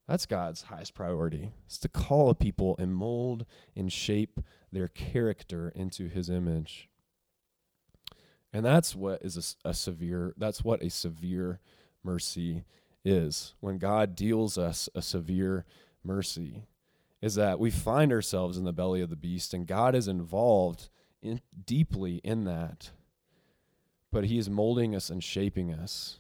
That's 0.07 0.27
God's 0.27 0.63
highest 0.63 0.95
priority. 0.95 1.53
Is 1.69 1.79
to 1.79 1.89
call 1.89 2.29
a 2.29 2.35
people 2.35 2.77
and 2.79 2.95
mold 2.95 3.47
and 3.75 3.93
shape 3.93 4.41
their 4.73 4.89
character 4.89 5.73
into 5.75 6.09
his 6.09 6.29
image. 6.29 6.90
And 8.53 8.65
that's 8.65 8.95
what 8.95 9.23
is 9.23 9.57
a, 9.65 9.69
a, 9.69 9.75
severe, 9.75 10.35
that's 10.37 10.65
what 10.65 10.83
a 10.83 10.91
severe 10.91 11.61
mercy 12.03 12.65
is. 13.05 13.55
When 13.61 13.79
God 13.79 14.17
deals 14.17 14.59
us 14.59 14.89
a 14.95 15.03
severe 15.03 15.65
mercy, 16.05 16.65
is 17.23 17.35
that 17.35 17.61
we 17.61 17.71
find 17.71 18.13
ourselves 18.13 18.57
in 18.57 18.65
the 18.65 18.73
belly 18.73 19.03
of 19.03 19.11
the 19.11 19.17
beast 19.17 19.53
and 19.53 19.67
God 19.67 19.95
is 19.95 20.09
involved 20.09 20.89
in, 21.23 21.41
deeply 21.67 22.21
in 22.25 22.45
that. 22.45 22.91
But 24.11 24.25
He 24.25 24.39
is 24.39 24.51
molding 24.51 24.95
us 24.95 25.11
and 25.11 25.23
shaping 25.23 25.73
us. 25.73 26.19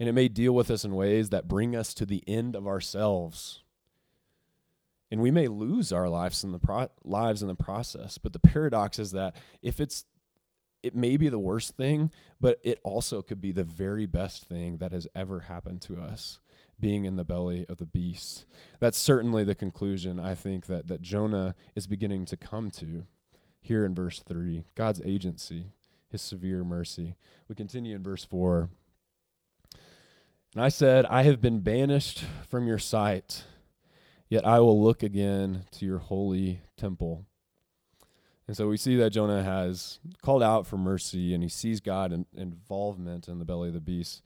And 0.00 0.08
it 0.08 0.12
may 0.12 0.28
deal 0.28 0.52
with 0.52 0.70
us 0.70 0.84
in 0.84 0.96
ways 0.96 1.30
that 1.30 1.46
bring 1.46 1.76
us 1.76 1.94
to 1.94 2.06
the 2.06 2.24
end 2.26 2.56
of 2.56 2.66
ourselves. 2.66 3.62
And 5.12 5.20
we 5.20 5.30
may 5.30 5.46
lose 5.46 5.92
our 5.92 6.08
lives 6.08 6.42
in 6.42 6.52
the 6.52 6.58
pro- 6.58 6.88
lives 7.04 7.42
in 7.42 7.48
the 7.48 7.54
process. 7.54 8.18
But 8.18 8.32
the 8.32 8.38
paradox 8.38 8.98
is 8.98 9.12
that 9.12 9.36
if 9.60 9.78
it's 9.78 10.06
it 10.82 10.94
may 10.94 11.16
be 11.16 11.28
the 11.28 11.38
worst 11.38 11.76
thing, 11.76 12.10
but 12.40 12.58
it 12.62 12.80
also 12.82 13.22
could 13.22 13.40
be 13.40 13.52
the 13.52 13.64
very 13.64 14.06
best 14.06 14.44
thing 14.44 14.78
that 14.78 14.92
has 14.92 15.06
ever 15.14 15.40
happened 15.40 15.80
to 15.82 15.96
us 15.96 16.40
being 16.80 17.04
in 17.04 17.16
the 17.16 17.24
belly 17.24 17.64
of 17.68 17.78
the 17.78 17.86
beast. 17.86 18.44
That's 18.80 18.98
certainly 18.98 19.44
the 19.44 19.54
conclusion 19.54 20.18
I 20.18 20.34
think 20.34 20.66
that, 20.66 20.88
that 20.88 21.00
Jonah 21.00 21.54
is 21.76 21.86
beginning 21.86 22.24
to 22.26 22.36
come 22.36 22.70
to 22.72 23.06
here 23.60 23.84
in 23.84 23.94
verse 23.94 24.20
3. 24.20 24.64
God's 24.74 25.00
agency, 25.04 25.66
his 26.08 26.20
severe 26.20 26.64
mercy. 26.64 27.14
We 27.48 27.54
continue 27.54 27.94
in 27.94 28.02
verse 28.02 28.24
4. 28.24 28.68
And 30.54 30.64
I 30.64 30.68
said, 30.68 31.06
I 31.06 31.22
have 31.22 31.40
been 31.40 31.60
banished 31.60 32.24
from 32.48 32.66
your 32.66 32.78
sight, 32.78 33.44
yet 34.28 34.46
I 34.46 34.58
will 34.58 34.82
look 34.82 35.02
again 35.02 35.64
to 35.72 35.86
your 35.86 35.98
holy 35.98 36.60
temple. 36.76 37.24
And 38.48 38.56
so 38.56 38.68
we 38.68 38.76
see 38.76 38.96
that 38.96 39.10
Jonah 39.10 39.42
has 39.42 40.00
called 40.22 40.42
out 40.42 40.66
for 40.66 40.76
mercy 40.76 41.32
and 41.32 41.42
he 41.42 41.48
sees 41.48 41.80
God 41.80 42.12
in, 42.12 42.26
involvement 42.36 43.28
in 43.28 43.38
the 43.38 43.44
belly 43.44 43.68
of 43.68 43.74
the 43.74 43.80
beast. 43.80 44.22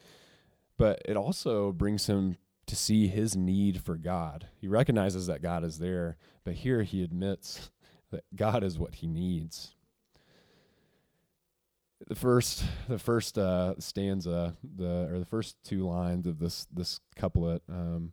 But 0.79 1.03
it 1.05 1.17
also 1.17 1.73
brings 1.73 2.07
him 2.07 2.37
to 2.67 2.77
see 2.77 3.07
his 3.09 3.37
need 3.37 3.83
for 3.83 3.97
God. 3.97 4.49
He 4.61 4.69
recognizes 4.69 5.27
that 5.27 5.43
God 5.43 5.65
is 5.65 5.79
there, 5.79 6.17
but 6.45 6.55
here 6.55 6.83
he 6.83 7.03
admits 7.03 7.71
that 8.11 8.25
God 8.35 8.65
is 8.65 8.79
what 8.79 8.97
he 8.97 9.07
needs. 9.07 9.75
The 12.09 12.15
first, 12.15 12.65
the 12.89 12.99
first 12.99 13.39
uh, 13.39 13.75
stanza, 13.79 14.57
the 14.63 15.09
or 15.11 15.19
the 15.19 15.25
first 15.25 15.57
two 15.65 15.87
lines 15.87 16.27
of 16.27 16.39
this 16.39 16.67
this 16.71 17.01
couplet, 17.17 17.63
um, 17.71 18.13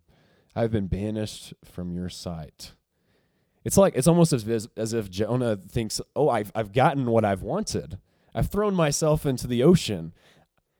I've 0.55 0.71
been 0.71 0.87
banished 0.87 1.53
from 1.65 1.91
your 1.91 2.07
sight. 2.07 2.73
It's 3.63 3.77
like 3.77 3.95
it's 3.95 4.07
almost 4.07 4.33
as 4.33 4.67
as 4.75 4.93
if 4.93 5.09
Jonah 5.09 5.55
thinks, 5.55 6.01
"Oh, 6.15 6.29
I've 6.29 6.51
I've 6.53 6.73
gotten 6.73 7.05
what 7.05 7.23
I've 7.23 7.41
wanted. 7.41 7.97
I've 8.35 8.49
thrown 8.49 8.75
myself 8.75 9.25
into 9.25 9.47
the 9.47 9.63
ocean, 9.63 10.13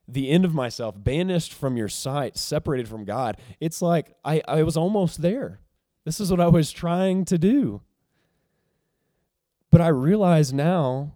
the 0.07 0.29
end 0.29 0.43
of 0.43 0.53
myself, 0.53 0.95
banished 0.97 1.53
from 1.53 1.77
your 1.77 1.87
sight, 1.87 2.37
separated 2.37 2.87
from 2.87 3.05
God. 3.05 3.37
It's 3.59 3.81
like 3.81 4.15
I 4.25 4.41
I 4.47 4.63
was 4.63 4.75
almost 4.75 5.21
there. 5.21 5.61
This 6.03 6.19
is 6.19 6.29
what 6.29 6.41
I 6.41 6.47
was 6.47 6.71
trying 6.71 7.23
to 7.25 7.37
do. 7.37 7.81
But 9.71 9.79
I 9.81 9.87
realize 9.87 10.51
now, 10.51 11.13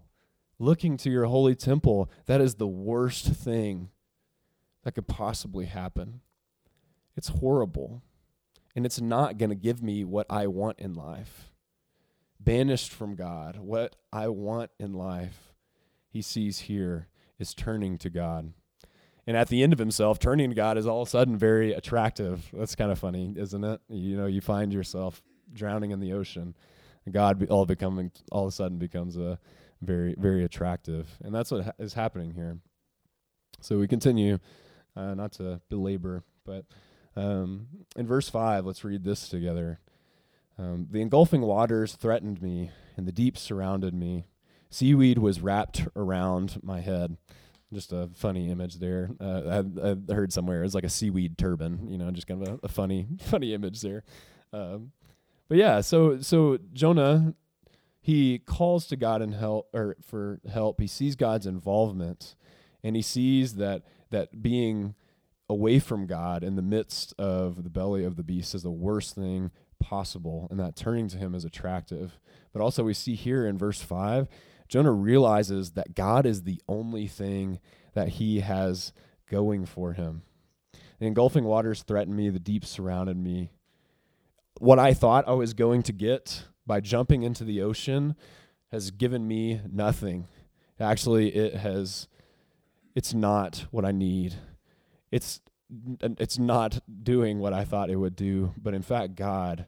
looking 0.57 0.95
to 0.97 1.09
your 1.09 1.25
holy 1.25 1.53
temple, 1.53 2.09
that 2.25 2.39
is 2.39 2.55
the 2.55 2.67
worst 2.67 3.25
thing 3.25 3.89
that 4.83 4.93
could 4.93 5.07
possibly 5.07 5.65
happen. 5.65 6.21
It's 7.17 7.27
horrible. 7.27 8.01
And 8.75 8.85
it's 8.85 9.01
not 9.01 9.37
going 9.37 9.49
to 9.49 9.55
give 9.55 9.83
me 9.83 10.03
what 10.03 10.27
I 10.29 10.47
want 10.47 10.79
in 10.79 10.93
life 10.93 11.46
banished 12.39 12.91
from 12.91 13.15
God, 13.15 13.57
what 13.57 13.95
I 14.11 14.27
want 14.27 14.71
in 14.79 14.93
life, 14.93 15.53
he 16.09 16.21
sees 16.21 16.61
here 16.61 17.07
is 17.39 17.53
turning 17.53 17.97
to 17.99 18.09
God. 18.09 18.53
And 19.25 19.35
at 19.35 19.49
the 19.49 19.61
end 19.61 19.73
of 19.73 19.79
himself, 19.79 20.19
turning 20.19 20.49
to 20.49 20.55
God 20.55 20.77
is 20.77 20.87
all 20.87 21.01
of 21.01 21.07
a 21.07 21.11
sudden 21.11 21.37
very 21.37 21.73
attractive. 21.73 22.49
That's 22.53 22.75
kind 22.75 22.91
of 22.91 22.99
funny, 22.99 23.33
isn't 23.35 23.63
it? 23.63 23.81
You 23.89 24.15
know, 24.15 24.25
you 24.25 24.41
find 24.41 24.71
yourself 24.71 25.21
drowning 25.53 25.91
in 25.91 25.99
the 25.99 26.13
ocean, 26.13 26.55
God 27.11 27.47
all 27.49 27.65
becoming 27.65 28.11
all 28.31 28.43
of 28.43 28.49
a 28.49 28.51
sudden 28.51 28.77
becomes 28.77 29.17
a 29.17 29.39
very 29.81 30.15
very 30.17 30.43
attractive, 30.43 31.07
and 31.23 31.33
that's 31.33 31.51
what 31.51 31.65
ha- 31.65 31.71
is 31.79 31.93
happening 31.93 32.33
here. 32.33 32.57
So 33.61 33.77
we 33.79 33.87
continue, 33.87 34.39
uh, 34.95 35.13
not 35.13 35.31
to 35.33 35.61
belabor, 35.69 36.23
but 36.45 36.65
um, 37.15 37.67
in 37.95 38.07
verse 38.07 38.29
five, 38.29 38.65
let's 38.65 38.83
read 38.83 39.03
this 39.03 39.29
together. 39.29 39.79
Um, 40.59 40.87
the 40.89 41.01
engulfing 41.01 41.41
waters 41.41 41.93
threatened 41.93 42.41
me, 42.41 42.71
and 42.95 43.07
the 43.07 43.11
deep 43.11 43.37
surrounded 43.37 43.93
me. 43.93 44.25
Seaweed 44.69 45.17
was 45.19 45.39
wrapped 45.39 45.87
around 45.95 46.59
my 46.63 46.81
head. 46.81 47.17
Just 47.71 47.91
a 47.91 48.09
funny 48.15 48.49
image 48.49 48.75
there. 48.75 49.09
Uh, 49.19 49.63
I, 49.83 49.91
I 49.91 50.13
heard 50.13 50.33
somewhere 50.33 50.63
it's 50.63 50.73
like 50.73 50.83
a 50.83 50.89
seaweed 50.89 51.37
turban. 51.37 51.87
You 51.89 51.97
know, 51.97 52.09
just 52.11 52.27
kind 52.27 52.41
of 52.41 52.47
a, 52.47 52.65
a 52.65 52.67
funny, 52.67 53.07
funny 53.19 53.53
image 53.53 53.81
there. 53.81 54.03
Um, 54.53 54.91
but 55.47 55.57
yeah, 55.57 55.81
so 55.81 56.19
so 56.21 56.57
Jonah, 56.73 57.35
he 57.99 58.39
calls 58.39 58.87
to 58.87 58.95
God 58.95 59.21
and 59.21 59.33
help 59.33 59.69
or 59.73 59.97
for 60.01 60.39
help. 60.49 60.79
He 60.81 60.87
sees 60.87 61.15
God's 61.15 61.45
involvement, 61.45 62.35
and 62.83 62.95
he 62.95 63.01
sees 63.01 63.55
that 63.55 63.83
that 64.09 64.41
being 64.41 64.95
away 65.49 65.79
from 65.79 66.07
God 66.07 66.43
in 66.43 66.55
the 66.55 66.61
midst 66.61 67.13
of 67.17 67.63
the 67.63 67.69
belly 67.69 68.03
of 68.03 68.15
the 68.15 68.23
beast 68.23 68.53
is 68.53 68.63
the 68.63 68.71
worst 68.71 69.15
thing 69.15 69.51
possible 69.79 70.47
and 70.49 70.59
that 70.59 70.75
turning 70.75 71.07
to 71.09 71.17
him 71.17 71.33
is 71.35 71.45
attractive. 71.45 72.19
But 72.53 72.61
also, 72.61 72.83
we 72.83 72.93
see 72.93 73.15
here 73.15 73.45
in 73.45 73.57
verse 73.57 73.81
5, 73.81 74.27
Jonah 74.67 74.91
realizes 74.91 75.71
that 75.71 75.95
God 75.95 76.25
is 76.25 76.43
the 76.43 76.61
only 76.67 77.07
thing 77.07 77.59
that 77.93 78.09
he 78.09 78.41
has 78.41 78.91
going 79.29 79.65
for 79.65 79.93
him. 79.93 80.23
The 80.99 81.05
engulfing 81.05 81.43
waters 81.43 81.83
threatened 81.83 82.17
me, 82.17 82.29
the 82.29 82.39
deep 82.39 82.65
surrounded 82.65 83.17
me. 83.17 83.51
What 84.59 84.79
I 84.79 84.93
thought 84.93 85.27
I 85.27 85.33
was 85.33 85.53
going 85.53 85.83
to 85.83 85.93
get 85.93 86.45
by 86.65 86.79
jumping 86.81 87.23
into 87.23 87.43
the 87.43 87.61
ocean 87.61 88.15
has 88.71 88.91
given 88.91 89.27
me 89.27 89.61
nothing. 89.71 90.27
Actually, 90.79 91.35
it 91.35 91.55
has 91.55 92.07
it's 92.95 93.13
not 93.13 93.65
what 93.69 93.85
I 93.85 93.91
need. 93.91 94.35
It's 95.11 95.41
it's 96.01 96.39
not 96.39 96.79
doing 97.03 97.39
what 97.39 97.53
I 97.53 97.63
thought 97.63 97.89
it 97.89 97.97
would 97.97 98.15
do, 98.15 98.53
but 98.57 98.73
in 98.73 98.81
fact, 98.81 99.15
God 99.15 99.65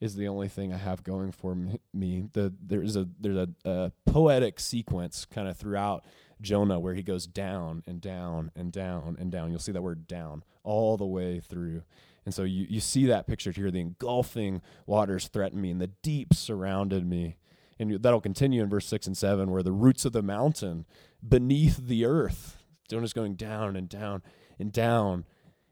is 0.00 0.14
the 0.14 0.28
only 0.28 0.48
thing 0.48 0.72
I 0.72 0.78
have 0.78 1.04
going 1.04 1.32
for 1.32 1.56
me. 1.92 2.28
The 2.32 2.52
there's 2.60 2.96
a 2.96 3.08
there's 3.20 3.36
a, 3.36 3.48
a 3.64 3.92
poetic 4.06 4.58
sequence 4.60 5.26
kind 5.26 5.48
of 5.48 5.56
throughout 5.56 6.04
Jonah, 6.40 6.80
where 6.80 6.94
he 6.94 7.02
goes 7.02 7.26
down 7.26 7.82
and 7.86 8.00
down 8.00 8.50
and 8.56 8.72
down 8.72 9.16
and 9.18 9.30
down. 9.30 9.50
You'll 9.50 9.60
see 9.60 9.72
that 9.72 9.82
word 9.82 10.06
down 10.06 10.42
all 10.62 10.96
the 10.96 11.06
way 11.06 11.40
through. 11.40 11.82
And 12.24 12.34
so 12.34 12.44
you, 12.44 12.66
you 12.68 12.80
see 12.80 13.06
that 13.06 13.26
picture 13.26 13.50
here. 13.50 13.70
The 13.70 13.80
engulfing 13.80 14.62
waters 14.86 15.28
threatened 15.28 15.60
me, 15.60 15.70
and 15.70 15.80
the 15.80 15.88
deep 15.88 16.34
surrounded 16.34 17.06
me. 17.06 17.36
And 17.78 18.02
that'll 18.02 18.20
continue 18.20 18.62
in 18.62 18.68
verse 18.68 18.86
6 18.86 19.06
and 19.06 19.16
7, 19.16 19.50
where 19.50 19.62
the 19.62 19.72
roots 19.72 20.04
of 20.04 20.12
the 20.12 20.22
mountain 20.22 20.84
beneath 21.26 21.78
the 21.78 22.04
earth. 22.04 22.58
Jonah's 22.88 23.14
going 23.14 23.36
down 23.36 23.74
and 23.74 23.88
down 23.88 24.22
and 24.58 24.70
down. 24.70 25.24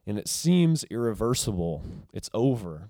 And 0.09 0.19
it 0.19 0.27
seems 0.27 0.85
irreversible. 0.85 1.85
It's 2.15 2.31
over. 2.33 2.89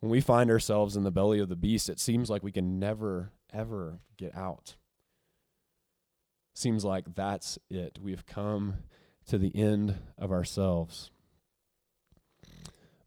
When 0.00 0.10
we 0.10 0.22
find 0.22 0.50
ourselves 0.50 0.96
in 0.96 1.04
the 1.04 1.10
belly 1.10 1.40
of 1.40 1.50
the 1.50 1.56
beast, 1.56 1.90
it 1.90 2.00
seems 2.00 2.30
like 2.30 2.42
we 2.42 2.52
can 2.52 2.78
never, 2.78 3.32
ever 3.52 4.00
get 4.16 4.34
out. 4.34 4.76
Seems 6.54 6.86
like 6.86 7.14
that's 7.14 7.58
it. 7.68 7.98
We've 8.00 8.24
come 8.24 8.76
to 9.26 9.36
the 9.36 9.54
end 9.54 9.96
of 10.16 10.32
ourselves. 10.32 11.10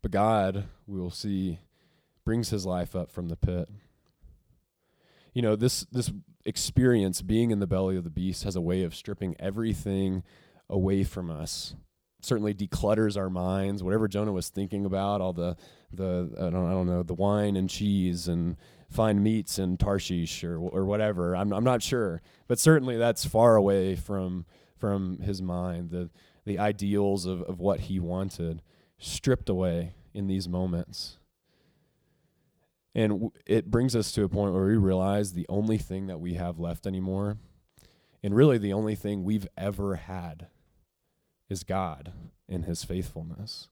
But 0.04 0.12
God, 0.12 0.66
we 0.86 1.00
will 1.00 1.10
see, 1.10 1.58
brings 2.24 2.52
his 2.52 2.64
life 2.64 2.96
up 2.96 3.10
from 3.10 3.30
the 3.30 3.36
pit. 3.36 3.70
You 5.34 5.42
know, 5.42 5.56
this 5.56 5.88
this 5.92 6.12
experience 6.46 7.24
being 7.24 7.50
in 7.50 7.60
the 7.60 7.66
belly 7.66 7.98
of 7.98 8.04
the 8.04 8.12
beast 8.12 8.44
has 8.44 8.56
a 8.56 8.62
way 8.62 8.84
of 8.84 8.94
stripping 8.94 9.36
everything 9.40 10.22
away 10.70 11.04
from 11.04 11.32
us. 11.32 11.74
Certainly 12.22 12.56
declutters 12.56 13.18
our 13.18 13.30
minds. 13.30 13.82
Whatever 13.82 14.08
Jonah 14.08 14.34
was 14.34 14.50
thinking 14.50 14.86
about, 14.86 15.22
all 15.22 15.34
the 15.34 15.56
the 15.92 16.30
I 16.38 16.50
don't, 16.50 16.68
I 16.68 16.72
don't 16.72 16.88
know 16.88 17.04
the 17.04 17.14
wine 17.14 17.56
and 17.56 17.70
cheese 17.70 18.28
and 18.28 18.58
fine 18.90 19.24
meats 19.24 19.58
and 19.58 19.80
Tarshish 19.80 20.44
or 20.44 20.58
or 20.58 20.86
whatever. 20.86 21.36
I'm 21.36 21.54
I'm 21.54 21.64
not 21.64 21.82
sure, 21.82 22.22
but 22.48 22.60
certainly 22.60 22.98
that's 22.98 23.26
far 23.26 23.56
away 23.56 23.96
from 23.96 24.46
from 24.78 25.20
his 25.20 25.42
mind. 25.42 25.92
The 25.92 26.10
the 26.46 26.60
ideals 26.60 27.26
of, 27.26 27.42
of 27.44 27.60
what 27.60 27.82
he 27.82 28.00
wanted 28.00 28.62
stripped 28.98 29.50
away 29.50 29.94
in 30.14 30.28
these 30.28 30.50
moments. 30.50 31.18
And 32.96 33.14
w- 33.14 33.32
it 33.46 33.70
brings 33.70 33.96
us 33.96 34.12
to 34.14 34.24
a 34.24 34.30
point 34.30 34.54
where 34.54 34.66
we 34.66 34.76
realize 34.76 35.34
the 35.34 35.46
only 35.48 35.78
thing 35.78 36.08
that 36.08 36.20
we 36.20 36.34
have 36.34 36.60
left 36.60 36.88
anymore, 36.88 37.38
and 38.24 38.36
really 38.36 38.58
the 38.58 38.74
only 38.74 38.96
thing 38.96 39.24
we've 39.24 39.48
ever 39.58 39.96
had, 39.96 40.48
is 41.50 41.64
God 41.64 42.12
in 42.48 42.64
his 42.64 42.84
faithfulness. 42.84 43.70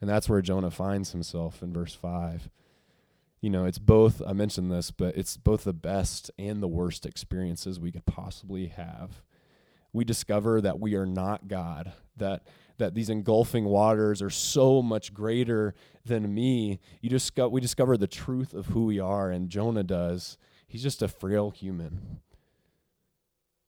And 0.00 0.08
that's 0.08 0.28
where 0.28 0.42
Jonah 0.42 0.70
finds 0.70 1.12
himself 1.12 1.62
in 1.62 1.72
verse 1.72 1.94
5. 1.94 2.48
You 3.40 3.50
know, 3.50 3.64
it's 3.64 3.78
both, 3.78 4.22
I 4.26 4.32
mentioned 4.32 4.70
this, 4.70 4.90
but 4.90 5.16
it's 5.16 5.36
both 5.36 5.64
the 5.64 5.72
best 5.72 6.30
and 6.38 6.62
the 6.62 6.68
worst 6.68 7.04
experiences 7.04 7.78
we 7.78 7.92
could 7.92 8.06
possibly 8.06 8.68
have. 8.68 9.22
We 9.92 10.04
discover 10.04 10.60
that 10.60 10.80
we 10.80 10.94
are 10.94 11.06
not 11.06 11.46
God, 11.48 11.92
that 12.16 12.42
that 12.78 12.94
these 12.94 13.08
engulfing 13.08 13.64
waters 13.64 14.20
are 14.20 14.30
so 14.30 14.82
much 14.82 15.14
greater 15.14 15.74
than 16.04 16.34
me. 16.34 16.80
You 17.00 17.10
just 17.10 17.36
we 17.38 17.60
discover 17.60 17.96
the 17.96 18.06
truth 18.06 18.54
of 18.54 18.66
who 18.66 18.86
we 18.86 18.98
are, 18.98 19.30
and 19.30 19.48
Jonah 19.48 19.84
does. 19.84 20.36
He's 20.66 20.82
just 20.82 21.02
a 21.02 21.08
frail 21.08 21.50
human, 21.50 22.20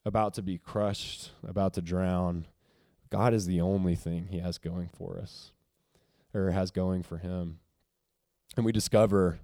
about 0.05 0.33
to 0.33 0.41
be 0.41 0.57
crushed, 0.57 1.31
about 1.47 1.73
to 1.75 1.81
drown. 1.81 2.47
God 3.09 3.33
is 3.33 3.45
the 3.45 3.61
only 3.61 3.95
thing 3.95 4.27
he 4.27 4.39
has 4.39 4.57
going 4.57 4.89
for 4.89 5.17
us, 5.17 5.51
or 6.33 6.51
has 6.51 6.71
going 6.71 7.03
for 7.03 7.17
him. 7.17 7.59
And 8.55 8.65
we 8.65 8.71
discover 8.71 9.39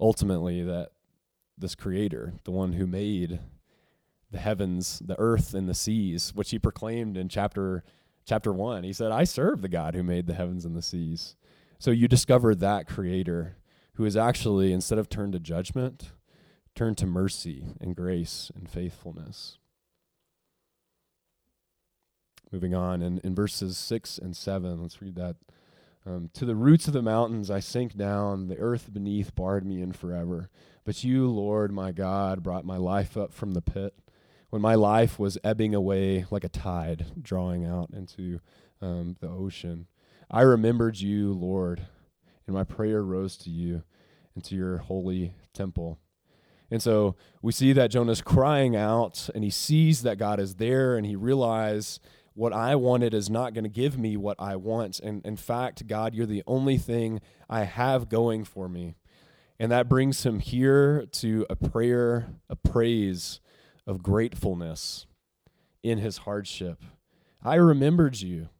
ultimately 0.00 0.62
that 0.62 0.90
this 1.56 1.74
creator, 1.74 2.34
the 2.44 2.50
one 2.50 2.74
who 2.74 2.86
made 2.86 3.40
the 4.30 4.38
heavens, 4.38 5.00
the 5.04 5.18
earth, 5.18 5.54
and 5.54 5.68
the 5.68 5.74
seas, 5.74 6.32
which 6.34 6.50
he 6.50 6.58
proclaimed 6.58 7.16
in 7.16 7.28
chapter 7.28 7.82
chapter 8.28 8.52
1. 8.52 8.84
He 8.84 8.92
said, 8.92 9.10
I 9.10 9.24
serve 9.24 9.62
the 9.62 9.68
God 9.68 9.94
who 9.94 10.02
made 10.02 10.26
the 10.26 10.34
heavens 10.34 10.66
and 10.66 10.76
the 10.76 10.82
seas. 10.82 11.34
So 11.78 11.90
you 11.90 12.06
discover 12.08 12.54
that 12.54 12.86
creator 12.86 13.56
who 13.94 14.04
is 14.04 14.16
actually, 14.16 14.72
instead 14.72 14.98
of 14.98 15.08
turned 15.08 15.32
to 15.32 15.40
judgment, 15.40 16.12
turned 16.74 16.98
to 16.98 17.06
mercy 17.06 17.74
and 17.80 17.96
grace 17.96 18.52
and 18.54 18.68
faithfulness. 18.68 19.58
Moving 22.50 22.74
on, 22.74 23.02
And 23.02 23.18
in 23.20 23.34
verses 23.34 23.76
6 23.76 24.18
and 24.18 24.34
7, 24.36 24.80
let's 24.80 25.02
read 25.02 25.16
that. 25.16 25.36
Um, 26.06 26.30
to 26.32 26.46
the 26.46 26.54
roots 26.54 26.86
of 26.86 26.94
the 26.94 27.02
mountains 27.02 27.50
I 27.50 27.60
sank 27.60 27.94
down, 27.94 28.48
the 28.48 28.56
earth 28.56 28.90
beneath 28.90 29.34
barred 29.34 29.66
me 29.66 29.82
in 29.82 29.92
forever. 29.92 30.48
But 30.84 31.04
you, 31.04 31.28
Lord 31.28 31.70
my 31.70 31.92
God, 31.92 32.42
brought 32.42 32.64
my 32.64 32.78
life 32.78 33.16
up 33.18 33.34
from 33.34 33.52
the 33.52 33.60
pit 33.60 33.94
when 34.48 34.62
my 34.62 34.74
life 34.74 35.18
was 35.18 35.36
ebbing 35.44 35.74
away 35.74 36.24
like 36.30 36.44
a 36.44 36.48
tide, 36.48 37.06
drawing 37.20 37.66
out 37.66 37.90
into 37.92 38.40
um, 38.80 39.16
the 39.20 39.28
ocean. 39.28 39.86
I 40.30 40.42
remembered 40.42 40.98
you, 40.98 41.34
Lord, 41.34 41.86
and 42.46 42.54
my 42.54 42.64
prayer 42.64 43.02
rose 43.02 43.36
to 43.38 43.50
you 43.50 43.82
and 44.34 44.42
to 44.44 44.54
your 44.54 44.78
holy 44.78 45.34
temple. 45.52 45.98
And 46.70 46.82
so 46.82 47.16
we 47.42 47.52
see 47.52 47.72
that 47.72 47.90
Jonah's 47.90 48.20
crying 48.20 48.76
out 48.76 49.28
and 49.34 49.42
he 49.42 49.50
sees 49.50 50.02
that 50.02 50.18
God 50.18 50.38
is 50.38 50.56
there 50.56 50.96
and 50.96 51.06
he 51.06 51.16
realizes 51.16 51.98
what 52.38 52.52
I 52.52 52.76
wanted 52.76 53.14
is 53.14 53.28
not 53.28 53.52
going 53.52 53.64
to 53.64 53.68
give 53.68 53.98
me 53.98 54.16
what 54.16 54.36
I 54.38 54.54
want. 54.54 55.00
And 55.00 55.26
in 55.26 55.34
fact, 55.34 55.88
God, 55.88 56.14
you're 56.14 56.24
the 56.24 56.44
only 56.46 56.78
thing 56.78 57.20
I 57.50 57.64
have 57.64 58.08
going 58.08 58.44
for 58.44 58.68
me. 58.68 58.94
And 59.58 59.72
that 59.72 59.88
brings 59.88 60.24
him 60.24 60.38
here 60.38 61.04
to 61.14 61.44
a 61.50 61.56
prayer, 61.56 62.28
a 62.48 62.54
praise 62.54 63.40
of 63.88 64.04
gratefulness 64.04 65.06
in 65.82 65.98
his 65.98 66.18
hardship. 66.18 66.84
I 67.42 67.56
remembered 67.56 68.20
you. 68.20 68.50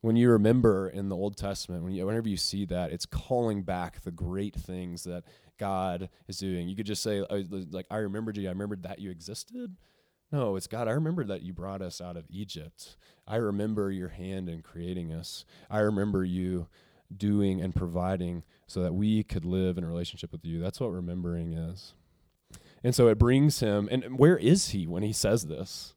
When 0.00 0.16
you 0.16 0.30
remember 0.30 0.88
in 0.88 1.10
the 1.10 1.16
Old 1.16 1.36
Testament, 1.36 1.84
when 1.84 1.92
you, 1.92 2.06
whenever 2.06 2.30
you 2.30 2.38
see 2.38 2.64
that, 2.64 2.92
it's 2.92 3.04
calling 3.04 3.62
back 3.62 4.00
the 4.04 4.10
great 4.10 4.54
things 4.54 5.04
that 5.04 5.24
God 5.58 6.08
is 6.28 6.38
doing. 6.38 6.66
You 6.66 6.76
could 6.76 6.86
just 6.86 7.02
say, 7.02 7.20
uh, 7.20 7.42
like, 7.70 7.86
I 7.90 7.98
remembered 7.98 8.38
you. 8.38 8.46
I 8.48 8.52
remembered 8.52 8.84
that 8.84 9.00
you 9.00 9.10
existed. 9.10 9.76
No, 10.32 10.56
it's 10.56 10.66
God. 10.66 10.88
I 10.88 10.92
remember 10.92 11.24
that 11.24 11.42
you 11.42 11.52
brought 11.52 11.82
us 11.82 12.00
out 12.00 12.16
of 12.16 12.24
Egypt. 12.28 12.96
I 13.26 13.36
remember 13.36 13.90
your 13.90 14.08
hand 14.08 14.48
in 14.48 14.62
creating 14.62 15.12
us. 15.12 15.44
I 15.70 15.78
remember 15.78 16.24
you 16.24 16.66
doing 17.16 17.60
and 17.60 17.74
providing 17.74 18.42
so 18.66 18.82
that 18.82 18.94
we 18.94 19.22
could 19.22 19.44
live 19.44 19.78
in 19.78 19.84
a 19.84 19.88
relationship 19.88 20.32
with 20.32 20.44
you. 20.44 20.60
That's 20.60 20.80
what 20.80 20.90
remembering 20.90 21.52
is. 21.52 21.94
And 22.82 22.94
so 22.94 23.08
it 23.08 23.18
brings 23.18 23.60
him, 23.60 23.88
and 23.90 24.18
where 24.18 24.36
is 24.36 24.70
he 24.70 24.86
when 24.86 25.02
he 25.02 25.12
says 25.12 25.46
this? 25.46 25.94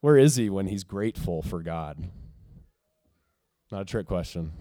Where 0.00 0.16
is 0.16 0.36
he 0.36 0.48
when 0.50 0.66
he's 0.66 0.84
grateful 0.84 1.42
for 1.42 1.62
God? 1.62 2.10
Not 3.70 3.82
a 3.82 3.84
trick 3.84 4.06
question. 4.06 4.52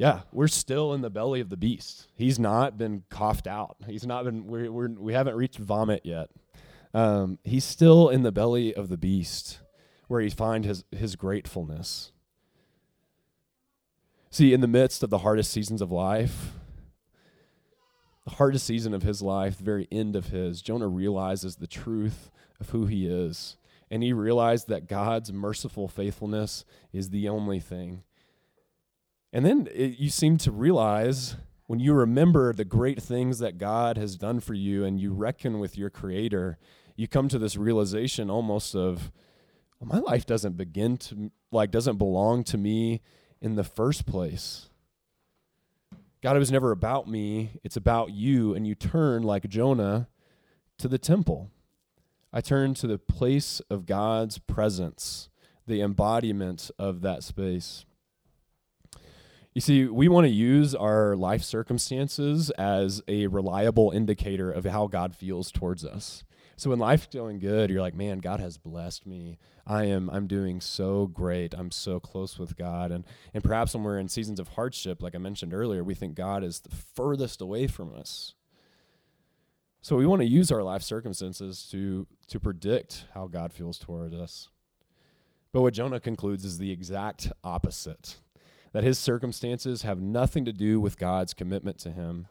Yeah, 0.00 0.22
we're 0.32 0.48
still 0.48 0.94
in 0.94 1.02
the 1.02 1.10
belly 1.10 1.42
of 1.42 1.50
the 1.50 1.58
beast. 1.58 2.06
He's 2.14 2.38
not 2.38 2.78
been 2.78 3.02
coughed 3.10 3.46
out. 3.46 3.76
He's 3.86 4.06
not 4.06 4.24
been. 4.24 4.46
We're, 4.46 4.72
we're 4.72 4.88
we 4.88 5.12
haven't 5.12 5.34
reached 5.34 5.58
vomit 5.58 6.00
yet. 6.06 6.30
Um, 6.94 7.38
he's 7.44 7.64
still 7.64 8.08
in 8.08 8.22
the 8.22 8.32
belly 8.32 8.74
of 8.74 8.88
the 8.88 8.96
beast, 8.96 9.60
where 10.08 10.22
he 10.22 10.30
finds 10.30 10.66
his 10.66 10.84
his 10.90 11.16
gratefulness. 11.16 12.12
See, 14.30 14.54
in 14.54 14.62
the 14.62 14.66
midst 14.66 15.02
of 15.02 15.10
the 15.10 15.18
hardest 15.18 15.52
seasons 15.52 15.82
of 15.82 15.92
life, 15.92 16.52
the 18.24 18.36
hardest 18.36 18.64
season 18.64 18.94
of 18.94 19.02
his 19.02 19.20
life, 19.20 19.58
the 19.58 19.64
very 19.64 19.86
end 19.92 20.16
of 20.16 20.28
his, 20.28 20.62
Jonah 20.62 20.88
realizes 20.88 21.56
the 21.56 21.66
truth 21.66 22.30
of 22.58 22.70
who 22.70 22.86
he 22.86 23.06
is. 23.06 23.58
And 23.90 24.02
he 24.02 24.14
realized 24.14 24.66
that 24.68 24.88
God's 24.88 25.30
merciful 25.30 25.88
faithfulness 25.88 26.64
is 26.90 27.10
the 27.10 27.28
only 27.28 27.60
thing. 27.60 28.04
And 29.32 29.44
then 29.44 29.68
it, 29.72 29.98
you 29.98 30.10
seem 30.10 30.38
to 30.38 30.50
realize 30.50 31.36
when 31.66 31.78
you 31.78 31.92
remember 31.92 32.52
the 32.52 32.64
great 32.64 33.00
things 33.00 33.38
that 33.38 33.58
God 33.58 33.96
has 33.96 34.16
done 34.16 34.40
for 34.40 34.54
you 34.54 34.84
and 34.84 35.00
you 35.00 35.12
reckon 35.12 35.60
with 35.60 35.78
your 35.78 35.88
Creator, 35.88 36.58
you 36.96 37.06
come 37.06 37.28
to 37.28 37.38
this 37.38 37.56
realization 37.56 38.28
almost 38.28 38.74
of, 38.74 39.12
well, 39.78 39.88
my 39.88 39.98
life 39.98 40.26
doesn't 40.26 40.56
begin 40.56 40.96
to, 40.96 41.30
like, 41.52 41.70
doesn't 41.70 41.96
belong 41.96 42.42
to 42.44 42.58
me 42.58 43.00
in 43.40 43.54
the 43.54 43.64
first 43.64 44.04
place. 44.04 44.68
God, 46.22 46.36
it 46.36 46.40
was 46.40 46.52
never 46.52 46.72
about 46.72 47.08
me, 47.08 47.52
it's 47.64 47.76
about 47.76 48.10
you. 48.10 48.52
And 48.52 48.66
you 48.66 48.74
turn, 48.74 49.22
like 49.22 49.48
Jonah, 49.48 50.08
to 50.78 50.88
the 50.88 50.98
temple. 50.98 51.50
I 52.32 52.40
turn 52.40 52.74
to 52.74 52.86
the 52.86 52.98
place 52.98 53.60
of 53.70 53.86
God's 53.86 54.38
presence, 54.38 55.28
the 55.66 55.80
embodiment 55.80 56.70
of 56.78 57.00
that 57.02 57.22
space. 57.22 57.86
You 59.60 59.62
see, 59.62 59.84
we 59.84 60.08
want 60.08 60.24
to 60.24 60.32
use 60.32 60.74
our 60.74 61.14
life 61.14 61.42
circumstances 61.42 62.48
as 62.48 63.02
a 63.06 63.26
reliable 63.26 63.90
indicator 63.90 64.50
of 64.50 64.64
how 64.64 64.86
God 64.86 65.14
feels 65.14 65.52
towards 65.52 65.84
us. 65.84 66.24
So 66.56 66.70
when 66.70 66.78
life's 66.78 67.08
going 67.12 67.40
good, 67.40 67.68
you're 67.68 67.82
like, 67.82 67.94
man, 67.94 68.20
God 68.20 68.40
has 68.40 68.56
blessed 68.56 69.06
me. 69.06 69.36
I 69.66 69.84
am 69.84 70.08
I'm 70.08 70.26
doing 70.26 70.62
so 70.62 71.08
great. 71.08 71.52
I'm 71.52 71.70
so 71.70 72.00
close 72.00 72.38
with 72.38 72.56
God. 72.56 72.90
And 72.90 73.04
and 73.34 73.44
perhaps 73.44 73.74
when 73.74 73.84
we're 73.84 73.98
in 73.98 74.08
seasons 74.08 74.40
of 74.40 74.48
hardship, 74.48 75.02
like 75.02 75.14
I 75.14 75.18
mentioned 75.18 75.52
earlier, 75.52 75.84
we 75.84 75.94
think 75.94 76.14
God 76.14 76.42
is 76.42 76.60
the 76.60 76.74
furthest 76.74 77.42
away 77.42 77.66
from 77.66 77.94
us. 77.94 78.32
So 79.82 79.94
we 79.94 80.06
want 80.06 80.22
to 80.22 80.26
use 80.26 80.50
our 80.50 80.62
life 80.62 80.80
circumstances 80.80 81.68
to 81.70 82.06
to 82.28 82.40
predict 82.40 83.04
how 83.12 83.26
God 83.26 83.52
feels 83.52 83.78
toward 83.78 84.14
us. 84.14 84.48
But 85.52 85.60
what 85.60 85.74
Jonah 85.74 86.00
concludes 86.00 86.46
is 86.46 86.56
the 86.56 86.70
exact 86.70 87.30
opposite. 87.44 88.16
That 88.72 88.84
his 88.84 88.98
circumstances 88.98 89.82
have 89.82 90.00
nothing 90.00 90.44
to 90.44 90.52
do 90.52 90.80
with 90.80 90.98
God's 90.98 91.34
commitment 91.34 91.78
to 91.80 91.90
him. 91.90 92.28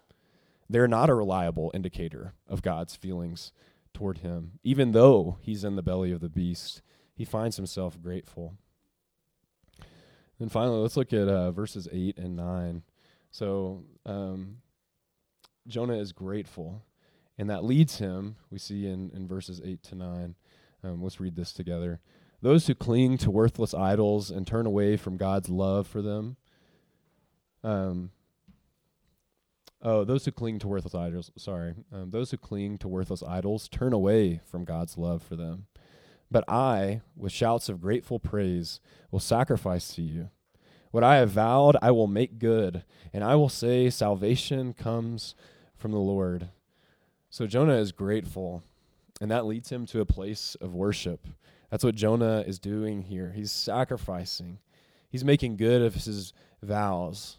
They're 0.70 0.88
not 0.88 1.10
a 1.10 1.16
reliable 1.16 1.72
indicator 1.74 2.34
of 2.48 2.62
God's 2.62 2.96
feelings 2.96 3.52
toward 3.94 4.20
him. 4.20 4.60
Even 4.64 4.92
though 4.92 5.38
he's 5.42 5.64
in 5.64 5.76
the 5.76 5.82
belly 5.82 6.12
of 6.12 6.22
the 6.22 6.30
beast, 6.30 6.82
he 7.14 7.26
finds 7.26 7.58
himself 7.58 8.02
grateful. 8.02 8.56
And 10.40 10.52
finally, 10.52 10.80
let's 10.80 10.96
look 10.96 11.12
at 11.12 11.28
uh, 11.28 11.52
verses 11.52 11.88
8 11.92 12.18
and 12.18 12.36
9. 12.38 12.84
So, 13.32 13.84
um, 14.06 14.58
Jonah 15.68 15.98
is 15.98 16.14
grateful. 16.14 16.84
And 17.38 17.50
that 17.50 17.64
leads 17.64 18.00
him, 18.00 18.36
we 18.52 18.60
see 18.60 18.86
in, 18.86 19.12
in 19.14 19.26
verses 19.28 19.62
8 19.64 19.82
to 19.84 19.96
9. 19.96 20.36
Um, 20.84 21.02
let's 21.02 21.22
read 21.22 21.38
this 21.38 21.54
together. 21.54 22.02
Those 22.42 22.68
who 22.68 22.76
cling 22.76 23.18
to 23.20 23.32
worthless 23.32 23.74
idols 23.74 24.32
and 24.32 24.48
turn 24.48 24.66
away 24.66 24.96
from 24.96 25.18
God's 25.18 25.50
love 25.50 25.88
for 25.88 26.02
them. 26.02 26.38
Um, 27.64 28.12
oh, 29.82 30.06
those 30.06 30.26
who 30.26 30.32
cling 30.32 30.60
to 30.60 30.68
worthless 30.68 30.96
idols, 30.96 31.32
sorry. 31.38 31.74
Um, 31.92 32.12
those 32.12 32.32
who 32.32 32.38
cling 32.38 32.78
to 32.80 32.88
worthless 32.88 33.24
idols 33.24 33.68
turn 33.68 33.92
away 33.92 34.40
from 34.46 34.64
God's 34.64 34.98
love 34.98 35.22
for 35.22 35.36
them. 35.36 35.66
But 36.32 36.46
I, 36.48 37.02
with 37.18 37.32
shouts 37.32 37.70
of 37.70 37.82
grateful 37.82 38.20
praise, 38.20 38.80
will 39.12 39.20
sacrifice 39.20 39.94
to 39.96 40.02
you. 40.02 40.30
What 40.92 41.04
I 41.04 41.18
have 41.18 41.32
vowed, 41.32 41.76
I 41.82 41.92
will 41.92 42.08
make 42.08 42.40
good, 42.40 42.84
and 43.14 43.24
I 43.24 43.36
will 43.36 43.50
say, 43.50 43.90
Salvation 43.90 44.74
comes 44.74 45.36
from 45.76 45.92
the 45.92 45.98
Lord. 45.98 46.50
So 47.30 47.46
Jonah 47.46 47.78
is 47.78 47.92
grateful, 47.92 48.64
and 49.22 49.30
that 49.30 49.46
leads 49.46 49.72
him 49.72 49.86
to 49.88 50.02
a 50.02 50.06
place 50.06 50.56
of 50.62 50.74
worship. 50.74 51.28
That's 51.70 51.84
what 51.84 51.96
Jonah 51.96 52.44
is 52.46 52.60
doing 52.60 53.04
here. 53.04 53.32
He's 53.36 53.52
sacrificing, 53.52 54.60
he's 55.10 55.24
making 55.24 55.58
good 55.58 55.82
of 55.82 55.96
his 55.96 56.34
vows. 56.62 57.38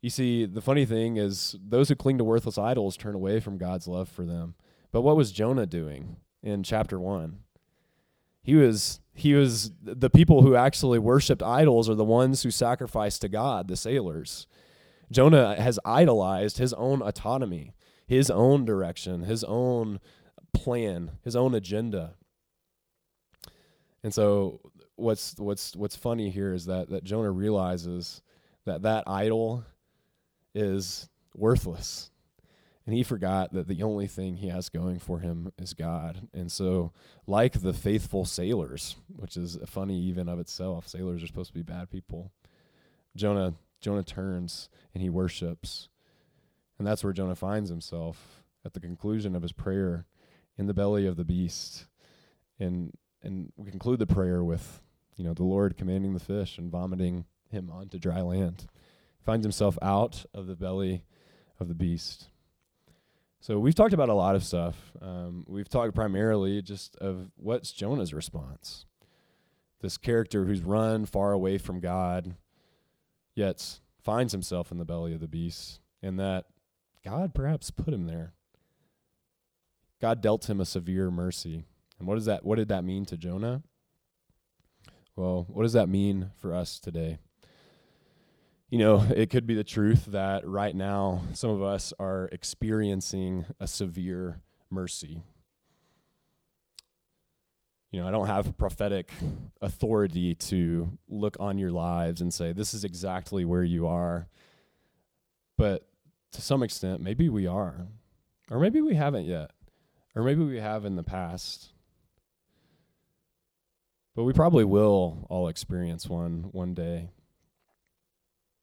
You 0.00 0.10
see, 0.10 0.46
the 0.46 0.60
funny 0.60 0.84
thing 0.84 1.16
is, 1.16 1.56
those 1.60 1.88
who 1.88 1.96
cling 1.96 2.18
to 2.18 2.24
worthless 2.24 2.56
idols 2.56 2.96
turn 2.96 3.16
away 3.16 3.40
from 3.40 3.58
God's 3.58 3.88
love 3.88 4.08
for 4.08 4.24
them. 4.24 4.54
But 4.92 5.02
what 5.02 5.16
was 5.16 5.32
Jonah 5.32 5.66
doing 5.66 6.16
in 6.42 6.62
chapter 6.62 7.00
1? 7.00 7.38
He 8.42 8.54
was 8.54 9.00
he 9.14 9.34
was 9.34 9.72
the 9.82 10.08
people 10.08 10.42
who 10.42 10.54
actually 10.54 11.00
worshiped 11.00 11.42
idols 11.42 11.90
are 11.90 11.96
the 11.96 12.04
ones 12.04 12.44
who 12.44 12.50
sacrificed 12.50 13.20
to 13.22 13.28
God, 13.28 13.66
the 13.66 13.76
sailors. 13.76 14.46
Jonah 15.10 15.60
has 15.60 15.80
idolized 15.84 16.58
his 16.58 16.72
own 16.74 17.02
autonomy, 17.02 17.74
his 18.06 18.30
own 18.30 18.64
direction, 18.64 19.24
his 19.24 19.42
own 19.44 20.00
plan, 20.54 21.12
his 21.24 21.34
own 21.34 21.54
agenda. 21.54 22.14
And 24.02 24.14
so 24.14 24.60
what's 24.96 25.34
what's 25.38 25.74
what's 25.76 25.96
funny 25.96 26.30
here 26.30 26.52
is 26.52 26.66
that 26.66 26.90
that 26.90 27.04
Jonah 27.04 27.30
realizes 27.30 28.22
that 28.64 28.82
that 28.82 29.04
idol 29.06 29.64
is 30.54 31.08
worthless. 31.34 32.10
And 32.86 32.96
he 32.96 33.02
forgot 33.02 33.52
that 33.52 33.68
the 33.68 33.82
only 33.82 34.06
thing 34.06 34.36
he 34.36 34.48
has 34.48 34.70
going 34.70 34.98
for 34.98 35.18
him 35.18 35.52
is 35.58 35.74
God. 35.74 36.26
And 36.32 36.50
so, 36.50 36.92
like 37.26 37.60
the 37.60 37.74
faithful 37.74 38.24
sailors, 38.24 38.96
which 39.14 39.36
is 39.36 39.58
funny 39.66 39.98
even 40.00 40.26
of 40.26 40.38
itself, 40.38 40.88
sailors 40.88 41.22
are 41.22 41.26
supposed 41.26 41.50
to 41.50 41.54
be 41.54 41.62
bad 41.62 41.90
people. 41.90 42.32
Jonah 43.14 43.54
Jonah 43.80 44.02
turns 44.02 44.70
and 44.94 45.02
he 45.02 45.10
worships. 45.10 45.88
And 46.78 46.86
that's 46.86 47.04
where 47.04 47.12
Jonah 47.12 47.34
finds 47.34 47.70
himself 47.70 48.42
at 48.64 48.72
the 48.72 48.80
conclusion 48.80 49.34
of 49.34 49.42
his 49.42 49.52
prayer 49.52 50.06
in 50.56 50.66
the 50.66 50.74
belly 50.74 51.06
of 51.06 51.16
the 51.16 51.24
beast. 51.24 51.86
And 52.58 52.92
and 53.28 53.52
we 53.56 53.70
conclude 53.70 53.98
the 53.98 54.06
prayer 54.06 54.42
with, 54.42 54.82
you 55.16 55.22
know, 55.22 55.34
the 55.34 55.44
Lord 55.44 55.76
commanding 55.76 56.14
the 56.14 56.20
fish 56.20 56.56
and 56.58 56.70
vomiting 56.70 57.26
him 57.50 57.70
onto 57.70 57.98
dry 57.98 58.22
land. 58.22 58.66
He 59.18 59.24
finds 59.24 59.44
himself 59.44 59.78
out 59.82 60.24
of 60.32 60.46
the 60.46 60.56
belly 60.56 61.04
of 61.60 61.68
the 61.68 61.74
beast. 61.74 62.28
So 63.40 63.58
we've 63.58 63.74
talked 63.74 63.92
about 63.92 64.08
a 64.08 64.14
lot 64.14 64.34
of 64.34 64.42
stuff. 64.42 64.92
Um, 65.00 65.44
we've 65.46 65.68
talked 65.68 65.94
primarily 65.94 66.62
just 66.62 66.96
of 66.96 67.30
what's 67.36 67.70
Jonah's 67.70 68.14
response. 68.14 68.86
This 69.80 69.98
character 69.98 70.46
who's 70.46 70.62
run 70.62 71.04
far 71.04 71.32
away 71.32 71.58
from 71.58 71.80
God, 71.80 72.34
yet 73.34 73.78
finds 74.02 74.32
himself 74.32 74.72
in 74.72 74.78
the 74.78 74.84
belly 74.84 75.12
of 75.12 75.20
the 75.20 75.28
beast, 75.28 75.80
and 76.02 76.18
that 76.18 76.46
God 77.04 77.34
perhaps 77.34 77.70
put 77.70 77.92
him 77.92 78.06
there. 78.06 78.32
God 80.00 80.20
dealt 80.20 80.48
him 80.48 80.60
a 80.60 80.64
severe 80.64 81.10
mercy. 81.10 81.64
And 81.98 82.06
what 82.06 82.14
does 82.14 82.26
that 82.26 82.44
what 82.44 82.56
did 82.56 82.68
that 82.68 82.84
mean 82.84 83.04
to 83.06 83.16
Jonah? 83.16 83.62
Well, 85.16 85.46
what 85.48 85.62
does 85.62 85.72
that 85.72 85.88
mean 85.88 86.30
for 86.40 86.54
us 86.54 86.78
today? 86.78 87.18
you 88.70 88.78
know, 88.78 89.06
it 89.14 89.30
could 89.30 89.46
be 89.46 89.54
the 89.54 89.64
truth 89.64 90.06
that 90.06 90.46
right 90.46 90.74
now 90.74 91.22
some 91.32 91.50
of 91.50 91.62
us 91.62 91.92
are 91.98 92.28
experiencing 92.32 93.46
a 93.60 93.66
severe 93.66 94.40
mercy. 94.70 95.22
You 97.90 98.02
know, 98.02 98.08
I 98.08 98.10
don't 98.10 98.26
have 98.26 98.58
prophetic 98.58 99.10
authority 99.62 100.34
to 100.34 100.98
look 101.08 101.38
on 101.40 101.56
your 101.56 101.70
lives 101.70 102.20
and 102.20 102.32
say, 102.32 102.52
this 102.52 102.74
is 102.74 102.84
exactly 102.84 103.46
where 103.46 103.64
you 103.64 103.86
are. 103.86 104.28
But 105.56 105.88
to 106.32 106.42
some 106.42 106.62
extent, 106.62 107.00
maybe 107.00 107.30
we 107.30 107.46
are. 107.46 107.86
Or 108.50 108.60
maybe 108.60 108.82
we 108.82 108.94
haven't 108.94 109.24
yet. 109.24 109.52
Or 110.14 110.22
maybe 110.22 110.44
we 110.44 110.58
have 110.58 110.84
in 110.84 110.96
the 110.96 111.02
past. 111.02 111.70
But 114.18 114.24
we 114.24 114.32
probably 114.32 114.64
will 114.64 115.28
all 115.30 115.46
experience 115.46 116.08
one 116.08 116.48
one 116.50 116.74
day. 116.74 117.10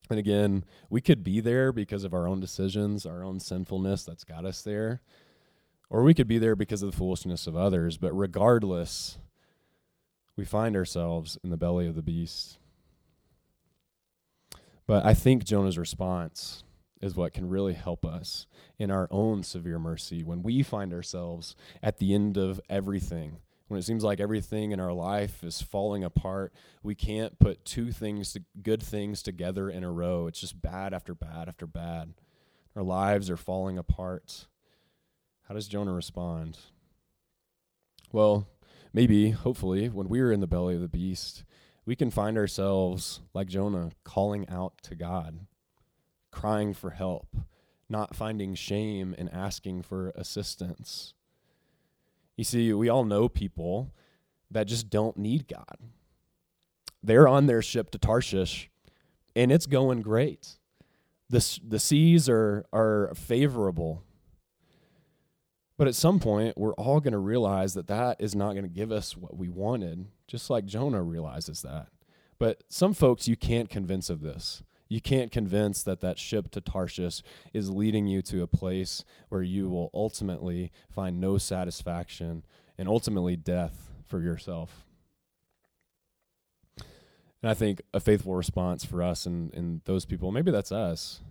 And 0.10 0.20
again, 0.20 0.66
we 0.90 1.00
could 1.00 1.24
be 1.24 1.40
there 1.40 1.72
because 1.72 2.04
of 2.04 2.14
our 2.14 2.28
own 2.28 2.42
decisions, 2.42 3.06
our 3.06 3.24
own 3.24 3.40
sinfulness 3.40 4.04
that's 4.04 4.26
got 4.26 4.44
us 4.44 4.62
there. 4.62 5.02
Or 5.90 6.04
we 6.04 6.14
could 6.14 6.28
be 6.28 6.40
there 6.40 6.58
because 6.58 6.84
of 6.84 6.92
the 6.92 6.98
foolishness 6.98 7.48
of 7.48 7.56
others. 7.56 7.96
But 7.96 8.12
regardless, 8.12 9.18
we 10.36 10.44
find 10.44 10.76
ourselves 10.76 11.38
in 11.42 11.52
the 11.52 11.58
belly 11.58 11.88
of 11.88 11.96
the 11.96 12.02
beast. 12.02 12.58
But 14.86 15.06
I 15.06 15.14
think 15.14 15.46
Jonah's 15.46 15.78
response 15.78 16.66
is 17.02 17.16
what 17.16 17.34
can 17.34 17.48
really 17.48 17.76
help 17.76 18.04
us 18.06 18.46
in 18.78 18.92
our 18.92 19.08
own 19.10 19.42
severe 19.42 19.80
mercy 19.80 20.22
when 20.22 20.44
we 20.44 20.64
find 20.64 20.92
ourselves 20.92 21.56
at 21.82 22.00
the 22.00 22.14
end 22.14 22.36
of 22.36 22.60
everything 22.70 23.38
when 23.68 23.80
it 23.80 23.84
seems 23.84 24.04
like 24.04 24.20
everything 24.20 24.72
in 24.72 24.80
our 24.80 24.94
life 24.94 25.44
is 25.44 25.62
falling 25.62 26.04
apart, 26.04 26.54
we 26.84 26.94
can't 26.94 27.40
put 27.40 27.66
two 27.66 27.92
things, 27.92 28.34
to, 28.34 28.44
good 28.62 28.84
things 28.84 29.24
together 29.24 29.70
in 29.70 29.84
a 29.84 29.92
row. 29.92 30.28
It's 30.28 30.40
just 30.40 30.62
bad 30.62 30.94
after 30.94 31.16
bad 31.16 31.48
after 31.48 31.66
bad. 31.66 32.14
Our 32.76 32.84
lives 32.84 33.30
are 33.30 33.38
falling 33.38 33.78
apart. 33.78 34.48
How 35.48 35.56
does 35.56 35.68
Jonah 35.68 35.94
respond? 35.94 36.60
Well, 38.12 38.48
maybe, 38.94 39.32
hopefully, 39.32 39.90
when 39.90 40.10
we're 40.10 40.32
in 40.32 40.42
the 40.42 40.48
belly 40.48 40.76
of 40.76 40.82
the 40.82 40.88
beast, 40.88 41.44
we 41.86 41.96
can 41.96 42.12
find 42.12 42.38
ourselves, 42.38 43.22
like 43.34 43.48
Jonah, 43.48 43.92
calling 44.04 44.48
out 44.50 44.74
to 44.84 44.96
God, 44.96 45.48
crying 46.32 46.74
for 46.74 46.92
help, 46.92 47.36
not 47.90 48.16
finding 48.16 48.54
shame 48.54 49.16
in 49.18 49.30
asking 49.30 49.84
for 49.84 50.12
assistance 50.16 51.14
you 52.38 52.44
see, 52.44 52.74
we 52.74 52.90
all 52.90 53.06
know 53.06 53.30
people 53.30 53.94
that 54.52 54.68
just 54.68 54.90
don't 54.90 55.18
need 55.18 55.48
God. 55.48 55.78
They're 57.04 57.28
on 57.28 57.46
their 57.46 57.62
ship 57.62 57.92
to 57.92 57.98
Tarshish 57.98 58.70
and 59.36 59.52
it's 59.52 59.66
going 59.66 60.02
great. 60.02 60.58
The, 61.30 61.60
the 61.68 61.80
seas 61.80 62.30
are, 62.30 62.66
are 62.72 63.12
favorable. 63.16 64.04
But 65.78 65.88
at 65.88 65.96
some 65.96 66.20
point, 66.20 66.58
we're 66.58 66.74
all 66.76 67.02
going 67.02 67.12
to 67.12 67.20
realize 67.20 67.74
that 67.74 67.88
that 67.88 68.22
is 68.22 68.34
not 68.34 68.54
going 68.54 68.64
to 68.64 68.70
give 68.70 68.92
us 68.92 69.18
what 69.18 69.36
we 69.36 69.50
wanted, 69.50 70.08
just 70.28 70.50
like 70.50 70.66
Jonah 70.66 71.04
realizes 71.04 71.62
that. 71.64 71.90
But 72.40 72.64
some 72.70 72.94
folks 72.94 73.28
you 73.28 73.36
can't 73.36 73.70
convince 73.70 74.10
of 74.10 74.22
this. 74.22 74.64
You 74.88 75.02
can't 75.02 75.32
convince 75.32 75.82
that 75.84 76.02
that 76.02 76.20
ship 76.20 76.52
to 76.52 76.62
Tarshish 76.62 77.24
is 77.54 77.70
leading 77.70 78.08
you 78.08 78.22
to 78.24 78.44
a 78.44 78.48
place 78.48 79.04
where 79.30 79.42
you 79.42 79.70
will 79.70 79.90
ultimately 79.94 80.72
find 80.90 81.20
no 81.20 81.38
satisfaction 81.38 82.46
and 82.78 82.88
ultimately 82.88 83.36
death 83.36 83.92
for 84.06 84.22
yourself. 84.22 84.86
And 87.42 87.52
I 87.52 87.54
think 87.54 87.82
a 87.94 88.00
faithful 88.00 88.36
response 88.36 88.86
for 88.86 89.02
us 89.04 89.26
and, 89.26 89.54
and 89.54 89.82
those 89.86 90.06
people, 90.06 90.32
maybe 90.32 90.52
that's 90.52 90.72
us, 90.72 91.22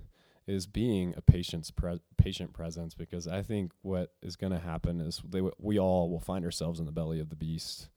is 0.46 0.66
being 0.66 1.14
a 1.16 1.22
patient's 1.22 1.70
pre- 1.70 2.00
patient 2.16 2.52
presence 2.52 2.94
because 2.94 3.26
I 3.26 3.42
think 3.42 3.72
what 3.82 4.12
is 4.22 4.36
going 4.36 4.52
to 4.52 4.58
happen 4.58 5.00
is 5.00 5.22
they, 5.28 5.42
we 5.58 5.78
all 5.78 6.10
will 6.10 6.20
find 6.20 6.44
ourselves 6.44 6.78
in 6.78 6.86
the 6.86 6.92
belly 6.92 7.20
of 7.20 7.30
the 7.30 7.36
beast. 7.36 7.88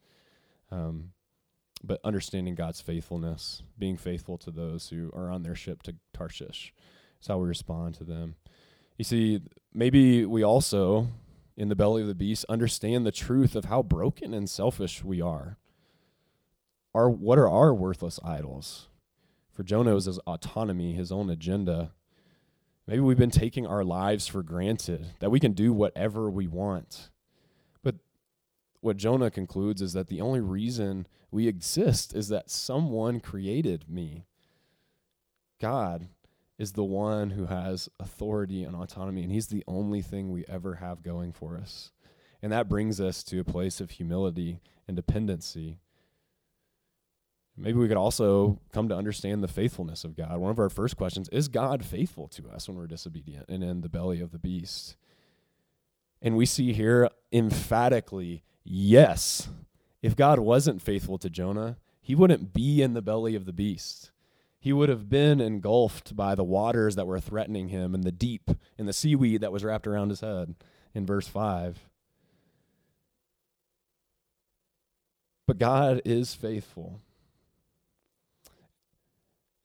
Um, 0.71 1.11
but 1.87 2.01
understanding 2.03 2.53
God's 2.53 2.81
faithfulness, 2.81 3.63
being 3.79 3.97
faithful 3.97 4.37
to 4.39 4.51
those 4.51 4.89
who 4.89 5.09
are 5.15 5.31
on 5.31 5.43
their 5.43 5.55
ship 5.55 5.81
to 5.83 5.95
Tarshish. 6.13 6.73
is 7.21 7.27
how 7.27 7.37
we 7.37 7.47
respond 7.47 7.95
to 7.95 8.03
them. 8.03 8.35
You 8.97 9.05
see, 9.05 9.41
maybe 9.73 10.25
we 10.25 10.43
also 10.43 11.07
in 11.55 11.69
the 11.69 11.75
belly 11.75 12.03
of 12.03 12.07
the 12.07 12.15
beast 12.15 12.45
understand 12.47 13.05
the 13.05 13.11
truth 13.11 13.55
of 13.55 13.65
how 13.65 13.81
broken 13.81 14.33
and 14.33 14.49
selfish 14.49 15.03
we 15.03 15.21
are. 15.21 15.57
Our, 16.93 17.09
what 17.09 17.39
are 17.39 17.49
our 17.49 17.73
worthless 17.73 18.19
idols? 18.23 18.87
For 19.51 19.63
Jonah, 19.63 19.95
was 19.95 20.05
his 20.05 20.19
autonomy, 20.19 20.93
his 20.93 21.11
own 21.11 21.31
agenda. 21.31 21.91
Maybe 22.85 22.99
we've 22.99 23.17
been 23.17 23.31
taking 23.31 23.65
our 23.65 23.83
lives 23.83 24.27
for 24.27 24.43
granted, 24.43 25.07
that 25.19 25.31
we 25.31 25.39
can 25.39 25.53
do 25.53 25.73
whatever 25.73 26.29
we 26.29 26.47
want. 26.47 27.09
What 28.87 28.95
Jonah 28.95 29.29
concludes 29.29 29.81
is 29.81 29.91
that 29.91 30.07
the 30.07 30.21
only 30.21 30.39
reason 30.39 31.07
we 31.29 31.45
exist 31.45 32.15
is 32.15 32.29
that 32.29 32.49
someone 32.49 33.19
created 33.19 33.89
me. 33.89 34.23
God 35.59 36.07
is 36.57 36.71
the 36.71 36.85
one 36.85 37.31
who 37.31 37.47
has 37.47 37.89
authority 37.99 38.63
and 38.63 38.77
autonomy, 38.77 39.23
and 39.23 39.31
He's 39.33 39.47
the 39.47 39.65
only 39.67 40.01
thing 40.01 40.31
we 40.31 40.45
ever 40.47 40.75
have 40.75 41.03
going 41.03 41.33
for 41.33 41.57
us. 41.57 41.91
And 42.41 42.49
that 42.53 42.69
brings 42.69 43.01
us 43.01 43.25
to 43.25 43.41
a 43.41 43.43
place 43.43 43.81
of 43.81 43.91
humility 43.91 44.61
and 44.87 44.95
dependency. 44.95 45.79
Maybe 47.57 47.77
we 47.77 47.89
could 47.89 47.97
also 47.97 48.61
come 48.71 48.87
to 48.87 48.95
understand 48.95 49.43
the 49.43 49.49
faithfulness 49.49 50.05
of 50.05 50.15
God. 50.15 50.37
One 50.37 50.51
of 50.51 50.59
our 50.59 50.69
first 50.69 50.95
questions 50.95 51.27
is 51.27 51.49
God 51.49 51.83
faithful 51.83 52.29
to 52.29 52.47
us 52.47 52.69
when 52.69 52.77
we're 52.77 52.87
disobedient 52.87 53.49
and 53.49 53.65
in 53.65 53.81
the 53.81 53.89
belly 53.89 54.21
of 54.21 54.31
the 54.31 54.39
beast? 54.39 54.95
And 56.21 56.37
we 56.37 56.45
see 56.45 56.71
here 56.71 57.09
emphatically, 57.33 58.43
yes. 58.69 59.49
If 60.01 60.15
God 60.15 60.39
wasn't 60.39 60.81
faithful 60.81 61.17
to 61.19 61.29
Jonah, 61.29 61.77
he 62.01 62.15
wouldn't 62.15 62.53
be 62.53 62.81
in 62.81 62.93
the 62.93 63.01
belly 63.01 63.35
of 63.35 63.45
the 63.45 63.53
beast 63.53 64.11
he 64.59 64.73
would 64.73 64.89
have 64.89 65.09
been 65.09 65.39
engulfed 65.39 66.15
by 66.15 66.35
the 66.35 66.43
waters 66.43 66.95
that 66.95 67.07
were 67.07 67.19
threatening 67.19 67.69
him 67.69 67.93
and 67.93 68.03
the 68.03 68.11
deep 68.11 68.51
and 68.77 68.87
the 68.87 68.93
seaweed 68.93 69.41
that 69.41 69.51
was 69.51 69.63
wrapped 69.63 69.87
around 69.87 70.09
his 70.09 70.21
head 70.21 70.55
in 70.93 71.05
verse 71.05 71.27
5. 71.27 71.87
But 75.45 75.57
God 75.57 76.01
is 76.03 76.33
faithful. 76.33 76.99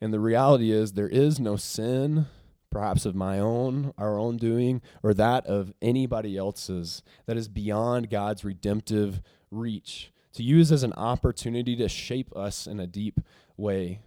And 0.01 0.13
the 0.13 0.21
reality 0.21 0.71
is, 0.71 0.93
there 0.93 1.09
is 1.09 1.41
no 1.41 1.57
sin, 1.57 2.27
perhaps 2.73 3.07
of 3.07 3.15
my 3.15 3.39
own, 3.39 3.95
our 3.97 4.19
own 4.19 4.37
doing, 4.37 4.83
or 5.03 5.15
that 5.15 5.47
of 5.47 5.73
anybody 5.81 6.37
else's, 6.37 7.03
that 7.27 7.37
is 7.37 7.47
beyond 7.47 8.11
God's 8.11 8.45
redemptive 8.45 9.23
reach 9.51 10.13
to 10.33 10.43
use 10.43 10.73
as 10.73 10.83
an 10.83 10.95
opportunity 10.95 11.77
to 11.77 11.89
shape 11.89 12.35
us 12.35 12.67
in 12.67 12.81
a 12.81 12.87
deep 12.87 13.21
way 13.57 14.01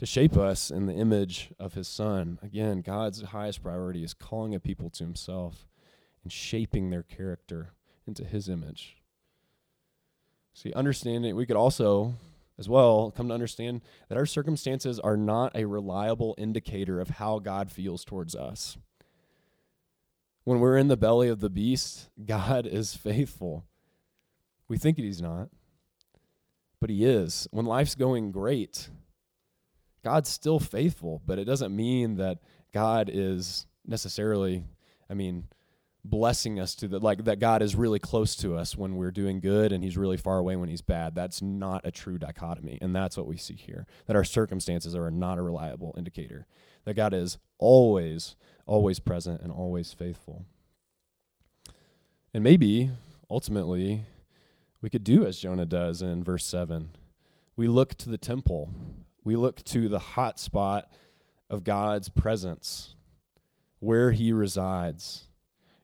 to 0.00 0.06
shape 0.06 0.34
us 0.34 0.70
in 0.70 0.86
the 0.86 0.94
image 0.94 1.50
of 1.58 1.74
his 1.74 1.86
son. 1.86 2.38
Again, 2.42 2.80
God's 2.80 3.20
highest 3.20 3.62
priority 3.62 4.02
is 4.02 4.14
calling 4.14 4.54
a 4.54 4.58
people 4.58 4.88
to 4.88 5.04
himself 5.04 5.68
and 6.22 6.32
shaping 6.32 6.88
their 6.88 7.02
character 7.02 7.74
into 8.06 8.24
his 8.24 8.48
image. 8.48 8.96
See, 10.54 10.72
understanding, 10.72 11.36
we 11.36 11.44
could 11.44 11.58
also, 11.58 12.14
as 12.60 12.68
well, 12.68 13.10
come 13.10 13.28
to 13.28 13.34
understand 13.34 13.80
that 14.08 14.18
our 14.18 14.26
circumstances 14.26 15.00
are 15.00 15.16
not 15.16 15.56
a 15.56 15.64
reliable 15.64 16.34
indicator 16.36 17.00
of 17.00 17.08
how 17.08 17.38
God 17.38 17.72
feels 17.72 18.04
towards 18.04 18.36
us. 18.36 18.76
When 20.44 20.60
we're 20.60 20.76
in 20.76 20.88
the 20.88 20.96
belly 20.96 21.28
of 21.28 21.40
the 21.40 21.48
beast, 21.48 22.10
God 22.24 22.66
is 22.66 22.94
faithful. 22.94 23.64
We 24.68 24.76
think 24.76 24.98
he's 24.98 25.22
not, 25.22 25.48
but 26.80 26.90
he 26.90 27.04
is. 27.04 27.48
When 27.50 27.64
life's 27.64 27.94
going 27.94 28.30
great, 28.30 28.90
God's 30.04 30.28
still 30.28 30.60
faithful, 30.60 31.22
but 31.26 31.38
it 31.38 31.44
doesn't 31.44 31.74
mean 31.74 32.16
that 32.16 32.38
God 32.72 33.10
is 33.12 33.66
necessarily, 33.86 34.64
I 35.08 35.14
mean, 35.14 35.48
blessing 36.04 36.58
us 36.58 36.74
to 36.76 36.88
the 36.88 36.98
like 36.98 37.24
that 37.24 37.38
God 37.38 37.62
is 37.62 37.74
really 37.74 37.98
close 37.98 38.34
to 38.36 38.56
us 38.56 38.76
when 38.76 38.96
we're 38.96 39.10
doing 39.10 39.40
good 39.40 39.72
and 39.72 39.84
he's 39.84 39.96
really 39.96 40.16
far 40.16 40.38
away 40.38 40.56
when 40.56 40.68
he's 40.68 40.80
bad. 40.80 41.14
That's 41.14 41.42
not 41.42 41.82
a 41.84 41.90
true 41.90 42.18
dichotomy. 42.18 42.78
And 42.80 42.94
that's 42.94 43.16
what 43.16 43.26
we 43.26 43.36
see 43.36 43.54
here. 43.54 43.86
That 44.06 44.16
our 44.16 44.24
circumstances 44.24 44.94
are 44.94 45.10
not 45.10 45.38
a 45.38 45.42
reliable 45.42 45.94
indicator. 45.96 46.46
That 46.84 46.94
God 46.94 47.12
is 47.14 47.38
always 47.58 48.36
always 48.66 49.00
present 49.00 49.40
and 49.42 49.50
always 49.50 49.92
faithful. 49.92 50.44
And 52.32 52.44
maybe 52.44 52.90
ultimately 53.28 54.04
we 54.80 54.90
could 54.90 55.04
do 55.04 55.26
as 55.26 55.40
Jonah 55.40 55.66
does 55.66 56.02
in 56.02 56.22
verse 56.22 56.44
7. 56.44 56.90
We 57.56 57.66
look 57.68 57.96
to 57.96 58.08
the 58.08 58.16
temple 58.16 58.70
we 59.24 59.36
look 59.36 59.62
to 59.64 59.88
the 59.88 59.98
hot 59.98 60.38
spot 60.38 60.90
of 61.48 61.64
God's 61.64 62.08
presence, 62.08 62.94
where 63.78 64.12
He 64.12 64.32
resides. 64.32 65.26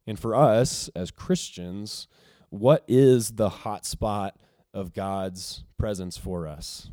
And 0.07 0.19
for 0.19 0.35
us 0.35 0.89
as 0.95 1.11
Christians, 1.11 2.07
what 2.51 2.85
is 2.87 3.33
the 3.33 3.49
hot 3.49 3.85
spot 3.85 4.37
of 4.73 4.93
God's 4.93 5.65
presence 5.79 6.17
for 6.17 6.47
us? 6.47 6.91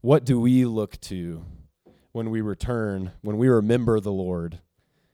What 0.00 0.24
do 0.24 0.38
we 0.38 0.64
look 0.64 1.00
to 1.02 1.44
when 2.12 2.30
we 2.30 2.40
return, 2.40 3.12
when 3.22 3.38
we 3.38 3.48
remember 3.48 4.00
the 4.00 4.12
Lord 4.12 4.60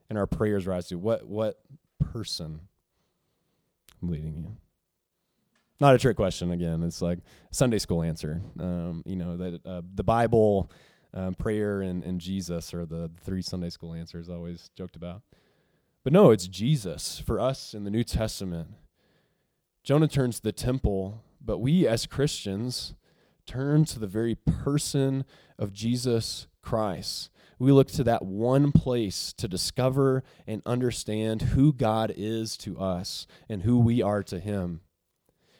and 0.09 0.19
our 0.19 0.27
prayers 0.27 0.67
rise 0.67 0.89
to? 0.89 0.99
What, 0.99 1.27
what 1.27 1.61
person? 1.99 2.61
I'm 4.03 4.11
leading 4.11 4.35
you 4.37 4.57
not 5.81 5.95
a 5.95 5.99
trick 5.99 6.17
question 6.17 6.51
again. 6.51 6.83
It's 6.83 7.03
like 7.03 7.19
Sunday 7.51 7.79
school 7.79 8.03
answer. 8.03 8.41
Um, 8.59 9.03
you 9.05 9.17
know 9.17 9.37
that 9.37 9.67
uh, 9.67 9.83
the 9.95 10.05
Bible, 10.05 10.71
um, 11.12 11.35
prayer, 11.35 11.83
and, 11.83 12.03
and 12.05 12.21
Jesus 12.21 12.73
are 12.75 12.87
the 12.87 13.11
three 13.23 13.43
Sunday 13.43 13.71
school 13.71 13.95
answers 13.95 14.29
always 14.29 14.71
joked 14.77 14.97
about. 14.97 15.23
But 16.05 16.13
no, 16.13 16.31
it's 16.31 16.47
Jesus 16.47 17.19
for 17.19 17.41
us 17.41 17.73
in 17.73 17.85
the 17.85 17.91
New 17.91 18.05
Testament. 18.05 18.69
Jonah 19.83 20.07
turns 20.07 20.37
to 20.37 20.43
the 20.43 20.53
temple, 20.53 21.25
but 21.41 21.59
we 21.59 21.89
as 21.89 22.07
Christians 22.07 22.95
turn 23.47 23.87
to 23.87 23.99
the 23.99 24.07
very 24.07 24.35
person 24.35 25.25
of 25.59 25.73
Jesus 25.73 26.47
Christ. 26.63 27.31
We 27.59 27.73
look 27.73 27.89
to 27.93 28.05
that 28.05 28.25
one 28.25 28.71
place 28.71 29.33
to 29.39 29.49
discover 29.49 30.23
and 30.47 30.61
understand 30.67 31.43
who 31.43 31.73
God 31.73 32.13
is 32.15 32.57
to 32.59 32.79
us 32.79 33.27
and 33.49 33.63
who 33.63 33.79
we 33.79 34.03
are 34.03 34.23
to 34.25 34.39
Him. 34.39 34.81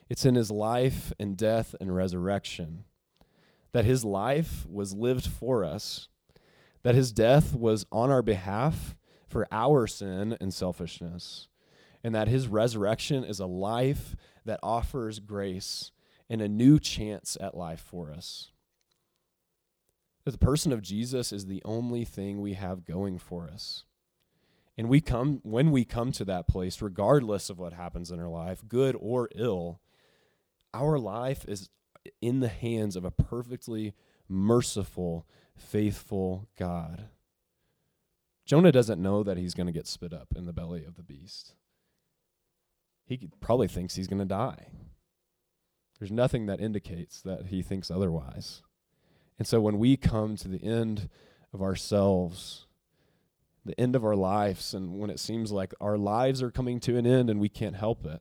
It's 0.09 0.27
in 0.27 0.35
his 0.35 0.51
life 0.51 1.13
and 1.19 1.37
death 1.37 1.75
and 1.81 1.95
resurrection. 1.95 2.85
That 3.73 3.85
his 3.85 4.05
life 4.05 4.67
was 4.69 4.95
lived 4.95 5.27
for 5.27 5.65
us, 5.65 6.09
that 6.83 6.95
his 6.95 7.13
death 7.13 7.55
was 7.55 7.87
on 7.91 8.11
our 8.11 8.23
behalf 8.23 8.95
for 9.35 9.49
our 9.51 9.89
sin 9.89 10.37
and 10.41 10.55
selfishness, 10.55 11.49
and 12.05 12.15
that 12.15 12.29
his 12.29 12.47
resurrection 12.47 13.25
is 13.25 13.41
a 13.41 13.47
life 13.47 14.15
that 14.45 14.61
offers 14.63 15.19
grace 15.19 15.91
and 16.31 16.41
a 16.41 16.47
new 16.47 16.79
chance 16.79 17.37
at 17.41 17.57
life 17.57 17.81
for 17.81 18.13
us. 18.13 18.53
That 20.25 20.31
the 20.31 20.39
person 20.39 20.71
of 20.71 20.83
Jesus 20.83 21.33
is 21.33 21.47
the 21.47 21.63
only 21.65 22.05
thing 22.05 22.41
we 22.41 22.53
have 22.53 22.85
going 22.85 23.19
for 23.19 23.51
us. 23.53 23.83
And 24.79 24.89
we 24.89 25.01
come 25.01 25.41
when 25.43 25.73
we 25.73 25.85
come 25.85 26.13
to 26.13 26.25
that 26.27 26.47
place, 26.47 26.81
regardless 26.81 27.51
of 27.51 27.59
what 27.59 27.73
happens 27.73 28.13
in 28.13 28.21
our 28.21 28.29
life, 28.29 28.63
good 28.69 28.97
or 29.01 29.29
ill, 29.35 29.81
our 30.73 30.97
life 30.97 31.45
is 31.49 31.71
in 32.23 32.39
the 32.39 32.47
hands 32.47 32.95
of 32.95 33.05
a 33.05 33.11
perfectly 33.11 33.95
merciful, 34.29 35.27
faithful 35.57 36.47
God. 36.57 37.09
Jonah 38.45 38.73
doesn't 38.73 39.03
know 39.03 39.23
that 39.23 39.39
he's 39.39 39.55
going 39.55 39.67
to 39.67 39.73
get 39.73 39.87
spit 39.87 40.13
up 40.13 40.29
in 40.37 40.45
the 40.45 40.53
belly 40.53 40.85
of 40.85 40.97
the 40.97 41.03
beast. 41.03 41.55
He 43.07 43.29
probably 43.41 43.69
thinks 43.69 43.95
he's 43.95 44.07
going 44.07 44.19
to 44.19 44.25
die. 44.25 44.69
There's 45.99 46.11
nothing 46.11 46.47
that 46.47 46.61
indicates 46.61 47.23
that 47.23 47.47
he 47.47 47.63
thinks 47.63 47.91
otherwise. 47.91 48.63
And 49.39 49.47
so 49.47 49.61
when 49.61 49.79
we 49.79 49.97
come 49.97 50.37
to 50.37 50.49
the 50.49 50.63
end 50.63 51.09
of 51.53 51.63
ourselves, 51.63 52.67
the 53.65 53.79
end 53.81 53.97
of 53.97 54.05
our 54.05 54.17
lives, 54.17 54.75
and 54.75 54.99
when 54.99 55.11
it 55.11 55.21
seems 55.21 55.51
like 55.51 55.73
our 55.81 55.97
lives 55.97 56.43
are 56.43 56.51
coming 56.51 56.81
to 56.81 56.97
an 56.97 57.07
end 57.07 57.31
and 57.31 57.41
we 57.41 57.49
can't 57.49 57.77
help 57.77 58.05
it, 58.05 58.21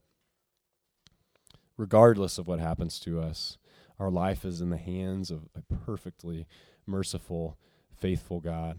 regardless 1.78 2.38
of 2.38 2.48
what 2.48 2.60
happens 2.60 3.00
to 3.00 3.20
us. 3.20 3.58
Our 4.00 4.10
life 4.10 4.46
is 4.46 4.62
in 4.62 4.70
the 4.70 4.78
hands 4.78 5.32
of 5.32 5.50
a 5.56 5.62
perfectly 5.62 6.48
merciful, 6.86 7.58
faithful 7.96 8.40
God. 8.40 8.78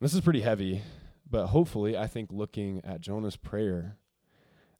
This 0.00 0.14
is 0.14 0.22
pretty 0.22 0.40
heavy, 0.40 0.80
but 1.30 1.48
hopefully, 1.48 1.94
I 1.94 2.06
think 2.06 2.32
looking 2.32 2.80
at 2.84 3.02
Jonah's 3.02 3.36
prayer, 3.36 3.98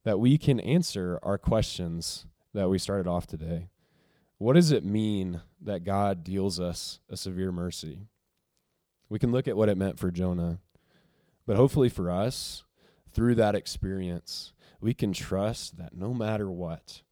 that 0.03 0.18
we 0.18 0.39
can 0.39 0.59
answer 0.61 1.18
our 1.23 1.37
questions 1.37 2.25
that 2.55 2.71
we 2.71 2.79
started 2.79 3.07
off 3.07 3.27
today. 3.27 3.68
What 4.39 4.55
does 4.55 4.73
it 4.73 4.83
mean 4.83 5.43
that 5.61 5.85
God 5.85 6.25
deals 6.25 6.59
us 6.59 7.01
a 7.11 7.18
severe 7.18 7.53
mercy? 7.53 8.07
We 9.11 9.18
can 9.18 9.31
look 9.31 9.47
at 9.47 9.59
what 9.59 9.68
it 9.68 9.77
meant 9.77 9.99
for 9.99 10.11
Jonah, 10.11 10.59
but 11.47 11.57
hopefully 11.57 11.91
for 11.91 12.11
us, 12.11 12.64
through 13.12 13.35
that 13.35 13.55
experience, 13.55 14.55
we 14.81 14.95
can 14.95 15.12
trust 15.12 15.77
that 15.77 15.95
no 15.95 16.14
matter 16.14 16.51
what, 16.51 17.03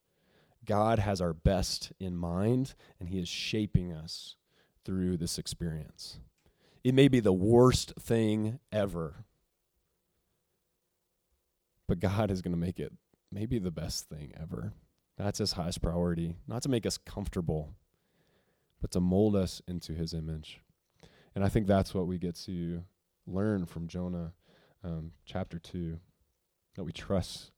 God 0.64 0.98
has 0.98 1.20
our 1.20 1.34
best 1.34 1.92
in 2.00 2.16
mind 2.16 2.74
and 2.98 3.10
He 3.10 3.18
is 3.18 3.28
shaping 3.28 3.92
us 3.92 4.36
through 4.82 5.18
this 5.18 5.38
experience. 5.38 6.20
It 6.88 6.94
may 6.94 7.08
be 7.08 7.20
the 7.20 7.34
worst 7.34 7.92
thing 8.00 8.60
ever, 8.72 9.26
But 11.86 12.00
God 12.00 12.30
is 12.30 12.40
going 12.40 12.54
to 12.54 12.58
make 12.58 12.80
it 12.80 12.94
maybe 13.30 13.58
the 13.58 13.70
best 13.70 14.08
thing 14.08 14.32
ever. 14.40 14.72
That's 15.18 15.38
his 15.38 15.52
highest 15.52 15.82
priority, 15.82 16.36
not 16.46 16.62
to 16.62 16.70
make 16.70 16.86
us 16.86 16.96
comfortable, 16.96 17.74
but 18.80 18.90
to 18.92 19.00
mold 19.00 19.36
us 19.36 19.60
into 19.68 19.92
his 19.92 20.14
image. 20.14 20.62
And 21.34 21.44
I 21.44 21.50
think 21.50 21.66
that's 21.66 21.92
what 21.92 22.06
we 22.06 22.16
get 22.16 22.36
to 22.46 22.84
learn 23.26 23.66
from 23.66 23.86
Jonah 23.86 24.32
um, 24.82 25.12
chapter 25.26 25.58
2 25.58 25.98
that 26.76 26.84
we 26.84 26.92
trust 26.92 27.50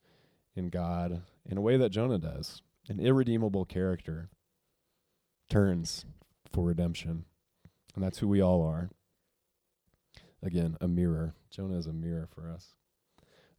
in 0.56 0.70
God 0.70 1.22
in 1.48 1.56
a 1.56 1.62
way 1.62 1.76
that 1.76 1.90
Jonah 1.90 2.18
does. 2.18 2.62
An 2.88 2.98
irredeemable 2.98 3.64
character 3.64 4.28
turns 5.48 6.04
for 6.52 6.64
redemption. 6.64 7.26
And 7.94 8.02
that's 8.02 8.18
who 8.18 8.26
we 8.26 8.40
all 8.40 8.64
are. 8.64 8.90
Again, 10.43 10.76
a 10.80 10.88
mirror. 10.88 11.34
Jonah 11.51 11.78
is 11.78 11.86
a 11.86 11.93
mirror 11.93 12.28
for 12.34 12.51
us. 12.51 12.74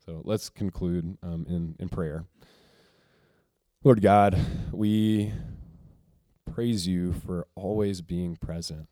So 0.06 0.22
let's 0.26 0.50
conclude 0.50 1.18
um, 1.22 1.46
in, 1.48 1.76
in 1.80 1.90
prayer. 1.90 2.26
Lord 3.84 4.02
God, 4.02 4.38
we 4.72 5.32
praise 6.52 6.88
you 6.88 7.14
for 7.14 7.48
always 7.56 8.02
being 8.02 8.36
present. 8.36 8.88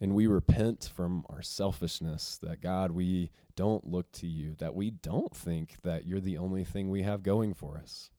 And 0.00 0.14
we 0.14 0.26
repent 0.26 0.90
from 0.94 1.24
our 1.30 1.42
selfishness 1.42 2.38
that, 2.42 2.60
God, 2.60 2.90
we 2.90 3.30
don't 3.54 3.86
look 3.86 4.12
to 4.12 4.26
you, 4.26 4.54
that 4.58 4.74
we 4.74 4.90
don't 4.90 5.34
think 5.34 5.76
that 5.84 6.06
you're 6.06 6.20
the 6.20 6.36
only 6.36 6.64
thing 6.64 6.90
we 6.90 7.02
have 7.02 7.22
going 7.22 7.54
for 7.54 7.78
us. 7.78 8.10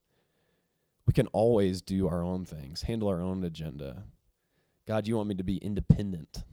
We 1.06 1.14
can 1.14 1.28
always 1.28 1.82
do 1.82 2.08
our 2.08 2.24
own 2.24 2.46
things, 2.46 2.82
handle 2.84 3.08
our 3.08 3.22
own 3.22 3.44
agenda. 3.44 4.04
God, 4.88 5.08
you 5.08 5.18
want 5.18 5.30
me 5.30 5.36
to 5.36 5.44
be 5.44 5.58
independent, 5.58 6.44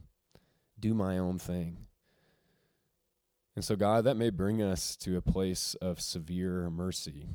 do 0.79 0.93
my 0.93 1.17
own 1.17 1.39
thing. 1.39 1.77
And 3.55 3.63
so, 3.63 3.75
God, 3.75 4.03
that 4.03 4.17
may 4.17 4.29
bring 4.29 4.61
us 4.61 4.95
to 4.97 5.15
a 5.15 5.21
place 5.21 5.75
of 5.75 6.01
severe 6.01 6.69
mercy, 6.69 7.27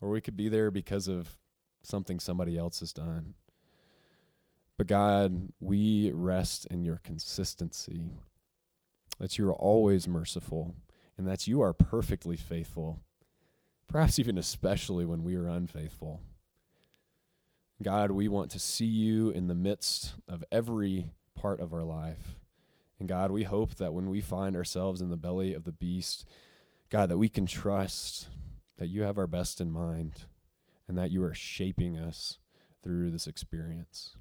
or 0.00 0.10
we 0.10 0.20
could 0.20 0.36
be 0.36 0.48
there 0.48 0.70
because 0.70 1.06
of 1.06 1.38
something 1.82 2.18
somebody 2.18 2.58
else 2.58 2.80
has 2.80 2.92
done. 2.92 3.34
But 4.76 4.88
God, 4.88 5.52
we 5.60 6.10
rest 6.12 6.66
in 6.66 6.84
your 6.84 7.00
consistency, 7.02 8.10
that 9.18 9.38
you 9.38 9.48
are 9.48 9.54
always 9.54 10.08
merciful, 10.08 10.74
and 11.16 11.26
that 11.26 11.46
you 11.46 11.62
are 11.62 11.72
perfectly 11.72 12.36
faithful, 12.36 13.00
perhaps 13.88 14.18
even 14.18 14.36
especially 14.36 15.06
when 15.06 15.22
we 15.22 15.36
are 15.36 15.46
unfaithful. 15.46 16.20
God, 17.82 18.10
we 18.10 18.26
want 18.26 18.50
to 18.50 18.58
see 18.58 18.86
you 18.86 19.30
in 19.30 19.46
the 19.46 19.54
midst 19.54 20.14
of 20.28 20.44
every 20.50 21.10
part 21.36 21.60
of 21.60 21.72
our 21.72 21.84
life. 21.84 22.36
And 22.98 23.08
God, 23.08 23.30
we 23.30 23.44
hope 23.44 23.76
that 23.76 23.92
when 23.92 24.08
we 24.08 24.20
find 24.20 24.56
ourselves 24.56 25.00
in 25.00 25.10
the 25.10 25.16
belly 25.16 25.54
of 25.54 25.64
the 25.64 25.72
beast, 25.72 26.26
God, 26.90 27.08
that 27.10 27.18
we 27.18 27.28
can 27.28 27.46
trust 27.46 28.28
that 28.78 28.88
you 28.88 29.02
have 29.02 29.18
our 29.18 29.26
best 29.26 29.60
in 29.60 29.70
mind 29.70 30.24
and 30.88 30.96
that 30.96 31.10
you 31.10 31.22
are 31.22 31.34
shaping 31.34 31.96
us 31.98 32.38
through 32.82 33.10
this 33.10 33.26
experience. 33.26 34.16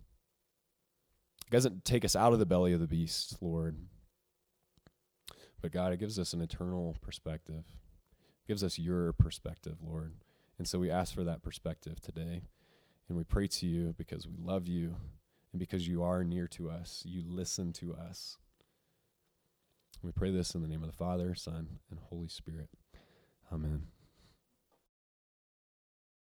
It 1.47 1.51
doesn't 1.51 1.85
take 1.85 2.03
us 2.03 2.15
out 2.15 2.33
of 2.33 2.39
the 2.39 2.45
belly 2.45 2.73
of 2.73 2.79
the 2.79 2.87
beast, 2.87 3.37
Lord. 3.41 3.77
But 5.61 5.71
God, 5.71 5.93
it 5.93 5.99
gives 5.99 6.19
us 6.19 6.33
an 6.33 6.41
eternal 6.41 6.95
perspective. 7.01 7.63
It 7.67 8.47
gives 8.47 8.63
us 8.63 8.79
your 8.79 9.13
perspective, 9.13 9.77
Lord. 9.83 10.13
And 10.57 10.67
so 10.67 10.79
we 10.79 10.89
ask 10.89 11.13
for 11.13 11.23
that 11.23 11.43
perspective 11.43 11.99
today. 11.99 12.43
And 13.07 13.17
we 13.17 13.23
pray 13.23 13.47
to 13.47 13.67
you 13.67 13.93
because 13.97 14.27
we 14.27 14.35
love 14.37 14.67
you 14.67 14.95
and 15.55 15.59
because 15.61 15.87
you 15.87 16.03
are 16.03 16.21
near 16.25 16.49
to 16.49 16.69
us. 16.69 17.01
You 17.05 17.23
listen 17.25 17.71
to 17.71 17.95
us. 17.95 18.35
We 20.03 20.11
pray 20.11 20.29
this 20.29 20.53
in 20.53 20.61
the 20.61 20.67
name 20.67 20.83
of 20.83 20.87
the 20.87 20.97
Father, 20.97 21.33
Son, 21.33 21.79
and 21.89 21.97
Holy 22.09 22.27
Spirit. 22.27 22.67
Amen. 23.53 23.83